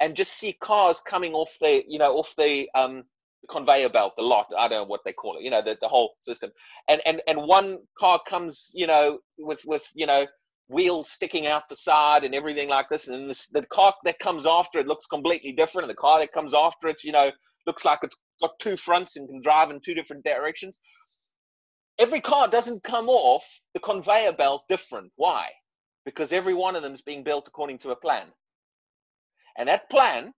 and 0.00 0.14
just 0.14 0.34
see 0.34 0.52
cars 0.54 1.00
coming 1.00 1.32
off 1.32 1.56
the, 1.60 1.82
you 1.88 1.98
know, 1.98 2.16
off 2.16 2.34
the 2.36 2.68
um, 2.74 3.04
conveyor 3.48 3.88
belt, 3.88 4.14
the 4.16 4.22
lot. 4.22 4.46
I 4.56 4.68
don't 4.68 4.82
know 4.82 4.84
what 4.84 5.00
they 5.04 5.12
call 5.12 5.38
it. 5.38 5.44
You 5.44 5.50
know, 5.50 5.62
the, 5.62 5.76
the 5.80 5.88
whole 5.88 6.14
system. 6.20 6.50
And 6.88 7.00
and 7.06 7.22
and 7.26 7.38
one 7.46 7.78
car 7.98 8.20
comes, 8.26 8.70
you 8.74 8.86
know, 8.86 9.18
with 9.38 9.62
with 9.66 9.86
you 9.94 10.06
know 10.06 10.26
wheels 10.68 11.10
sticking 11.10 11.46
out 11.46 11.68
the 11.68 11.76
side 11.76 12.24
and 12.24 12.34
everything 12.34 12.68
like 12.68 12.88
this. 12.88 13.08
And 13.08 13.28
this, 13.28 13.48
the 13.48 13.64
car 13.66 13.94
that 14.04 14.18
comes 14.18 14.46
after 14.46 14.78
it 14.78 14.86
looks 14.86 15.06
completely 15.06 15.52
different. 15.52 15.84
And 15.84 15.90
the 15.90 16.00
car 16.00 16.18
that 16.20 16.32
comes 16.32 16.54
after 16.54 16.88
it, 16.88 17.04
you 17.04 17.12
know, 17.12 17.30
looks 17.66 17.84
like 17.84 18.00
it's 18.02 18.20
got 18.40 18.58
two 18.58 18.76
fronts 18.76 19.16
and 19.16 19.28
can 19.28 19.40
drive 19.40 19.70
in 19.70 19.80
two 19.80 19.94
different 19.94 20.24
directions. 20.24 20.78
Every 21.98 22.20
car 22.20 22.48
doesn't 22.48 22.82
come 22.82 23.08
off 23.08 23.44
the 23.72 23.80
conveyor 23.80 24.32
belt 24.32 24.62
different. 24.68 25.12
Why? 25.16 25.50
Because 26.04 26.32
every 26.32 26.54
one 26.54 26.76
of 26.76 26.82
them 26.82 26.92
is 26.92 27.02
being 27.02 27.22
built 27.22 27.48
according 27.48 27.78
to 27.78 27.90
a 27.90 27.96
plan. 27.96 28.26
And 29.56 29.68
that 29.68 29.88
plan 29.88 30.32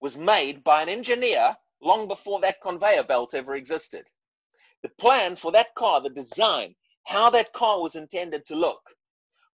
was 0.00 0.16
made 0.16 0.62
by 0.62 0.82
an 0.82 0.88
engineer 0.88 1.56
long 1.82 2.06
before 2.06 2.40
that 2.40 2.62
conveyor 2.62 3.02
belt 3.04 3.34
ever 3.34 3.54
existed. 3.54 4.04
The 4.82 4.90
plan 4.90 5.34
for 5.34 5.50
that 5.52 5.74
car, 5.74 6.00
the 6.00 6.10
design, 6.10 6.74
how 7.04 7.30
that 7.30 7.52
car 7.52 7.80
was 7.80 7.96
intended 7.96 8.44
to 8.46 8.54
look, 8.54 8.80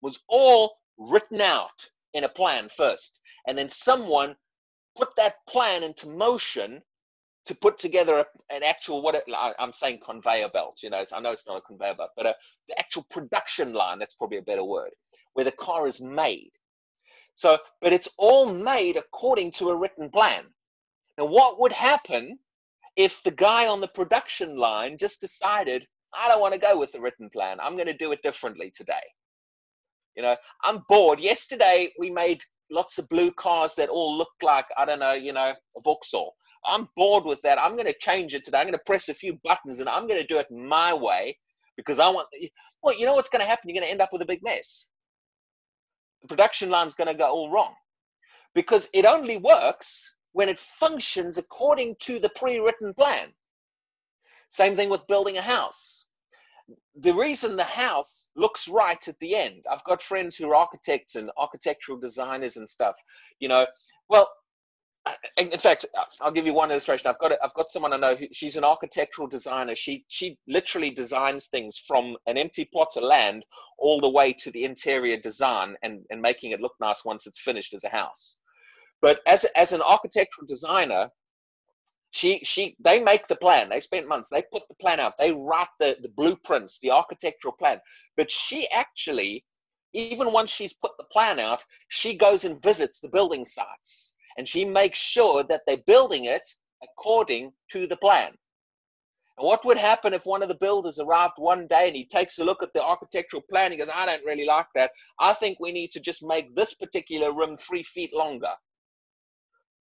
was 0.04 0.20
all 0.28 0.76
written 1.00 1.42
out 1.42 1.90
in 2.14 2.26
a 2.26 2.30
plan 2.30 2.70
first. 2.70 3.20
And 3.48 3.58
then 3.58 3.70
someone 3.70 4.36
put 4.96 5.16
that 5.16 5.36
plan 5.48 5.82
into 5.82 6.08
motion 6.08 6.82
to 7.46 7.56
put 7.56 7.80
together 7.80 8.20
a, 8.20 8.26
an 8.54 8.64
actual 8.64 9.02
what 9.02 9.16
it, 9.16 9.24
I'm 9.60 9.74
saying 9.74 10.00
conveyor 10.06 10.50
belt. 10.50 10.80
You 10.84 10.90
know, 10.90 11.04
I 11.12 11.20
know 11.20 11.32
it's 11.32 11.48
not 11.48 11.58
a 11.58 11.62
conveyor 11.62 11.96
belt, 11.96 12.12
but 12.16 12.28
a, 12.28 12.36
the 12.70 12.78
actual 12.78 13.06
production 13.10 13.74
line. 13.74 14.00
That's 14.00 14.16
probably 14.16 14.38
a 14.38 14.44
better 14.44 14.64
word, 14.64 14.92
where 15.34 15.46
the 15.46 15.52
car 15.52 15.88
is 15.88 16.00
made. 16.00 16.52
So, 17.34 17.58
but 17.82 17.94
it's 17.94 18.10
all 18.18 18.54
made 18.54 18.96
according 18.96 19.52
to 19.54 19.70
a 19.70 19.76
written 19.76 20.10
plan. 20.10 20.44
Now, 21.18 21.26
what 21.26 21.60
would 21.60 21.72
happen 21.72 22.38
if 22.96 23.24
the 23.24 23.32
guy 23.32 23.68
on 23.68 23.82
the 23.82 23.88
production 23.88 24.56
line 24.56 24.98
just 24.98 25.20
decided, 25.20 25.88
I 26.14 26.28
don't 26.28 26.42
want 26.42 26.54
to 26.54 26.60
go 26.60 26.78
with 26.78 26.92
the 26.92 27.02
written 27.02 27.30
plan. 27.30 27.58
I'm 27.60 27.76
going 27.76 27.88
to 27.88 27.98
do 27.98 28.12
it 28.12 28.22
differently 28.22 28.72
today. 28.76 29.02
You 30.16 30.24
know, 30.24 30.36
I'm 30.64 30.84
bored. 30.90 31.20
Yesterday 31.20 31.92
we 32.00 32.12
made 32.12 32.44
lots 32.72 32.98
of 32.98 33.08
blue 33.10 33.32
cars 33.32 33.76
that 33.76 33.90
all 33.90 34.18
look 34.18 34.32
like 34.42 34.66
I 34.78 34.86
don't 34.86 35.00
know, 35.00 35.14
you 35.14 35.34
know, 35.34 35.54
Vauxhall. 35.84 36.36
I'm 36.66 36.88
bored 36.96 37.26
with 37.26 37.42
that. 37.42 37.60
I'm 37.60 37.76
going 37.76 37.88
to 37.88 37.98
change 38.00 38.34
it 38.34 38.44
today. 38.44 38.60
I'm 38.60 38.68
going 38.68 38.74
to 38.74 38.84
press 38.86 39.10
a 39.10 39.14
few 39.14 39.38
buttons 39.44 39.80
and 39.80 39.90
I'm 39.90 40.08
going 40.08 40.20
to 40.20 40.28
do 40.28 40.40
it 40.40 40.50
my 40.50 40.94
way 40.94 41.38
because 41.76 42.00
I 42.00 42.10
want. 42.10 42.28
Well, 42.82 42.98
you 42.98 43.06
know 43.06 43.16
what's 43.16 43.30
going 43.30 43.42
to 43.42 43.48
happen? 43.48 43.70
You're 43.70 43.80
going 43.80 43.88
to 43.88 43.92
end 43.92 44.02
up 44.02 44.10
with 44.12 44.22
a 44.22 44.26
big 44.26 44.44
mess. 44.44 44.88
The 46.22 46.28
production 46.28 46.70
line's 46.70 46.94
going 46.94 47.10
to 47.10 47.14
go 47.14 47.30
all 47.30 47.52
wrong 47.52 47.74
because 48.56 48.90
it 48.94 49.06
only 49.06 49.38
works 49.38 50.16
when 50.32 50.48
it 50.48 50.58
functions 50.58 51.38
according 51.38 51.96
to 52.00 52.20
the 52.20 52.30
pre-written 52.30 52.94
plan. 52.94 53.28
Same 54.50 54.76
thing 54.76 54.90
with 54.90 55.08
building 55.08 55.38
a 55.38 55.42
house 55.42 56.03
the 56.96 57.14
reason 57.14 57.56
the 57.56 57.64
house 57.64 58.28
looks 58.36 58.68
right 58.68 59.08
at 59.08 59.20
the 59.20 59.36
end 59.36 59.64
i've 59.72 59.84
got 59.84 60.02
friends 60.02 60.36
who 60.36 60.50
are 60.50 60.56
architects 60.56 61.16
and 61.16 61.30
architectural 61.38 61.98
designers 61.98 62.58
and 62.58 62.68
stuff 62.68 62.96
you 63.40 63.48
know 63.48 63.66
well 64.10 64.30
in 65.38 65.60
fact 65.60 65.86
i'll 66.22 66.32
give 66.32 66.46
you 66.46 66.54
one 66.54 66.72
illustration. 66.72 67.08
I've 67.08 67.20
got 67.20 67.34
a, 67.34 67.44
i've 67.44 67.54
got 67.56 67.70
someone 67.70 67.92
i 67.92 67.98
know 67.98 68.16
who, 68.16 68.28
she's 68.32 68.56
an 68.56 68.64
architectural 68.64 69.28
designer. 69.28 69.76
She 69.76 70.06
she 70.08 70.38
literally 70.48 70.92
designs 70.92 71.48
things 71.48 71.78
from 71.78 72.16
an 72.26 72.38
empty 72.38 72.66
plot 72.66 72.96
of 72.96 73.04
land 73.04 73.44
all 73.78 74.00
the 74.00 74.10
way 74.10 74.32
to 74.34 74.52
the 74.52 74.64
interior 74.64 75.18
design 75.18 75.76
and 75.84 76.06
and 76.10 76.22
making 76.22 76.52
it 76.52 76.62
look 76.62 76.76
nice 76.80 77.04
once 77.04 77.28
it's 77.28 77.42
finished 77.42 77.74
as 77.74 77.84
a 77.84 77.90
house. 77.90 78.38
But 79.02 79.20
as 79.28 79.44
as 79.58 79.74
an 79.74 79.82
architectural 79.82 80.48
designer 80.48 81.10
she 82.14 82.40
she 82.44 82.76
they 82.80 83.00
make 83.00 83.26
the 83.26 83.36
plan. 83.36 83.70
They 83.70 83.80
spent 83.80 84.08
months. 84.08 84.30
They 84.30 84.44
put 84.44 84.68
the 84.68 84.76
plan 84.76 85.00
out. 85.00 85.18
They 85.18 85.32
write 85.32 85.74
the, 85.80 85.98
the 86.00 86.10
blueprints 86.10 86.78
the 86.80 86.92
architectural 86.92 87.56
plan. 87.56 87.82
But 88.16 88.30
she 88.30 88.70
actually 88.70 89.44
even 89.94 90.32
once 90.32 90.52
she's 90.52 90.74
put 90.74 90.92
the 90.98 91.06
plan 91.06 91.40
out 91.40 91.64
she 91.90 92.16
goes 92.16 92.46
and 92.46 92.62
visits 92.62 93.00
the 93.00 93.10
building 93.10 93.44
sites. 93.44 94.14
And 94.38 94.48
she 94.48 94.64
makes 94.64 95.00
sure 95.00 95.44
that 95.44 95.62
they're 95.66 95.78
building 95.88 96.26
it 96.26 96.48
according 96.84 97.52
to 97.72 97.88
the 97.88 97.98
plan. 97.98 98.28
And 99.38 99.48
what 99.48 99.66
would 99.66 99.78
happen 99.78 100.14
if 100.14 100.28
one 100.28 100.44
of 100.44 100.50
the 100.50 100.56
builders 100.56 101.00
arrived 101.00 101.38
one 101.38 101.66
day 101.66 101.88
and 101.88 101.96
he 101.96 102.06
takes 102.06 102.38
a 102.38 102.44
look 102.44 102.62
at 102.62 102.74
the 102.74 102.84
architectural 102.84 103.42
plan? 103.50 103.72
He 103.72 103.78
goes 103.78 103.90
i 103.90 104.06
don't 104.06 104.24
really 104.24 104.46
like 104.46 104.68
that. 104.76 104.92
I 105.20 105.34
think 105.34 105.60
we 105.60 105.72
need 105.72 105.92
to 105.94 106.00
just 106.00 106.24
make 106.24 106.56
this 106.56 106.76
particular 106.76 107.34
room 107.34 107.58
three 107.58 107.82
feet 107.82 108.14
longer. 108.14 108.54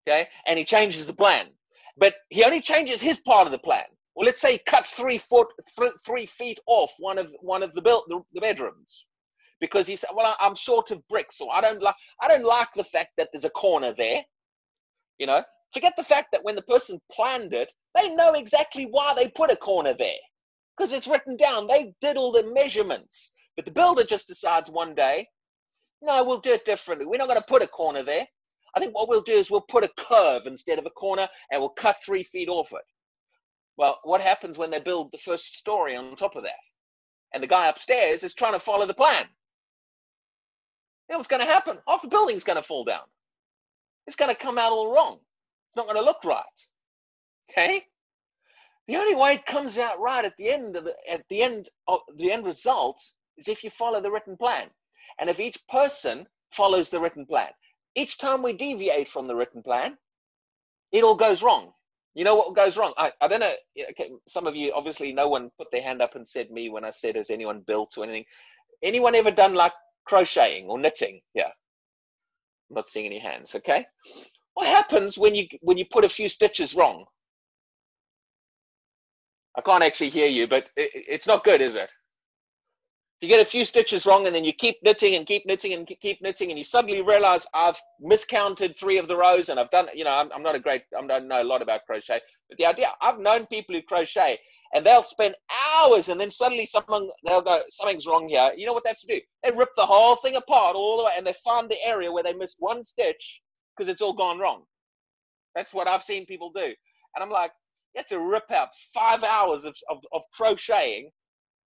Okay? 0.09 0.29
And 0.47 0.59
he 0.59 0.65
changes 0.65 1.07
the 1.07 1.13
plan 1.13 1.49
but 1.97 2.15
he 2.31 2.45
only 2.45 2.61
changes 2.61 3.01
his 3.01 3.21
part 3.21 3.47
of 3.47 3.53
the 3.53 3.59
plan. 3.59 3.85
Well, 4.15 4.27
let's 4.27 4.41
say 4.41 4.53
he 4.53 4.59
cuts 4.59 4.91
three 4.91 5.19
foot, 5.19 5.49
th- 5.79 5.93
three 6.05 6.27
feet 6.27 6.61
off 6.67 6.93
one 6.99 7.19
of 7.19 7.35
one 7.41 7.63
of 7.63 7.73
the, 7.73 7.83
build, 7.83 8.05
the, 8.09 8.21
the 8.33 8.41
bedrooms, 8.41 9.07
because 9.61 9.87
he 9.87 9.97
said, 9.97 10.11
"Well, 10.15 10.37
I'm 10.41 10.55
short 10.55 10.91
of 10.91 11.07
bricks, 11.09 11.39
so 11.39 11.49
I 11.51 11.61
don't 11.61 11.83
like 11.83 11.97
I 12.21 12.29
don't 12.29 12.45
like 12.45 12.73
the 12.75 12.85
fact 12.85 13.11
that 13.17 13.29
there's 13.33 13.45
a 13.45 13.51
corner 13.51 13.93
there." 13.93 14.23
You 15.19 15.27
know, 15.27 15.43
forget 15.73 15.95
the 15.97 16.05
fact 16.05 16.29
that 16.33 16.45
when 16.45 16.57
the 16.57 16.63
person 16.63 17.01
planned 17.11 17.55
it, 17.55 17.73
they 17.95 18.11
know 18.15 18.33
exactly 18.33 18.85
why 18.85 19.15
they 19.15 19.29
put 19.29 19.51
a 19.51 19.57
corner 19.57 19.95
there 19.95 20.21
because 20.77 20.93
it's 20.93 21.07
written 21.07 21.37
down. 21.37 21.67
They 21.67 21.95
did 22.01 22.17
all 22.17 22.33
the 22.33 22.53
measurements. 22.53 23.33
But 23.57 23.67
the 23.67 23.73
builder 23.73 24.05
just 24.05 24.29
decides 24.29 24.71
one 24.71 24.95
day, 24.95 25.27
no, 26.01 26.25
we'll 26.25 26.41
do 26.41 26.53
it 26.53 26.65
differently. 26.65 27.07
We're 27.07 27.19
not 27.19 27.29
going 27.29 27.39
to 27.39 27.47
put 27.47 27.63
a 27.63 27.67
corner 27.67 28.03
there. 28.03 28.27
I 28.75 28.81
think 28.81 28.95
what 28.95 29.09
we'll 29.09 29.23
do 29.23 29.33
is 29.33 29.51
we'll 29.51 29.61
put 29.61 29.85
a 29.85 29.91
curve 29.99 30.47
instead 30.47 30.79
of 30.79 30.87
a 30.87 30.91
corner 30.91 31.29
and 31.51 31.61
we'll 31.61 31.71
cut 31.71 31.97
three 32.05 32.23
feet 32.23 32.49
off 32.49 32.73
it. 32.73 32.85
Well, 33.77 33.99
what 34.05 34.21
happens 34.21 34.59
when 34.59 34.71
they 34.71 34.81
build 34.81 35.13
the 35.13 35.19
first 35.19 35.57
story 35.57 35.97
on 35.97 36.17
top 36.17 36.37
of 36.37 36.43
that? 36.43 36.53
And 37.35 37.43
the 37.43 37.49
guy 37.49 37.69
upstairs 37.69 38.23
is 38.23 38.35
trying 38.35 38.53
to 38.53 38.59
follow 38.59 38.87
the 38.87 38.95
plan. 38.95 39.25
You 41.09 41.15
know 41.15 41.19
what's 41.19 41.29
going 41.29 41.43
to 41.43 41.49
happen? 41.49 41.79
Half 41.89 42.03
the 42.03 42.09
building's 42.09 42.45
going 42.45 42.57
to 42.57 42.63
fall 42.63 42.85
down. 42.85 43.05
It's 44.07 44.17
going 44.17 44.31
to 44.31 44.37
come 44.37 44.59
out 44.59 44.73
all 44.73 44.93
wrong. 44.93 45.19
It's 45.69 45.77
not 45.77 45.87
going 45.87 45.99
to 45.99 46.05
look 46.05 46.25
right. 46.25 46.45
Okay? 47.51 47.85
The 48.89 48.97
only 48.97 49.15
way 49.15 49.35
it 49.35 49.47
comes 49.47 49.79
out 49.79 50.01
right 50.01 50.25
at 50.25 50.37
the 50.37 50.51
end 50.51 50.77
of 50.77 50.85
the 50.85 50.95
at 51.09 51.23
the 51.31 51.43
end 51.43 51.69
of 51.87 52.01
the 52.17 52.33
end 52.33 52.47
result 52.47 53.01
is 53.39 53.49
if 53.49 53.63
you 53.63 53.71
follow 53.71 54.01
the 54.01 54.11
written 54.11 54.37
plan. 54.37 54.69
And 55.19 55.31
if 55.31 55.41
each 55.41 55.59
person 55.69 56.27
follows 56.53 56.91
the 56.91 57.01
written 57.01 57.25
plan. 57.25 57.51
Each 57.95 58.19
time 58.19 58.43
we 58.43 58.53
deviate 58.53 59.09
from 59.09 59.27
the 59.27 59.37
written 59.37 59.63
plan, 59.63 59.97
it 60.93 61.05
all 61.05 61.15
goes 61.15 61.43
wrong. 61.43 61.73
You 62.15 62.25
know 62.25 62.37
what 62.37 62.55
goes 62.55 62.77
wrong? 62.77 62.93
I, 62.99 63.13
I 63.21 63.29
don't 63.29 63.41
know. 63.41 63.55
Okay, 63.91 64.11
some 64.29 64.47
of 64.47 64.55
you, 64.55 64.73
obviously, 64.75 65.13
no 65.13 65.29
one 65.29 65.51
put 65.59 65.71
their 65.71 65.83
hand 65.83 66.03
up 66.03 66.15
and 66.15 66.27
said 66.27 66.51
me 66.51 66.69
when 66.69 66.85
I 66.85 66.91
said, 66.91 67.17
has 67.17 67.31
anyone 67.31 67.65
built 67.67 67.95
or 67.97 68.05
anything? 68.05 68.25
Anyone 68.83 69.15
ever 69.15 69.31
done 69.31 69.55
like 69.55 69.73
crocheting 70.05 70.67
or 70.69 70.79
knitting? 70.79 71.21
Yeah. 71.35 71.51
I'm 72.71 72.77
not 72.77 72.89
seeing 72.89 73.07
any 73.07 73.19
hands, 73.19 73.55
okay? 73.55 73.87
What 74.55 74.67
happens 74.67 75.17
when 75.17 75.35
you 75.35 75.47
when 75.61 75.79
you 75.79 75.87
put 75.87 76.05
a 76.05 76.09
few 76.09 76.29
stitches 76.29 76.75
wrong? 76.75 77.07
I 79.57 79.61
can't 79.61 79.85
actually 79.85 80.11
hear 80.11 80.29
you, 80.29 80.47
but 80.47 80.69
it, 80.77 80.91
it's 80.95 81.27
not 81.27 81.45
good, 81.45 81.61
is 81.61 81.77
it? 81.77 81.93
You 83.23 83.29
get 83.29 83.41
a 83.41 83.45
few 83.45 83.65
stitches 83.65 84.05
wrong 84.05 84.27
and 84.27 84.35
then 84.35 84.45
you 84.45 84.53
keep 84.53 84.83
knitting 84.83 85.15
and 85.15 85.27
keep 85.27 85.47
knitting 85.47 85.73
and 85.75 85.87
keep 85.87 86.21
knitting 86.21 86.51
and 86.51 86.59
you 86.59 86.65
suddenly 86.65 87.03
realize 87.03 87.47
I've 87.55 87.81
miscounted 88.01 88.77
three 88.77 88.99
of 88.99 89.07
the 89.07 89.17
rows 89.17 89.49
and 89.49 89.61
I've 89.61 89.71
done, 89.71 89.87
you 89.95 90.03
know, 90.03 90.13
I'm, 90.13 90.31
I'm 90.33 90.43
not 90.43 90.57
a 90.57 90.59
great, 90.59 90.83
I 90.97 91.07
don't 91.07 91.29
know 91.29 91.41
a 91.41 91.45
lot 91.45 91.63
about 91.63 91.87
crochet, 91.87 92.21
but 92.49 92.59
the 92.59 92.67
idea, 92.67 92.89
I've 93.01 93.21
known 93.21 93.47
people 93.47 93.77
who 93.77 93.83
crochet 93.83 94.41
and 94.75 94.85
they'll 94.85 95.05
spend 95.05 95.37
hours 95.73 96.09
and 96.09 96.21
then 96.21 96.31
suddenly 96.31 96.67
someone, 96.67 97.09
they'll 97.25 97.43
go, 97.43 97.63
something's 97.69 98.09
wrong 98.09 98.29
here. 98.29 98.53
You 98.57 98.67
know 98.67 98.73
what 98.73 98.83
they 98.83 98.91
have 98.91 98.99
to 98.99 99.07
do? 99.07 99.21
They 99.45 99.57
rip 99.57 99.71
the 99.77 99.87
whole 99.87 100.17
thing 100.17 100.35
apart 100.35 100.75
all 100.75 100.97
the 100.97 101.05
way 101.05 101.13
and 101.17 101.25
they 101.25 101.35
find 101.45 101.71
the 101.71 101.81
area 101.85 102.11
where 102.11 102.25
they 102.25 102.33
missed 102.33 102.57
one 102.59 102.83
stitch 102.83 103.41
because 103.77 103.89
it's 103.89 104.03
all 104.03 104.15
gone 104.15 104.41
wrong. 104.41 104.65
That's 105.55 105.73
what 105.73 105.87
I've 105.87 106.03
seen 106.03 106.27
people 106.27 106.51
do. 106.51 106.75
And 107.15 107.23
I'm 107.23 107.31
like, 107.31 107.53
you 107.95 108.01
have 108.01 108.07
to 108.09 108.19
rip 108.19 108.51
out 108.51 108.71
five 108.93 109.23
hours 109.23 109.65
of, 109.65 109.77
of, 109.89 110.03
of 110.13 110.23
crocheting 110.33 111.11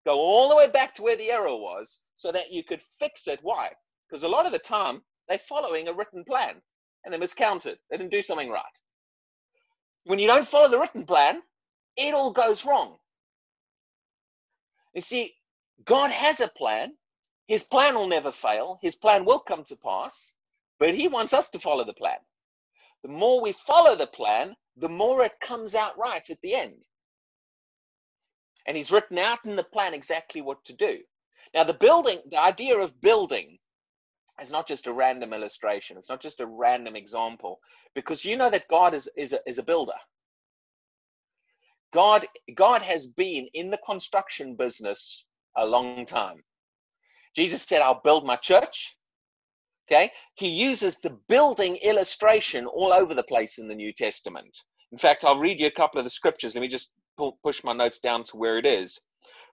go 0.06 0.18
all 0.18 0.48
the 0.48 0.56
way 0.56 0.70
back 0.70 0.94
to 0.94 1.02
where 1.02 1.16
the 1.16 1.30
error 1.30 1.54
was 1.54 1.98
so 2.14 2.32
that 2.32 2.52
you 2.52 2.62
could 2.62 2.80
fix 2.80 3.26
it. 3.26 3.40
Why? 3.42 3.70
Because 4.08 4.22
a 4.22 4.28
lot 4.28 4.46
of 4.46 4.52
the 4.52 4.58
time 4.58 5.02
they're 5.28 5.38
following 5.38 5.88
a 5.88 5.92
written 5.92 6.24
plan 6.24 6.62
and 7.04 7.12
they 7.12 7.18
miscounted. 7.18 7.78
They 7.90 7.98
didn't 7.98 8.12
do 8.12 8.22
something 8.22 8.48
right. 8.48 8.62
When 10.04 10.20
you 10.20 10.28
don't 10.28 10.46
follow 10.46 10.70
the 10.70 10.78
written 10.78 11.04
plan, 11.04 11.42
it 11.96 12.14
all 12.14 12.30
goes 12.30 12.64
wrong. 12.64 12.96
You 14.94 15.00
see, 15.00 15.34
God 15.84 16.12
has 16.12 16.40
a 16.40 16.48
plan. 16.48 16.92
His 17.48 17.64
plan 17.64 17.94
will 17.96 18.08
never 18.08 18.30
fail. 18.30 18.78
His 18.82 18.94
plan 18.94 19.24
will 19.24 19.40
come 19.40 19.64
to 19.64 19.76
pass, 19.76 20.32
but 20.78 20.94
He 20.94 21.08
wants 21.08 21.32
us 21.32 21.50
to 21.50 21.58
follow 21.58 21.84
the 21.84 21.92
plan. 21.92 22.18
The 23.02 23.08
more 23.08 23.40
we 23.40 23.52
follow 23.52 23.96
the 23.96 24.06
plan, 24.06 24.54
the 24.76 24.88
more 24.88 25.24
it 25.24 25.40
comes 25.40 25.74
out 25.74 25.98
right 25.98 26.28
at 26.30 26.40
the 26.42 26.54
end 26.54 26.84
and 28.66 28.76
he's 28.76 28.90
written 28.90 29.18
out 29.18 29.44
in 29.44 29.56
the 29.56 29.64
plan 29.64 29.94
exactly 29.94 30.40
what 30.40 30.64
to 30.64 30.72
do. 30.72 30.98
Now, 31.54 31.64
the 31.64 31.74
building, 31.74 32.20
the 32.30 32.40
idea 32.40 32.78
of 32.78 33.00
building 33.00 33.58
is 34.40 34.50
not 34.50 34.66
just 34.66 34.86
a 34.86 34.92
random 34.92 35.32
illustration. 35.32 35.96
It's 35.96 36.08
not 36.08 36.20
just 36.20 36.40
a 36.40 36.46
random 36.46 36.96
example, 36.96 37.60
because 37.94 38.24
you 38.24 38.36
know 38.36 38.50
that 38.50 38.68
God 38.68 38.94
is, 38.94 39.08
is, 39.16 39.32
a, 39.32 39.40
is 39.46 39.58
a 39.58 39.62
builder. 39.62 39.92
God, 41.92 42.26
God 42.54 42.82
has 42.82 43.06
been 43.06 43.48
in 43.54 43.70
the 43.70 43.78
construction 43.86 44.56
business 44.56 45.24
a 45.56 45.66
long 45.66 46.04
time. 46.04 46.42
Jesus 47.34 47.62
said, 47.62 47.80
I'll 47.80 48.00
build 48.02 48.26
my 48.26 48.36
church. 48.36 48.96
Okay. 49.88 50.10
He 50.34 50.48
uses 50.48 50.98
the 50.98 51.16
building 51.28 51.76
illustration 51.76 52.66
all 52.66 52.92
over 52.92 53.14
the 53.14 53.22
place 53.22 53.58
in 53.58 53.68
the 53.68 53.74
New 53.74 53.92
Testament. 53.92 54.58
In 54.90 54.98
fact, 54.98 55.24
I'll 55.24 55.38
read 55.38 55.60
you 55.60 55.68
a 55.68 55.70
couple 55.70 55.98
of 55.98 56.04
the 56.04 56.10
scriptures. 56.10 56.54
Let 56.54 56.60
me 56.60 56.68
just 56.68 56.92
pull, 57.16 57.38
push 57.42 57.64
my 57.64 57.72
notes 57.72 57.98
down 57.98 58.24
to 58.24 58.36
where 58.36 58.58
it 58.58 58.66
is. 58.66 59.00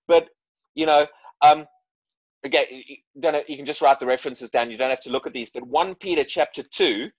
But 0.08 0.30
you 0.76 0.86
know, 0.86 1.08
um, 1.42 1.66
again, 2.44 2.66
you, 2.70 2.98
don't 3.20 3.48
you 3.50 3.58
can 3.58 3.66
just 3.66 3.82
write 3.82 4.00
the 4.00 4.06
references 4.06 4.50
down. 4.50 4.72
You 4.72 4.78
don't 4.78 4.90
have 4.90 5.02
to 5.02 5.12
look 5.12 5.28
at 5.28 5.34
these. 5.34 5.50
But 5.50 5.68
one 5.68 5.96
Peter 5.96 6.24
chapter 6.24 6.64
two, 6.64 7.10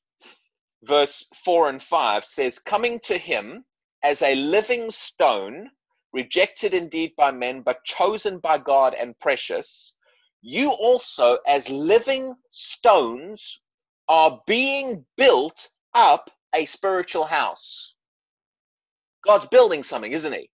verse 0.85 1.27
four 1.45 1.69
and 1.69 1.83
five 1.83 2.25
says, 2.25 2.59
"Coming 2.59 3.01
to 3.05 3.19
him 3.19 3.65
as 4.03 4.23
a 4.23 4.35
living 4.35 4.91
stone, 4.91 5.71
rejected 6.13 6.75
indeed 6.75 7.13
by 7.17 7.33
men, 7.33 7.63
but 7.63 7.85
chosen 7.85 8.39
by 8.39 8.59
God 8.59 8.95
and 8.95 9.19
precious." 9.19 9.95
You 10.43 10.73
also, 10.73 11.39
as 11.47 11.71
living 11.71 12.35
stones, 12.51 13.61
are 14.09 14.43
being 14.47 15.07
built 15.17 15.71
up 15.95 16.31
a 16.55 16.67
spiritual 16.67 17.25
house 17.25 17.94
God's 19.27 19.47
building 19.47 19.83
something, 19.83 20.13
isn't 20.13 20.33
he? 20.33 20.51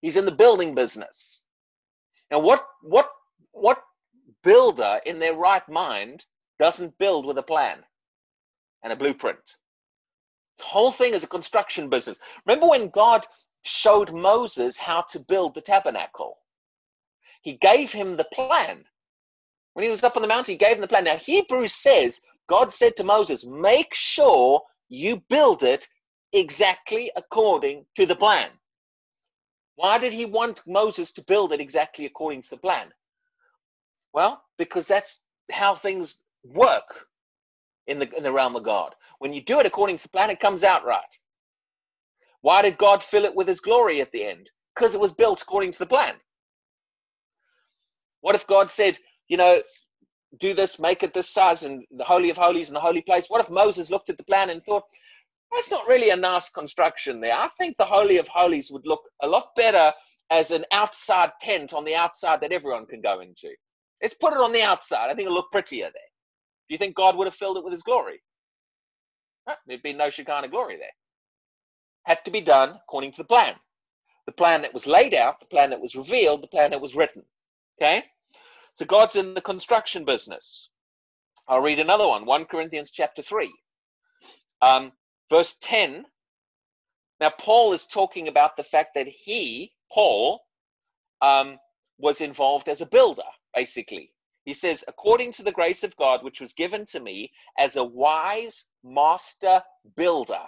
He's 0.00 0.16
in 0.16 0.26
the 0.26 0.32
building 0.32 0.74
business. 0.74 1.46
Now, 2.30 2.40
what 2.40 2.66
what 2.82 3.08
what 3.52 3.82
builder 4.42 5.00
in 5.06 5.18
their 5.18 5.34
right 5.34 5.66
mind 5.68 6.24
doesn't 6.58 6.98
build 6.98 7.24
with 7.26 7.38
a 7.38 7.42
plan 7.42 7.84
and 8.82 8.92
a 8.92 8.96
blueprint? 8.96 9.56
The 10.58 10.64
whole 10.64 10.92
thing 10.92 11.14
is 11.14 11.24
a 11.24 11.28
construction 11.28 11.88
business. 11.88 12.18
Remember 12.46 12.68
when 12.68 12.88
God 12.88 13.26
showed 13.62 14.12
Moses 14.12 14.76
how 14.76 15.02
to 15.10 15.20
build 15.20 15.54
the 15.54 15.60
tabernacle? 15.60 16.38
He 17.42 17.54
gave 17.54 17.92
him 17.92 18.16
the 18.16 18.28
plan. 18.32 18.84
When 19.74 19.84
he 19.84 19.90
was 19.90 20.04
up 20.04 20.16
on 20.16 20.22
the 20.22 20.28
mountain, 20.28 20.52
he 20.52 20.58
gave 20.58 20.76
him 20.76 20.80
the 20.80 20.88
plan. 20.88 21.04
Now, 21.04 21.16
Hebrews 21.16 21.74
says 21.74 22.20
God 22.48 22.72
said 22.72 22.96
to 22.96 23.04
Moses, 23.04 23.46
Make 23.46 23.94
sure 23.94 24.62
you 24.88 25.22
build 25.28 25.62
it 25.62 25.88
exactly 26.32 27.10
according 27.16 27.84
to 27.96 28.06
the 28.06 28.16
plan. 28.16 28.48
Why 29.76 29.98
did 29.98 30.12
he 30.12 30.24
want 30.24 30.62
Moses 30.66 31.12
to 31.12 31.24
build 31.24 31.52
it 31.52 31.60
exactly 31.60 32.06
according 32.06 32.42
to 32.42 32.50
the 32.50 32.56
plan? 32.56 32.92
Well, 34.12 34.42
because 34.58 34.86
that's 34.86 35.20
how 35.50 35.74
things 35.74 36.22
work 36.44 37.06
in 37.86 37.98
the, 37.98 38.14
in 38.16 38.22
the 38.22 38.32
realm 38.32 38.56
of 38.56 38.62
God. 38.62 38.94
When 39.18 39.32
you 39.32 39.40
do 39.40 39.60
it 39.60 39.66
according 39.66 39.96
to 39.96 40.02
the 40.02 40.08
plan, 40.10 40.30
it 40.30 40.40
comes 40.40 40.64
out 40.64 40.84
right. 40.84 41.02
Why 42.42 42.62
did 42.62 42.76
God 42.76 43.02
fill 43.02 43.24
it 43.24 43.34
with 43.34 43.48
his 43.48 43.60
glory 43.60 44.00
at 44.00 44.12
the 44.12 44.24
end? 44.24 44.50
Because 44.74 44.94
it 44.94 45.00
was 45.00 45.12
built 45.12 45.42
according 45.42 45.72
to 45.72 45.78
the 45.78 45.86
plan. 45.86 46.14
What 48.20 48.34
if 48.34 48.46
God 48.46 48.70
said, 48.70 48.98
you 49.28 49.36
know, 49.36 49.62
do 50.38 50.54
this, 50.54 50.78
make 50.78 51.02
it 51.02 51.14
this 51.14 51.28
size, 51.28 51.62
and 51.62 51.84
the 51.90 52.04
Holy 52.04 52.30
of 52.30 52.36
Holies 52.36 52.68
and 52.68 52.76
the 52.76 52.80
holy 52.80 53.02
place? 53.02 53.28
What 53.28 53.40
if 53.40 53.50
Moses 53.50 53.90
looked 53.90 54.10
at 54.10 54.16
the 54.16 54.24
plan 54.24 54.50
and 54.50 54.62
thought, 54.64 54.84
that's 55.52 55.70
not 55.70 55.86
really 55.86 56.10
a 56.10 56.16
nice 56.16 56.48
construction 56.48 57.20
there. 57.20 57.36
I 57.36 57.48
think 57.58 57.76
the 57.76 57.84
Holy 57.84 58.18
of 58.18 58.28
Holies 58.28 58.70
would 58.70 58.86
look 58.86 59.02
a 59.22 59.28
lot 59.28 59.54
better 59.54 59.92
as 60.30 60.50
an 60.50 60.64
outside 60.72 61.30
tent 61.40 61.74
on 61.74 61.84
the 61.84 61.94
outside 61.94 62.40
that 62.40 62.52
everyone 62.52 62.86
can 62.86 63.02
go 63.02 63.20
into. 63.20 63.50
Let's 64.00 64.14
put 64.14 64.32
it 64.32 64.40
on 64.40 64.52
the 64.52 64.62
outside. 64.62 65.10
I 65.10 65.14
think 65.14 65.26
it'll 65.26 65.34
look 65.34 65.52
prettier 65.52 65.84
there. 65.84 66.10
Do 66.68 66.74
you 66.74 66.78
think 66.78 66.96
God 66.96 67.16
would 67.16 67.26
have 67.26 67.34
filled 67.34 67.58
it 67.58 67.64
with 67.64 67.72
his 67.72 67.82
glory? 67.82 68.22
there'd 69.66 69.82
be 69.82 69.92
no 69.92 70.08
Shekinah 70.08 70.48
glory 70.48 70.76
there. 70.76 70.88
Had 72.04 72.24
to 72.24 72.30
be 72.30 72.40
done 72.40 72.70
according 72.70 73.12
to 73.12 73.18
the 73.18 73.28
plan. 73.28 73.54
The 74.26 74.32
plan 74.32 74.62
that 74.62 74.72
was 74.72 74.86
laid 74.86 75.14
out, 75.14 75.40
the 75.40 75.46
plan 75.46 75.70
that 75.70 75.80
was 75.80 75.96
revealed, 75.96 76.42
the 76.42 76.48
plan 76.48 76.70
that 76.70 76.80
was 76.80 76.94
written. 76.94 77.24
Okay? 77.78 78.04
So 78.74 78.84
God's 78.84 79.16
in 79.16 79.34
the 79.34 79.40
construction 79.40 80.04
business. 80.04 80.70
I'll 81.48 81.60
read 81.60 81.80
another 81.80 82.08
one, 82.08 82.24
1 82.24 82.44
Corinthians 82.46 82.92
chapter 82.92 83.20
3. 83.20 83.52
Um, 84.62 84.92
Verse 85.32 85.56
10 85.62 86.04
now, 87.22 87.30
Paul 87.38 87.72
is 87.72 87.86
talking 87.86 88.26
about 88.26 88.56
the 88.56 88.64
fact 88.64 88.96
that 88.96 89.06
he, 89.06 89.72
Paul, 89.92 90.40
um, 91.20 91.56
was 91.96 92.20
involved 92.20 92.68
as 92.68 92.80
a 92.80 92.86
builder, 92.86 93.22
basically. 93.54 94.10
He 94.44 94.52
says, 94.54 94.84
according 94.88 95.30
to 95.34 95.44
the 95.44 95.52
grace 95.52 95.84
of 95.84 95.94
God, 95.94 96.24
which 96.24 96.40
was 96.40 96.52
given 96.52 96.84
to 96.86 96.98
me 96.98 97.30
as 97.58 97.76
a 97.76 97.84
wise 97.84 98.64
master 98.82 99.62
builder. 99.94 100.42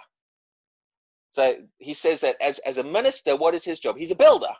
So 1.29 1.55
he 1.77 1.93
says 1.93 2.19
that 2.19 2.35
as, 2.41 2.59
as 2.59 2.77
a 2.77 2.83
minister, 2.83 3.37
what 3.37 3.55
is 3.55 3.63
his 3.63 3.79
job? 3.79 3.95
He's 3.95 4.11
a 4.11 4.15
builder. 4.15 4.53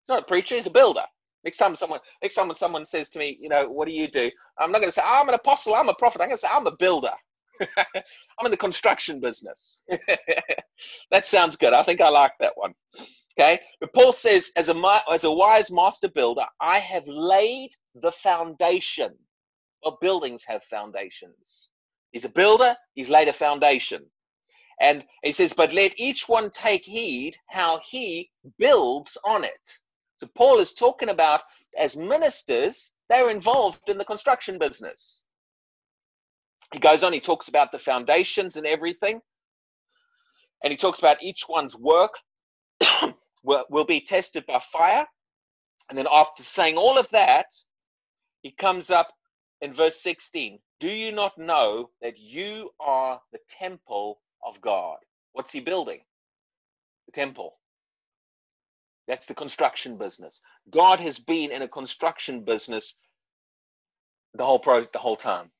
He's 0.00 0.08
not 0.08 0.22
a 0.22 0.24
preacher, 0.24 0.54
he's 0.54 0.66
a 0.66 0.70
builder. 0.70 1.04
Next 1.44 1.58
time 1.58 1.76
someone 1.76 2.00
next 2.22 2.36
time 2.36 2.54
someone 2.54 2.86
says 2.86 3.10
to 3.10 3.18
me, 3.18 3.36
you 3.38 3.50
know, 3.50 3.68
what 3.68 3.86
do 3.86 3.92
you 3.92 4.08
do? 4.08 4.30
I'm 4.58 4.72
not 4.72 4.78
going 4.78 4.88
to 4.88 4.92
say, 4.92 5.02
I'm 5.04 5.28
an 5.28 5.34
apostle, 5.34 5.74
I'm 5.74 5.90
a 5.90 5.94
prophet. 5.94 6.22
I'm 6.22 6.28
going 6.28 6.38
to 6.38 6.40
say, 6.40 6.48
I'm 6.50 6.66
a 6.66 6.76
builder. 6.76 7.12
I'm 7.76 8.46
in 8.46 8.50
the 8.50 8.56
construction 8.56 9.20
business. 9.20 9.82
that 11.10 11.26
sounds 11.26 11.56
good. 11.56 11.72
I 11.72 11.82
think 11.82 12.00
I 12.00 12.08
like 12.08 12.32
that 12.40 12.52
one. 12.56 12.74
Okay, 13.38 13.60
but 13.80 13.92
Paul 13.94 14.12
says, 14.12 14.50
as 14.56 14.68
a 14.68 15.00
as 15.12 15.24
a 15.24 15.30
wise 15.30 15.70
master 15.70 16.08
builder, 16.08 16.44
I 16.60 16.78
have 16.78 17.06
laid 17.06 17.70
the 17.94 18.12
foundation. 18.12 19.14
Well, 19.84 19.98
buildings 20.00 20.44
have 20.44 20.62
foundations. 20.64 21.70
He's 22.12 22.24
a 22.24 22.28
builder. 22.28 22.74
He's 22.94 23.08
laid 23.08 23.28
a 23.28 23.32
foundation, 23.32 24.04
and 24.80 25.04
he 25.22 25.32
says, 25.32 25.52
but 25.52 25.72
let 25.72 25.98
each 25.98 26.28
one 26.28 26.50
take 26.50 26.84
heed 26.84 27.36
how 27.48 27.80
he 27.88 28.30
builds 28.58 29.16
on 29.24 29.44
it. 29.44 29.78
So 30.16 30.26
Paul 30.34 30.58
is 30.58 30.72
talking 30.72 31.10
about 31.10 31.42
as 31.78 31.96
ministers, 31.96 32.90
they're 33.08 33.30
involved 33.30 33.88
in 33.88 33.98
the 33.98 34.04
construction 34.04 34.58
business. 34.58 35.24
He 36.72 36.78
goes 36.78 37.02
on, 37.02 37.12
he 37.12 37.20
talks 37.20 37.48
about 37.48 37.72
the 37.72 37.78
foundations 37.78 38.56
and 38.56 38.66
everything. 38.66 39.20
And 40.62 40.70
he 40.70 40.76
talks 40.76 40.98
about 40.98 41.22
each 41.22 41.44
one's 41.48 41.76
work 41.76 42.12
will, 43.42 43.64
will 43.70 43.84
be 43.84 44.00
tested 44.00 44.44
by 44.46 44.60
fire. 44.60 45.06
And 45.88 45.98
then 45.98 46.06
after 46.10 46.42
saying 46.42 46.76
all 46.76 46.98
of 46.98 47.08
that, 47.10 47.46
he 48.42 48.52
comes 48.52 48.90
up 48.90 49.12
in 49.60 49.72
verse 49.72 50.00
16. 50.02 50.58
Do 50.78 50.88
you 50.88 51.12
not 51.12 51.36
know 51.36 51.90
that 52.00 52.18
you 52.18 52.70
are 52.80 53.20
the 53.32 53.40
temple 53.48 54.20
of 54.46 54.60
God? 54.60 54.98
What's 55.32 55.52
he 55.52 55.60
building? 55.60 56.00
The 57.06 57.12
temple. 57.12 57.58
That's 59.08 59.26
the 59.26 59.34
construction 59.34 59.98
business. 59.98 60.40
God 60.70 61.00
has 61.00 61.18
been 61.18 61.50
in 61.50 61.62
a 61.62 61.68
construction 61.68 62.44
business 62.44 62.94
the 64.34 64.44
whole 64.44 64.60
pro 64.60 64.84
the 64.84 64.98
whole 64.98 65.16
time. 65.16 65.50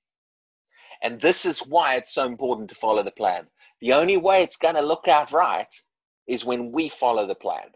And 1.03 1.21
this 1.21 1.47
is 1.47 1.61
why 1.61 1.95
it's 1.95 2.15
so 2.15 2.27
important 2.27 2.69
to 2.71 2.75
follow 2.75 3.03
the 3.03 3.11
plan. 3.11 3.47
The 3.81 3.93
only 3.93 4.17
way 4.17 4.43
it's 4.43 4.57
going 4.57 4.75
to 4.75 4.83
look 4.83 5.09
out 5.09 5.33
right 5.33 5.73
is 6.27 6.45
when 6.45 6.71
we 6.71 6.89
follow 6.89 7.27
the 7.27 7.35
plan. 7.35 7.71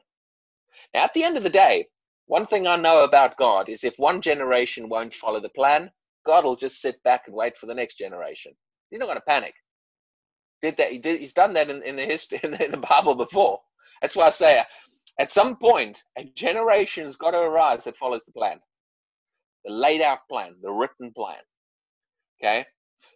Now, 0.93 1.05
at 1.05 1.15
the 1.15 1.25
end 1.25 1.37
of 1.37 1.43
the 1.43 1.51
day, 1.51 1.89
one 2.27 2.47
thing 2.47 2.67
I 2.67 2.77
know 2.77 3.05
about 3.05 3.37
God 3.37 3.69
is 3.69 3.85
if 3.85 3.99
one 3.99 4.21
generation 4.21 4.89
won't 4.89 5.15
follow 5.15 5.41
the 5.41 5.49
plan, 5.49 5.91
God 6.25 6.45
will 6.45 6.57
just 6.57 6.81
sit 6.81 7.03
back 7.03 7.25
and 7.27 7.35
wait 7.35 7.59
for 7.59 7.67
the 7.67 7.75
next 7.75 7.97
generation. 7.97 8.53
He's 8.91 9.01
not 9.01 9.07
going 9.07 9.19
to 9.19 9.23
panic. 9.23 9.55
Did 10.63 10.77
that? 10.79 10.93
He 10.93 10.99
did. 10.99 11.21
He's 11.21 11.33
done 11.35 11.53
that 11.55 11.69
in, 11.69 11.83
in 11.83 11.97
the 11.97 12.05
history 12.05 12.41
in 12.43 12.53
the, 12.53 12.65
in 12.65 12.71
the 12.71 12.77
Bible 12.79 13.15
before. 13.15 13.61
That's 14.01 14.17
why 14.17 14.27
I 14.27 14.31
say, 14.31 14.63
at 15.19 15.31
some 15.31 15.57
point, 15.57 16.03
a 16.17 16.25
generation's 16.25 17.17
got 17.17 17.33
to 17.33 17.39
arise 17.39 17.85
that 17.85 17.97
follows 17.97 18.25
the 18.25 18.33
plan, 18.33 18.59
the 19.65 19.73
laid 19.73 20.01
out 20.01 20.21
plan, 20.29 20.55
the 20.63 20.73
written 20.73 21.13
plan. 21.13 21.43
Okay, 22.41 22.65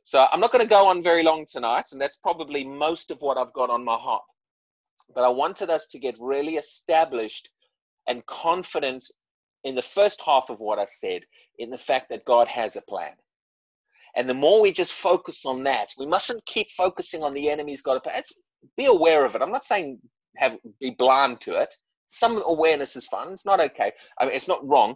so 0.09 0.27
I'm 0.33 0.41
not 0.41 0.53
going 0.53 0.65
to 0.65 0.71
go 0.71 0.87
on 0.87 1.03
very 1.03 1.23
long 1.23 1.45
tonight, 1.45 1.93
and 1.93 2.01
that's 2.01 2.17
probably 2.17 2.65
most 2.65 3.11
of 3.11 3.21
what 3.21 3.37
I've 3.37 3.53
got 3.53 3.69
on 3.69 3.85
my 3.85 3.97
heart. 3.97 4.23
But 5.15 5.23
I 5.23 5.29
wanted 5.29 5.69
us 5.69 5.87
to 5.89 5.99
get 5.99 6.17
really 6.19 6.57
established 6.57 7.51
and 8.07 8.25
confident 8.25 9.05
in 9.65 9.75
the 9.75 9.83
first 9.83 10.23
half 10.25 10.49
of 10.49 10.61
what 10.61 10.79
I 10.79 10.87
said, 10.87 11.25
in 11.59 11.69
the 11.69 11.77
fact 11.77 12.09
that 12.09 12.25
God 12.25 12.49
has 12.49 12.75
a 12.75 12.81
plan. 12.89 13.13
And 14.17 14.27
the 14.27 14.33
more 14.33 14.63
we 14.63 14.73
just 14.73 14.95
focus 14.95 15.45
on 15.45 15.63
that, 15.65 15.93
we 15.99 16.07
mustn't 16.07 16.47
keep 16.47 16.71
focusing 16.71 17.23
on 17.23 17.35
the 17.35 17.51
enemy's 17.51 17.83
got 17.83 17.99
a 17.99 18.01
plan. 18.01 18.17
It's, 18.17 18.33
be 18.79 18.87
aware 18.87 19.27
of 19.27 19.35
it. 19.35 19.43
I'm 19.43 19.53
not 19.53 19.63
saying 19.63 19.99
have 20.39 20.57
be 20.81 20.89
blind 20.89 21.43
to 21.43 21.61
it. 21.61 21.75
Some 22.07 22.43
awareness 22.47 22.97
is 22.97 23.07
fun. 23.07 23.35
It's 23.35 23.45
not 23.45 23.61
okay. 23.61 23.93
I 24.19 24.25
mean, 24.25 24.35
it's 24.35 24.49
not 24.49 24.67
wrong, 24.67 24.95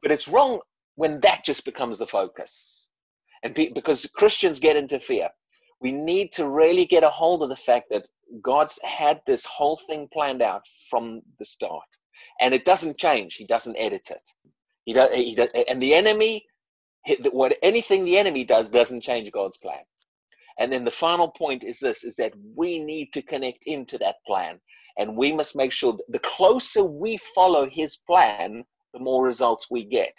but 0.00 0.10
it's 0.10 0.26
wrong 0.26 0.60
when 0.94 1.20
that 1.20 1.44
just 1.44 1.66
becomes 1.66 1.98
the 1.98 2.06
focus 2.06 2.87
and 3.42 3.54
pe- 3.54 3.70
because 3.70 4.06
Christians 4.06 4.60
get 4.60 4.76
into 4.76 5.00
fear. 5.00 5.28
We 5.80 5.92
need 5.92 6.32
to 6.32 6.48
really 6.48 6.84
get 6.84 7.04
a 7.04 7.10
hold 7.10 7.42
of 7.42 7.48
the 7.48 7.56
fact 7.56 7.86
that 7.90 8.08
God's 8.42 8.78
had 8.82 9.20
this 9.26 9.44
whole 9.44 9.76
thing 9.76 10.08
planned 10.12 10.42
out 10.42 10.62
from 10.90 11.22
the 11.38 11.44
start, 11.44 11.86
and 12.40 12.52
it 12.52 12.64
doesn't 12.64 12.98
change. 12.98 13.34
He 13.34 13.44
doesn't 13.44 13.76
edit 13.76 14.10
it. 14.10 14.22
He 14.84 14.92
does. 14.92 15.14
He 15.14 15.34
does. 15.34 15.50
And 15.68 15.80
the 15.80 15.94
enemy, 15.94 16.44
what 17.30 17.56
anything 17.62 18.04
the 18.04 18.18
enemy 18.18 18.44
does, 18.44 18.70
doesn't 18.70 19.02
change 19.02 19.30
God's 19.30 19.58
plan. 19.58 19.82
And 20.58 20.72
then 20.72 20.84
the 20.84 20.90
final 20.90 21.28
point 21.28 21.62
is 21.62 21.78
this: 21.78 22.04
is 22.04 22.16
that 22.16 22.32
we 22.56 22.78
need 22.78 23.12
to 23.12 23.22
connect 23.22 23.64
into 23.64 23.98
that 23.98 24.16
plan, 24.26 24.60
and 24.98 25.16
we 25.16 25.32
must 25.32 25.56
make 25.56 25.72
sure 25.72 25.92
that 25.92 26.04
the 26.08 26.18
closer 26.18 26.82
we 26.84 27.16
follow 27.34 27.68
His 27.70 27.98
plan, 27.98 28.64
the 28.92 29.00
more 29.00 29.24
results 29.24 29.68
we 29.70 29.84
get. 29.84 30.14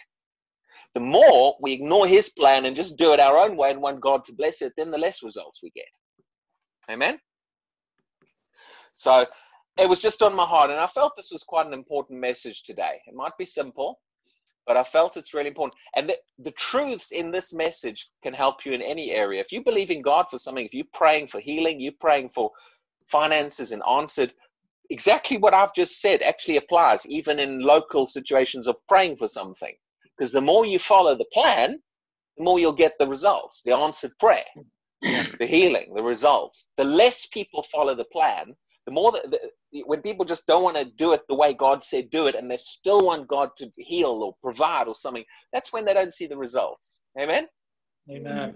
The 0.94 1.00
more 1.00 1.56
we 1.62 1.74
ignore 1.74 2.08
his 2.08 2.30
plan 2.30 2.66
and 2.66 2.76
just 2.76 2.98
do 2.98 3.14
it 3.14 3.20
our 3.20 3.38
own 3.38 3.56
way 3.56 3.72
and 3.72 3.82
want 3.82 4.02
God 4.02 4.24
to 4.26 4.34
bless 4.34 4.62
it, 4.62 4.74
then 4.76 4.92
the 4.92 4.98
less 4.98 5.22
results 5.24 5.62
we 5.62 5.70
get. 5.72 5.86
Amen? 6.90 7.20
So 8.96 9.26
it 9.78 9.88
was 9.88 10.02
just 10.02 10.22
on 10.22 10.36
my 10.36 10.46
heart, 10.46 10.72
and 10.72 10.80
I 10.80 10.88
felt 10.88 11.14
this 11.16 11.32
was 11.32 11.44
quite 11.44 11.68
an 11.68 11.74
important 11.74 12.20
message 12.20 12.64
today. 12.64 13.00
It 13.08 13.16
might 13.16 13.38
be 13.38 13.46
simple, 13.46 14.00
but 14.66 14.76
I 14.78 14.84
felt 14.84 15.16
it's 15.16 15.34
really 15.34 15.48
important. 15.48 15.80
And 15.96 16.10
the, 16.10 16.18
the 16.40 16.52
truths 16.52 17.12
in 17.12 17.32
this 17.32 17.54
message 17.54 18.10
can 18.24 18.34
help 18.34 18.66
you 18.66 18.74
in 18.74 18.82
any 18.82 19.12
area. 19.12 19.40
If 19.40 19.52
you 19.52 19.64
believe 19.64 19.92
in 19.92 20.02
God 20.02 20.26
for 20.30 20.38
something, 20.38 20.66
if 20.66 20.74
you're 20.74 20.86
praying 20.94 21.28
for 21.28 21.40
healing, 21.40 21.80
you're 21.80 21.94
praying 22.00 22.30
for 22.30 22.52
finances 23.08 23.72
and 23.72 23.82
answered, 23.90 24.34
exactly 24.90 25.38
what 25.38 25.54
I've 25.54 25.74
just 25.74 26.02
said 26.02 26.22
actually 26.22 26.58
applies 26.58 27.08
even 27.08 27.40
in 27.40 27.60
local 27.60 28.06
situations 28.08 28.68
of 28.68 28.76
praying 28.88 29.18
for 29.18 29.28
something. 29.28 29.76
Because 30.20 30.34
the 30.34 30.42
more 30.42 30.66
you 30.66 30.80
follow 30.80 31.16
the 31.16 31.30
plan, 31.32 31.80
the 32.38 32.44
more 32.44 32.60
you'll 32.60 32.74
get 32.74 32.94
the 33.00 33.08
results, 33.08 33.62
the 33.64 33.76
answered 33.76 34.12
prayer, 34.20 34.46
the 35.02 35.46
healing, 35.46 35.94
the 35.96 36.04
results. 36.04 36.66
The 36.78 36.84
less 36.84 37.28
people 37.28 37.64
follow 37.64 37.96
the 37.96 38.06
plan, 38.06 38.54
the 38.86 38.92
more 38.92 39.14
that 39.14 39.32
the, 39.32 39.84
when 39.86 40.02
people 40.02 40.26
just 40.26 40.46
don't 40.46 40.64
want 40.64 40.76
to 40.76 40.86
do 40.86 41.14
it 41.14 41.22
the 41.30 41.36
way 41.36 41.54
God 41.54 41.84
said 41.84 42.10
do 42.10 42.28
it, 42.28 42.36
and 42.36 42.52
they 42.52 42.58
still 42.58 43.06
want 43.06 43.28
God 43.28 43.50
to 43.58 43.72
heal 43.78 44.24
or 44.24 44.36
provide 44.44 44.88
or 44.88 44.96
something, 44.96 45.24
that's 45.54 45.72
when 45.72 45.86
they 45.86 45.94
don't 45.94 46.14
see 46.14 46.28
the 46.28 46.38
results. 46.38 47.02
Amen. 47.20 47.48
Amen. 48.10 48.56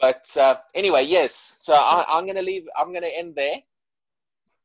But 0.00 0.26
uh, 0.36 0.56
anyway, 0.74 1.04
yes. 1.04 1.54
So 1.56 1.74
I, 1.74 2.18
am 2.18 2.24
going 2.24 2.36
to 2.36 2.42
leave. 2.42 2.64
I'm 2.78 2.90
going 2.92 3.02
to 3.02 3.16
end 3.16 3.34
there. 3.34 3.56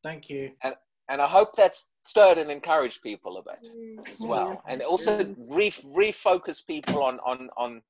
Thank 0.04 0.30
you. 0.30 0.52
And 0.64 0.76
and 1.10 1.22
I 1.22 1.28
hope 1.28 1.56
that's 1.56 1.88
stirred 2.04 2.38
and 2.38 2.52
encouraged 2.52 3.02
people 3.02 3.38
a 3.38 3.42
bit 3.42 3.72
as 4.14 4.20
well, 4.20 4.62
and 4.68 4.82
also 4.82 5.26
re- 5.48 5.72
refocus 5.72 6.66
people 6.66 7.02
on 7.02 7.20
on 7.20 7.50
on 7.58 7.82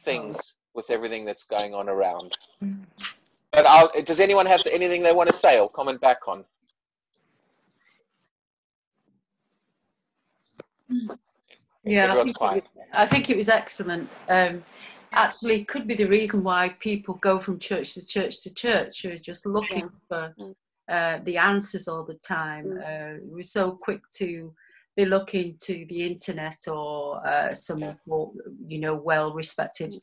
things 0.00 0.54
with 0.74 0.90
everything 0.90 1.24
that's 1.24 1.44
going 1.44 1.74
on 1.74 1.88
around. 1.88 2.36
But 3.52 3.66
I'll, 3.66 3.90
does 4.02 4.20
anyone 4.20 4.46
have 4.46 4.62
anything 4.70 5.02
they 5.02 5.12
want 5.12 5.28
to 5.28 5.34
say 5.34 5.58
or 5.58 5.68
comment 5.68 6.00
back 6.00 6.26
on? 6.26 6.44
Yeah, 11.84 12.12
I 12.12 12.22
think, 12.24 12.36
it, 12.40 12.64
I 12.92 13.06
think, 13.06 13.30
it, 13.30 13.36
was 13.36 13.48
excellent. 13.48 14.08
Um, 14.28 14.62
actually, 15.12 15.64
could 15.64 15.86
be 15.86 15.94
the 15.94 16.06
reason 16.06 16.42
why 16.42 16.70
people 16.80 17.14
go 17.14 17.38
from 17.38 17.58
church 17.58 17.94
to 17.94 18.06
church 18.06 18.42
to 18.42 18.52
church, 18.52 19.02
who 19.02 19.10
are 19.10 19.18
just 19.18 19.46
looking 19.46 19.84
yeah. 19.84 19.88
for 20.08 20.34
mm. 20.38 20.54
Uh, 20.88 21.18
the 21.24 21.36
answers 21.36 21.88
all 21.88 22.04
the 22.04 22.18
time. 22.26 22.66
Mm. 22.66 22.78
Uh, 22.78 23.18
we're 23.24 23.42
so 23.42 23.72
quick 23.72 24.00
to 24.16 24.54
be 24.96 25.04
looking 25.04 25.56
to 25.64 25.86
the 25.88 26.06
internet 26.06 26.56
or 26.66 27.26
uh, 27.26 27.54
some 27.54 27.96
you 28.66 28.80
know, 28.80 28.94
well-respected 28.94 29.90
mm. 29.90 30.00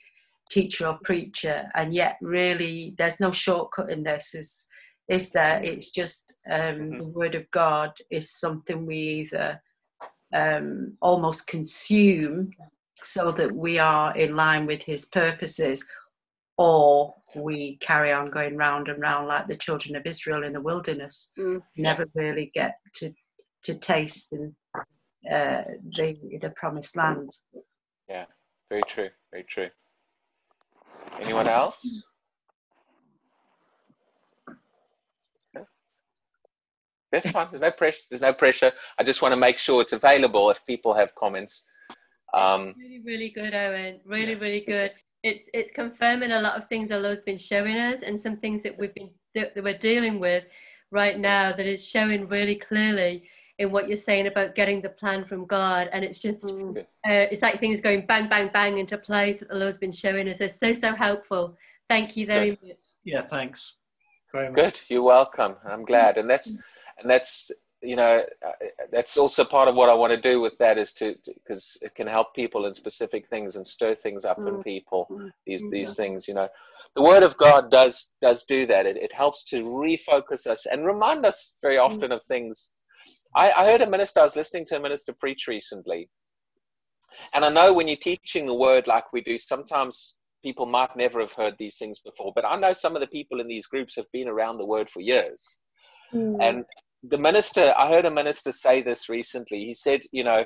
teacher 0.50 0.88
or 0.88 1.00
preacher, 1.04 1.70
and 1.76 1.94
yet 1.94 2.18
really, 2.22 2.94
there's 2.98 3.20
no 3.20 3.32
shortcut 3.32 3.90
in 3.90 4.04
this. 4.04 4.36
Is 4.36 4.66
is 5.08 5.32
there? 5.32 5.62
It's 5.64 5.92
just 5.92 6.34
um, 6.50 6.60
mm-hmm. 6.60 6.98
the 6.98 7.06
word 7.06 7.36
of 7.36 7.50
God 7.52 7.92
is 8.10 8.32
something 8.32 8.86
we 8.86 8.98
either 8.98 9.62
um, 10.34 10.98
almost 11.02 11.48
consume 11.48 12.50
so 13.04 13.32
that 13.32 13.52
we 13.54 13.78
are 13.78 14.16
in 14.18 14.36
line 14.36 14.66
with 14.66 14.82
his 14.84 15.06
purposes 15.06 15.86
or 16.58 17.14
we 17.36 17.78
carry 17.78 18.12
on 18.12 18.30
going 18.30 18.58
round 18.58 18.88
and 18.88 19.02
round 19.02 19.28
like 19.28 19.48
the 19.48 19.58
children 19.58 19.96
of 19.96 20.06
Israel 20.06 20.44
in 20.44 20.54
the 20.54 20.62
wilderness, 20.62 21.32
mm. 21.38 21.62
never 21.78 22.06
really 22.14 22.52
get 22.54 22.76
to 22.96 23.14
to 23.64 23.78
taste 23.78 24.32
and 24.32 24.54
uh, 25.32 25.64
the 25.98 26.18
the 26.42 26.52
promised 26.56 26.96
land. 26.96 27.30
Yeah, 28.10 28.26
very 28.70 28.84
true, 28.88 29.10
very 29.32 29.46
true. 29.50 29.70
Anyone 31.20 31.48
else? 31.48 32.04
That's 37.12 37.32
fine. 37.32 37.48
There's 37.50 37.62
no 37.62 37.72
pressure. 37.72 38.02
There's 38.10 38.22
no 38.22 38.34
pressure. 38.34 38.72
I 39.00 39.04
just 39.04 39.22
want 39.22 39.34
to 39.34 39.40
make 39.40 39.58
sure 39.58 39.82
it's 39.82 39.94
available 39.94 40.50
if 40.52 40.66
people 40.66 40.94
have 40.94 41.16
comments. 41.16 41.66
Um, 42.34 42.76
really, 42.78 43.02
really 43.06 43.30
good, 43.30 43.54
Owen. 43.56 44.02
Really, 44.06 44.34
yeah. 44.34 44.40
really 44.40 44.62
good. 44.62 44.92
It's 45.26 45.50
it's 45.56 45.72
confirming 45.72 46.32
a 46.34 46.40
lot 46.40 46.56
of 46.56 46.68
things 46.70 46.90
the 46.90 47.00
Lord's 47.00 47.24
been 47.24 47.38
showing 47.52 47.78
us, 47.78 48.04
and 48.04 48.20
some 48.20 48.36
things 48.36 48.62
that 48.62 48.78
we've 48.78 48.94
been 48.94 49.10
that 49.34 49.52
we're 49.56 49.84
dealing 49.92 50.20
with 50.20 50.44
right 50.92 51.20
now 51.20 51.52
that 51.52 51.66
is 51.66 51.86
showing 51.86 52.28
really 52.28 52.56
clearly 52.56 53.24
in 53.58 53.72
what 53.72 53.88
you're 53.88 53.98
saying 53.98 54.28
about 54.28 54.54
getting 54.54 54.82
the 54.82 54.90
plan 54.90 55.26
from 55.26 55.46
God. 55.46 55.90
And 55.92 56.06
it's 56.06 56.22
just 56.22 56.46
mm. 56.46 56.78
uh, 56.78 56.84
it's 57.32 57.42
like 57.42 57.60
things 57.60 57.82
going 57.82 58.06
bang, 58.06 58.30
bang, 58.30 58.52
bang 58.54 58.78
into 58.78 59.00
place 59.00 59.40
that 59.40 59.50
the 59.50 59.56
Lord's 59.56 59.80
been 59.80 59.92
showing 59.92 60.30
us. 60.30 60.42
It's 60.42 60.60
so 60.60 60.74
so 60.74 60.94
helpful. 60.94 61.58
Thank 61.90 62.16
you 62.16 62.28
very 62.28 62.52
Good. 62.52 62.68
much. 62.68 62.86
Yeah, 63.04 63.22
thanks. 63.22 63.74
Very 64.32 64.50
much. 64.50 64.56
Good. 64.56 64.82
You're 64.90 65.02
welcome. 65.02 65.56
I'm 65.66 65.86
glad, 65.86 66.18
and 66.18 66.30
that's 66.30 66.50
and 67.00 67.10
that's 67.10 67.52
you 67.86 67.96
know 67.96 68.24
that's 68.92 69.18
also 69.18 69.46
part 69.46 69.68
of 69.68 69.76
what 69.76 69.90
I 69.90 69.94
want 69.94 70.12
to 70.12 70.30
do 70.30 70.40
with 70.42 70.58
that 70.58 70.78
is 70.78 70.94
to 70.94 71.16
because 71.26 71.78
it 71.82 71.96
can 71.96 72.08
help 72.08 72.34
people 72.34 72.66
in 72.66 72.74
specific 72.74 73.28
things 73.28 73.56
and 73.56 73.66
stir 73.66 73.96
things 73.96 74.26
up 74.26 74.40
in 74.40 74.56
Mm. 74.56 74.64
people. 74.64 75.08
Mm. 75.12 75.32
These 75.46 75.64
Mm. 75.64 75.72
these 75.72 75.96
things, 75.96 76.28
you 76.28 76.34
know, 76.34 76.50
the 76.96 77.02
Word 77.02 77.24
of 77.24 77.38
God 77.38 77.72
does 77.72 78.14
does 78.22 78.44
do 78.46 78.66
that. 78.68 78.86
It 78.86 78.98
it 78.98 79.14
helps 79.14 79.44
to 79.46 79.64
refocus 79.64 80.48
us 80.48 80.66
and 80.66 80.86
remind 80.86 81.26
us 81.26 81.58
very 81.62 81.78
often 81.78 82.12
of 82.12 82.24
things. 82.24 82.72
I, 83.36 83.52
I 83.52 83.70
heard 83.70 83.82
a 83.82 83.90
minister. 83.90 84.22
I 84.22 84.24
was 84.24 84.36
listening 84.36 84.66
to 84.66 84.78
a 84.78 84.80
minister 84.80 85.14
preach 85.14 85.48
recently, 85.48 86.10
and 87.34 87.46
I 87.46 87.50
know 87.50 87.74
when 87.74 87.88
you're 87.88 87.98
teaching 87.98 88.46
the 88.46 88.54
Word 88.54 88.88
like 88.88 89.14
we 89.14 89.22
do, 89.22 89.38
sometimes 89.38 90.16
people 90.44 90.66
might 90.66 90.96
never 90.96 91.20
have 91.20 91.34
heard 91.34 91.56
these 91.58 91.78
things 91.78 92.00
before. 92.00 92.32
But 92.36 92.46
I 92.46 92.56
know 92.56 92.74
some 92.74 92.96
of 92.96 93.02
the 93.02 93.08
people 93.08 93.40
in 93.40 93.48
these 93.48 93.68
groups 93.68 93.96
have 93.96 94.12
been 94.12 94.28
around 94.28 94.58
the 94.58 94.66
Word 94.66 94.90
for 94.90 95.02
years. 95.02 95.60
Mm. 96.14 96.38
And 96.40 96.66
the 97.10 97.18
minister, 97.18 97.74
I 97.78 97.90
heard 97.90 98.06
a 98.06 98.12
minister 98.12 98.52
say 98.52 98.82
this 98.82 99.10
recently. 99.10 99.66
He 99.66 99.74
said, 99.74 100.02
you 100.12 100.24
know, 100.24 100.46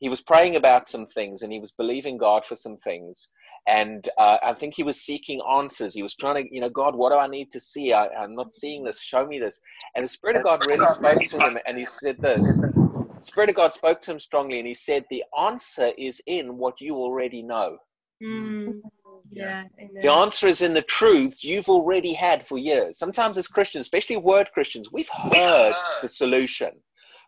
he 0.00 0.08
was 0.08 0.22
praying 0.22 0.56
about 0.56 0.88
some 0.88 1.06
things 1.06 1.42
and 1.42 1.52
he 1.52 1.60
was 1.60 1.72
believing 1.72 2.18
God 2.18 2.44
for 2.44 2.56
some 2.56 2.76
things. 2.76 3.32
And 3.68 4.08
uh, 4.18 4.38
I 4.42 4.54
think 4.54 4.74
he 4.74 4.82
was 4.82 5.00
seeking 5.02 5.40
answers. 5.50 5.94
He 5.94 6.02
was 6.02 6.14
trying 6.16 6.36
to, 6.36 6.54
you 6.54 6.60
know, 6.60 6.70
God, 6.70 6.94
what 6.96 7.10
do 7.12 7.18
I 7.18 7.26
need 7.28 7.50
to 7.52 7.60
see? 7.60 7.92
I, 7.92 8.08
I'm 8.08 8.34
not 8.34 8.52
seeing 8.52 8.84
this. 8.84 9.02
Show 9.02 9.26
me 9.26 9.38
this. 9.38 9.60
And 9.96 10.04
the 10.04 10.08
Spirit 10.08 10.36
of 10.36 10.42
God 10.42 10.60
really 10.62 10.86
spoke 10.86 11.24
to 11.30 11.40
him 11.40 11.58
and 11.66 11.78
he 11.78 11.86
said 11.86 12.18
this. 12.22 12.62
The 13.20 13.26
Spirit 13.26 13.50
of 13.50 13.56
God 13.56 13.72
spoke 13.72 14.00
to 14.02 14.12
him 14.12 14.18
strongly 14.18 14.58
and 14.58 14.68
he 14.68 14.74
said, 14.74 15.04
the 15.10 15.24
answer 15.38 15.92
is 15.98 16.20
in 16.26 16.58
what 16.58 16.80
you 16.80 16.96
already 16.96 17.42
know. 17.42 17.78
Mm. 18.22 18.74
Yeah. 19.30 19.64
amen. 19.78 20.02
The 20.02 20.12
answer 20.12 20.46
is 20.46 20.62
in 20.62 20.74
the 20.74 20.82
truths 20.82 21.44
you've 21.44 21.68
already 21.68 22.12
had 22.12 22.46
for 22.46 22.58
years. 22.58 22.98
Sometimes 22.98 23.38
as 23.38 23.48
Christians, 23.48 23.82
especially 23.82 24.16
word 24.16 24.48
Christians, 24.52 24.90
we've 24.92 25.08
heard 25.08 25.74
the 26.02 26.08
solution. 26.08 26.70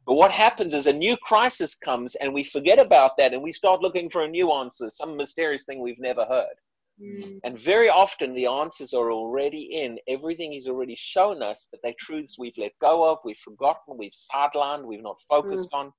But 0.06 0.14
what 0.14 0.30
happens 0.30 0.72
is 0.72 0.86
a 0.86 0.92
new 0.92 1.16
crisis 1.18 1.74
comes 1.74 2.14
and 2.14 2.32
we 2.32 2.42
forget 2.42 2.78
about 2.78 3.12
that 3.18 3.34
and 3.34 3.42
we 3.42 3.52
start 3.52 3.82
looking 3.82 4.08
for 4.08 4.22
a 4.22 4.28
new 4.28 4.50
answer, 4.52 4.88
some 4.88 5.16
mysterious 5.16 5.64
thing 5.64 5.82
we've 5.82 5.98
never 5.98 6.24
heard. 6.24 6.54
Mm. 7.00 7.40
And 7.44 7.58
very 7.58 7.88
often 7.88 8.34
the 8.34 8.46
answers 8.46 8.92
are 8.92 9.12
already 9.12 9.60
in 9.60 9.98
everything 10.08 10.52
He's 10.52 10.68
already 10.68 10.96
shown 10.96 11.42
us, 11.42 11.68
but 11.70 11.80
they're 11.82 11.94
truths 11.98 12.38
we've 12.38 12.56
let 12.58 12.72
go 12.80 13.08
of, 13.08 13.18
we've 13.24 13.38
forgotten, 13.38 13.96
we've 13.96 14.12
sidelined, 14.12 14.84
we've 14.84 15.02
not 15.02 15.20
focused 15.28 15.72
on. 15.72 15.92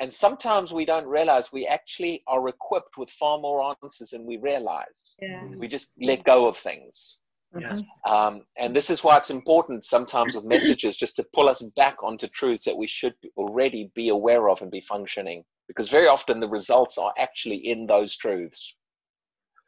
And 0.00 0.12
sometimes 0.12 0.72
we 0.72 0.84
don't 0.84 1.06
realize 1.06 1.52
we 1.52 1.66
actually 1.66 2.22
are 2.26 2.48
equipped 2.48 2.98
with 2.98 3.10
far 3.10 3.38
more 3.38 3.74
answers 3.82 4.10
than 4.10 4.26
we 4.26 4.36
realize. 4.36 5.16
Yeah. 5.20 5.44
We 5.56 5.68
just 5.68 5.92
let 6.00 6.24
go 6.24 6.46
of 6.46 6.56
things. 6.56 7.18
Yeah. 7.58 7.80
Um, 8.06 8.42
and 8.58 8.76
this 8.76 8.90
is 8.90 9.02
why 9.02 9.16
it's 9.16 9.30
important 9.30 9.84
sometimes 9.84 10.34
with 10.34 10.44
messages 10.44 10.96
just 10.96 11.16
to 11.16 11.26
pull 11.32 11.48
us 11.48 11.62
back 11.76 12.02
onto 12.02 12.26
truths 12.26 12.66
that 12.66 12.76
we 12.76 12.86
should 12.86 13.14
already 13.38 13.90
be 13.94 14.10
aware 14.10 14.50
of 14.50 14.60
and 14.60 14.70
be 14.70 14.82
functioning. 14.82 15.42
Because 15.66 15.88
very 15.88 16.06
often 16.06 16.40
the 16.40 16.48
results 16.48 16.98
are 16.98 17.14
actually 17.18 17.56
in 17.56 17.86
those 17.86 18.14
truths 18.16 18.76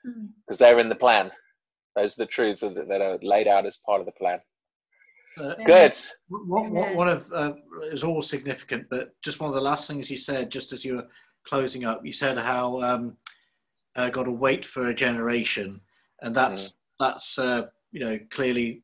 Mm. 0.06 0.28
because 0.46 0.58
they're 0.58 0.78
in 0.78 0.88
the 0.88 0.94
plan. 0.94 1.30
Those 1.96 2.18
are 2.18 2.22
the 2.22 2.30
truths 2.30 2.60
that, 2.60 2.88
that 2.88 3.00
are 3.00 3.18
laid 3.22 3.48
out 3.48 3.66
as 3.66 3.78
part 3.78 4.00
of 4.00 4.06
the 4.06 4.12
plan. 4.12 4.40
Uh, 5.40 5.54
Good. 5.66 5.94
One, 6.28 6.70
one, 6.70 6.96
one 6.96 7.08
of 7.08 7.32
uh, 7.32 7.52
is 7.92 8.04
all 8.04 8.22
significant, 8.22 8.86
but 8.90 9.14
just 9.22 9.40
one 9.40 9.48
of 9.48 9.54
the 9.54 9.60
last 9.60 9.86
things 9.88 10.10
you 10.10 10.18
said, 10.18 10.50
just 10.50 10.72
as 10.72 10.84
you 10.84 10.96
were 10.96 11.06
closing 11.46 11.84
up, 11.84 12.04
you 12.04 12.12
said 12.12 12.36
how 12.38 12.80
um, 12.82 13.16
uh, 13.96 14.08
got 14.10 14.24
to 14.24 14.30
wait 14.30 14.66
for 14.66 14.88
a 14.88 14.94
generation, 14.94 15.80
and 16.22 16.34
that's 16.34 16.74
that's 17.00 17.38
uh, 17.38 17.66
you 17.92 18.00
know 18.00 18.18
clearly 18.30 18.82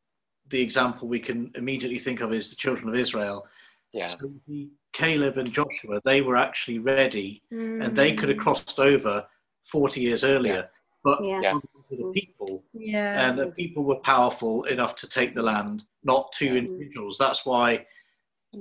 the 0.50 0.60
example 0.60 1.08
we 1.08 1.20
can 1.20 1.50
immediately 1.56 1.98
think 1.98 2.20
of 2.20 2.32
is 2.32 2.50
the 2.50 2.56
children 2.56 2.88
of 2.88 2.94
Israel. 2.94 3.46
Yeah. 3.92 4.08
So 4.08 4.30
the 4.48 4.68
Caleb 4.92 5.38
and 5.38 5.52
Joshua, 5.52 6.00
they 6.04 6.20
were 6.20 6.36
actually 6.36 6.78
ready, 6.78 7.42
and 7.50 7.96
they 7.96 8.14
could 8.14 8.28
have 8.28 8.38
Mm. 8.38 8.42
crossed 8.42 8.78
over 8.80 9.26
forty 9.64 10.00
years 10.00 10.24
earlier, 10.24 10.68
but 11.04 11.22
Yeah. 11.22 11.40
Yeah. 11.42 11.60
to 11.88 11.96
the 11.96 12.10
people 12.14 12.64
Yeah. 12.72 13.28
and 13.28 13.38
the 13.38 13.48
people 13.48 13.84
were 13.84 13.96
powerful 14.00 14.64
enough 14.64 14.96
to 14.96 15.08
take 15.08 15.34
the 15.34 15.42
land, 15.42 15.84
not 16.02 16.32
two 16.32 16.46
Yeah. 16.46 16.54
individuals. 16.62 17.18
That's 17.18 17.44
why 17.46 17.86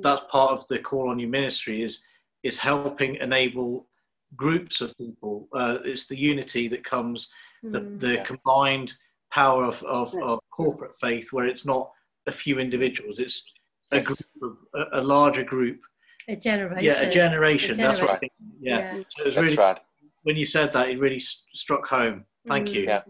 that's 0.02 0.24
part 0.30 0.52
of 0.52 0.68
the 0.68 0.80
call 0.80 1.10
on 1.10 1.20
your 1.20 1.30
ministry 1.30 1.82
is 1.82 2.04
is 2.44 2.58
helping 2.58 3.16
enable 3.16 3.88
groups 4.36 4.82
of 4.82 4.94
people. 4.98 5.48
Uh, 5.54 5.78
it's 5.86 6.08
the 6.08 6.18
unity 6.18 6.68
that 6.68 6.84
comes, 6.84 7.32
the, 7.62 7.80
Mm. 7.80 8.00
the 8.02 8.14
Yeah. 8.16 8.24
combined 8.26 8.94
power 9.32 9.64
of, 9.64 9.82
of, 9.84 10.14
of 10.16 10.40
corporate 10.52 10.92
faith, 11.00 11.32
where 11.32 11.46
it's 11.46 11.66
not 11.66 11.90
a 12.28 12.32
few 12.34 12.60
individuals, 12.60 13.18
it's 13.20 13.46
a 13.94 14.02
group, 14.02 14.20
of, 14.42 14.58
a, 14.74 15.00
a 15.00 15.02
larger 15.02 15.44
group. 15.44 15.80
a 16.28 16.36
generation. 16.36 16.84
Yeah, 16.84 17.02
a 17.02 17.10
generation. 17.10 17.78
That's 17.78 18.02
what 18.02 18.10
I 18.10 18.14
generation. 18.16 18.20
think. 18.20 18.54
Yeah. 18.60 18.78
Yeah. 18.80 19.04
So 19.16 19.22
it 19.22 19.26
was 19.26 19.36
That's 19.36 19.46
really 19.52 19.58
right. 19.58 19.80
when 20.24 20.36
you 20.36 20.46
said 20.46 20.74
that, 20.74 20.90
it 20.90 21.00
really 21.00 21.18
s- 21.18 21.46
struck 21.54 21.86
home. 21.88 22.26
Thank 22.48 22.70
Mm. 22.70 22.74
you. 22.74 22.82
Yeah. 22.84 23.02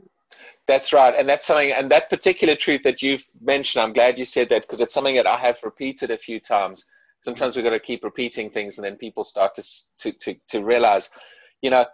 That's 0.67 0.93
right. 0.93 1.13
And 1.15 1.27
that's 1.27 1.45
something, 1.47 1.71
and 1.71 1.91
that 1.91 2.09
particular 2.09 2.55
truth 2.55 2.83
that 2.83 3.01
you've 3.01 3.25
mentioned, 3.41 3.83
I'm 3.83 3.93
glad 3.93 4.17
you 4.17 4.25
said 4.25 4.49
that 4.49 4.61
because 4.61 4.81
it's 4.81 4.93
something 4.93 5.15
that 5.15 5.27
I 5.27 5.37
have 5.37 5.59
repeated 5.63 6.11
a 6.11 6.17
few 6.17 6.39
times. 6.39 6.85
Sometimes 7.21 7.55
we've 7.55 7.65
got 7.65 7.71
to 7.71 7.79
keep 7.79 8.03
repeating 8.03 8.49
things 8.49 8.77
and 8.77 8.85
then 8.85 8.95
people 8.95 9.23
start 9.23 9.55
to, 9.55 9.63
to, 9.99 10.11
to, 10.11 10.35
to 10.49 10.63
realize, 10.63 11.09
you 11.61 11.69
know, 11.69 11.85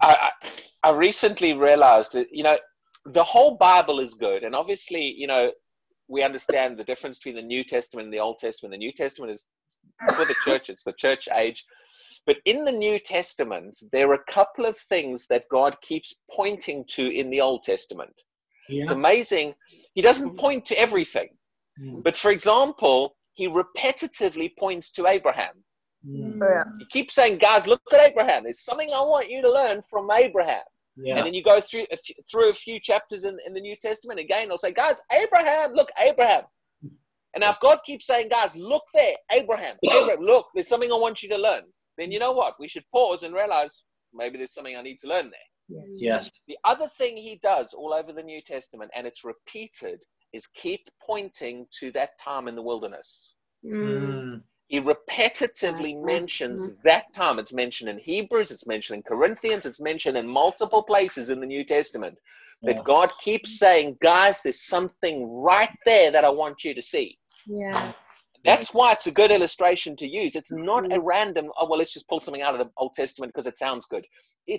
I, 0.00 0.30
I, 0.42 0.88
I 0.88 0.90
recently 0.92 1.52
realized 1.52 2.12
that, 2.12 2.28
you 2.32 2.42
know, 2.42 2.58
the 3.06 3.22
whole 3.24 3.56
Bible 3.56 4.00
is 4.00 4.14
good. 4.14 4.42
And 4.44 4.54
obviously, 4.54 5.14
you 5.16 5.26
know, 5.26 5.52
we 6.08 6.22
understand 6.22 6.78
the 6.78 6.84
difference 6.84 7.18
between 7.18 7.36
the 7.36 7.42
New 7.42 7.62
Testament 7.64 8.06
and 8.06 8.12
the 8.14 8.20
Old 8.20 8.38
Testament. 8.38 8.72
The 8.72 8.78
New 8.78 8.92
Testament 8.92 9.32
is 9.32 9.48
for 10.14 10.24
the 10.24 10.34
church, 10.44 10.70
it's 10.70 10.84
the 10.84 10.92
church 10.94 11.28
age. 11.34 11.64
But 12.28 12.40
in 12.44 12.62
the 12.62 12.72
New 12.72 12.98
Testament, 12.98 13.74
there 13.90 14.10
are 14.10 14.20
a 14.20 14.30
couple 14.30 14.66
of 14.66 14.76
things 14.76 15.26
that 15.28 15.48
God 15.50 15.80
keeps 15.80 16.14
pointing 16.30 16.84
to 16.88 17.08
in 17.08 17.30
the 17.30 17.40
Old 17.40 17.62
Testament. 17.62 18.12
It's 18.68 18.90
amazing. 18.90 19.54
He 19.94 20.02
doesn't 20.02 20.36
point 20.36 20.66
to 20.66 20.78
everything. 20.78 21.30
Mm. 21.82 22.02
But 22.02 22.18
for 22.18 22.30
example, 22.30 23.16
he 23.32 23.48
repetitively 23.48 24.50
points 24.58 24.90
to 24.92 25.06
Abraham. 25.06 25.54
Mm. 26.06 26.38
Yeah. 26.38 26.64
He 26.78 26.84
keeps 26.90 27.14
saying, 27.14 27.38
guys, 27.38 27.66
look 27.66 27.80
at 27.94 28.10
Abraham. 28.10 28.44
There's 28.44 28.60
something 28.60 28.90
I 28.94 29.00
want 29.00 29.30
you 29.30 29.40
to 29.40 29.50
learn 29.50 29.80
from 29.88 30.10
Abraham. 30.10 30.64
Yeah. 30.98 31.16
And 31.16 31.26
then 31.26 31.32
you 31.32 31.42
go 31.42 31.62
through 31.62 31.86
a 31.90 31.96
few, 31.96 32.14
through 32.30 32.50
a 32.50 32.52
few 32.52 32.78
chapters 32.78 33.24
in, 33.24 33.38
in 33.46 33.54
the 33.54 33.60
New 33.62 33.76
Testament 33.80 34.20
again, 34.20 34.48
they'll 34.48 34.58
say, 34.58 34.74
guys, 34.74 35.00
Abraham, 35.10 35.72
look, 35.72 35.88
Abraham. 35.98 36.42
And 37.34 37.42
now 37.42 37.50
if 37.50 37.60
God 37.60 37.78
keeps 37.86 38.06
saying, 38.06 38.28
guys, 38.28 38.56
look 38.56 38.84
there, 38.92 39.14
Abraham, 39.30 39.76
Abraham, 39.84 40.20
look, 40.20 40.46
there's 40.54 40.68
something 40.68 40.90
I 40.90 40.96
want 40.96 41.22
you 41.22 41.28
to 41.30 41.38
learn, 41.38 41.62
then 41.98 42.12
you 42.12 42.18
know 42.18 42.32
what? 42.32 42.54
We 42.58 42.68
should 42.68 42.84
pause 42.92 43.22
and 43.24 43.34
realize 43.34 43.82
maybe 44.14 44.38
there's 44.38 44.54
something 44.54 44.76
I 44.76 44.82
need 44.82 44.98
to 45.00 45.08
learn 45.08 45.30
there. 45.30 45.40
yeah. 45.94 46.24
The 46.46 46.56
other 46.64 46.88
thing 46.88 47.16
he 47.16 47.38
does 47.42 47.74
all 47.74 47.92
over 47.92 48.12
the 48.12 48.22
New 48.22 48.40
Testament, 48.40 48.90
and 48.96 49.06
it's 49.06 49.24
repeated, 49.24 50.02
is 50.32 50.46
keep 50.46 50.88
pointing 51.04 51.66
to 51.80 51.90
that 51.92 52.10
time 52.18 52.48
in 52.48 52.54
the 52.54 52.62
wilderness. 52.62 53.34
Mm. 53.64 54.42
He 54.68 54.80
repetitively 54.80 56.02
mentions 56.04 56.76
that 56.84 57.12
time. 57.14 57.38
It's 57.38 57.54
mentioned 57.54 57.88
in 57.88 57.98
Hebrews, 57.98 58.50
it's 58.50 58.66
mentioned 58.66 58.98
in 58.98 59.02
Corinthians, 59.02 59.64
it's 59.64 59.80
mentioned 59.80 60.16
in 60.18 60.28
multiple 60.28 60.82
places 60.82 61.30
in 61.30 61.40
the 61.40 61.46
New 61.46 61.64
Testament. 61.64 62.18
That 62.62 62.76
Yeah. 62.76 62.82
God 62.82 63.12
keeps 63.18 63.58
saying, 63.58 63.98
guys, 64.02 64.42
there's 64.42 64.62
something 64.66 65.30
right 65.30 65.74
there 65.86 66.10
that 66.10 66.24
I 66.24 66.28
want 66.28 66.64
you 66.64 66.74
to 66.74 66.82
see. 66.82 67.18
Yeah. 67.46 67.92
That's 68.44 68.72
why 68.72 68.92
it's 68.92 69.06
a 69.06 69.12
good 69.12 69.30
illustration 69.30 69.96
to 69.96 70.06
use. 70.06 70.34
It's 70.34 70.52
mm-hmm. 70.52 70.64
not 70.64 70.92
a 70.92 71.00
random, 71.00 71.50
oh, 71.58 71.68
well, 71.68 71.78
let's 71.78 71.92
just 71.92 72.08
pull 72.08 72.20
something 72.20 72.42
out 72.42 72.54
of 72.54 72.60
the 72.60 72.70
Old 72.76 72.94
Testament 72.94 73.32
because 73.32 73.46
it 73.46 73.56
sounds 73.56 73.86
good. 73.86 74.04
It's 74.46 74.56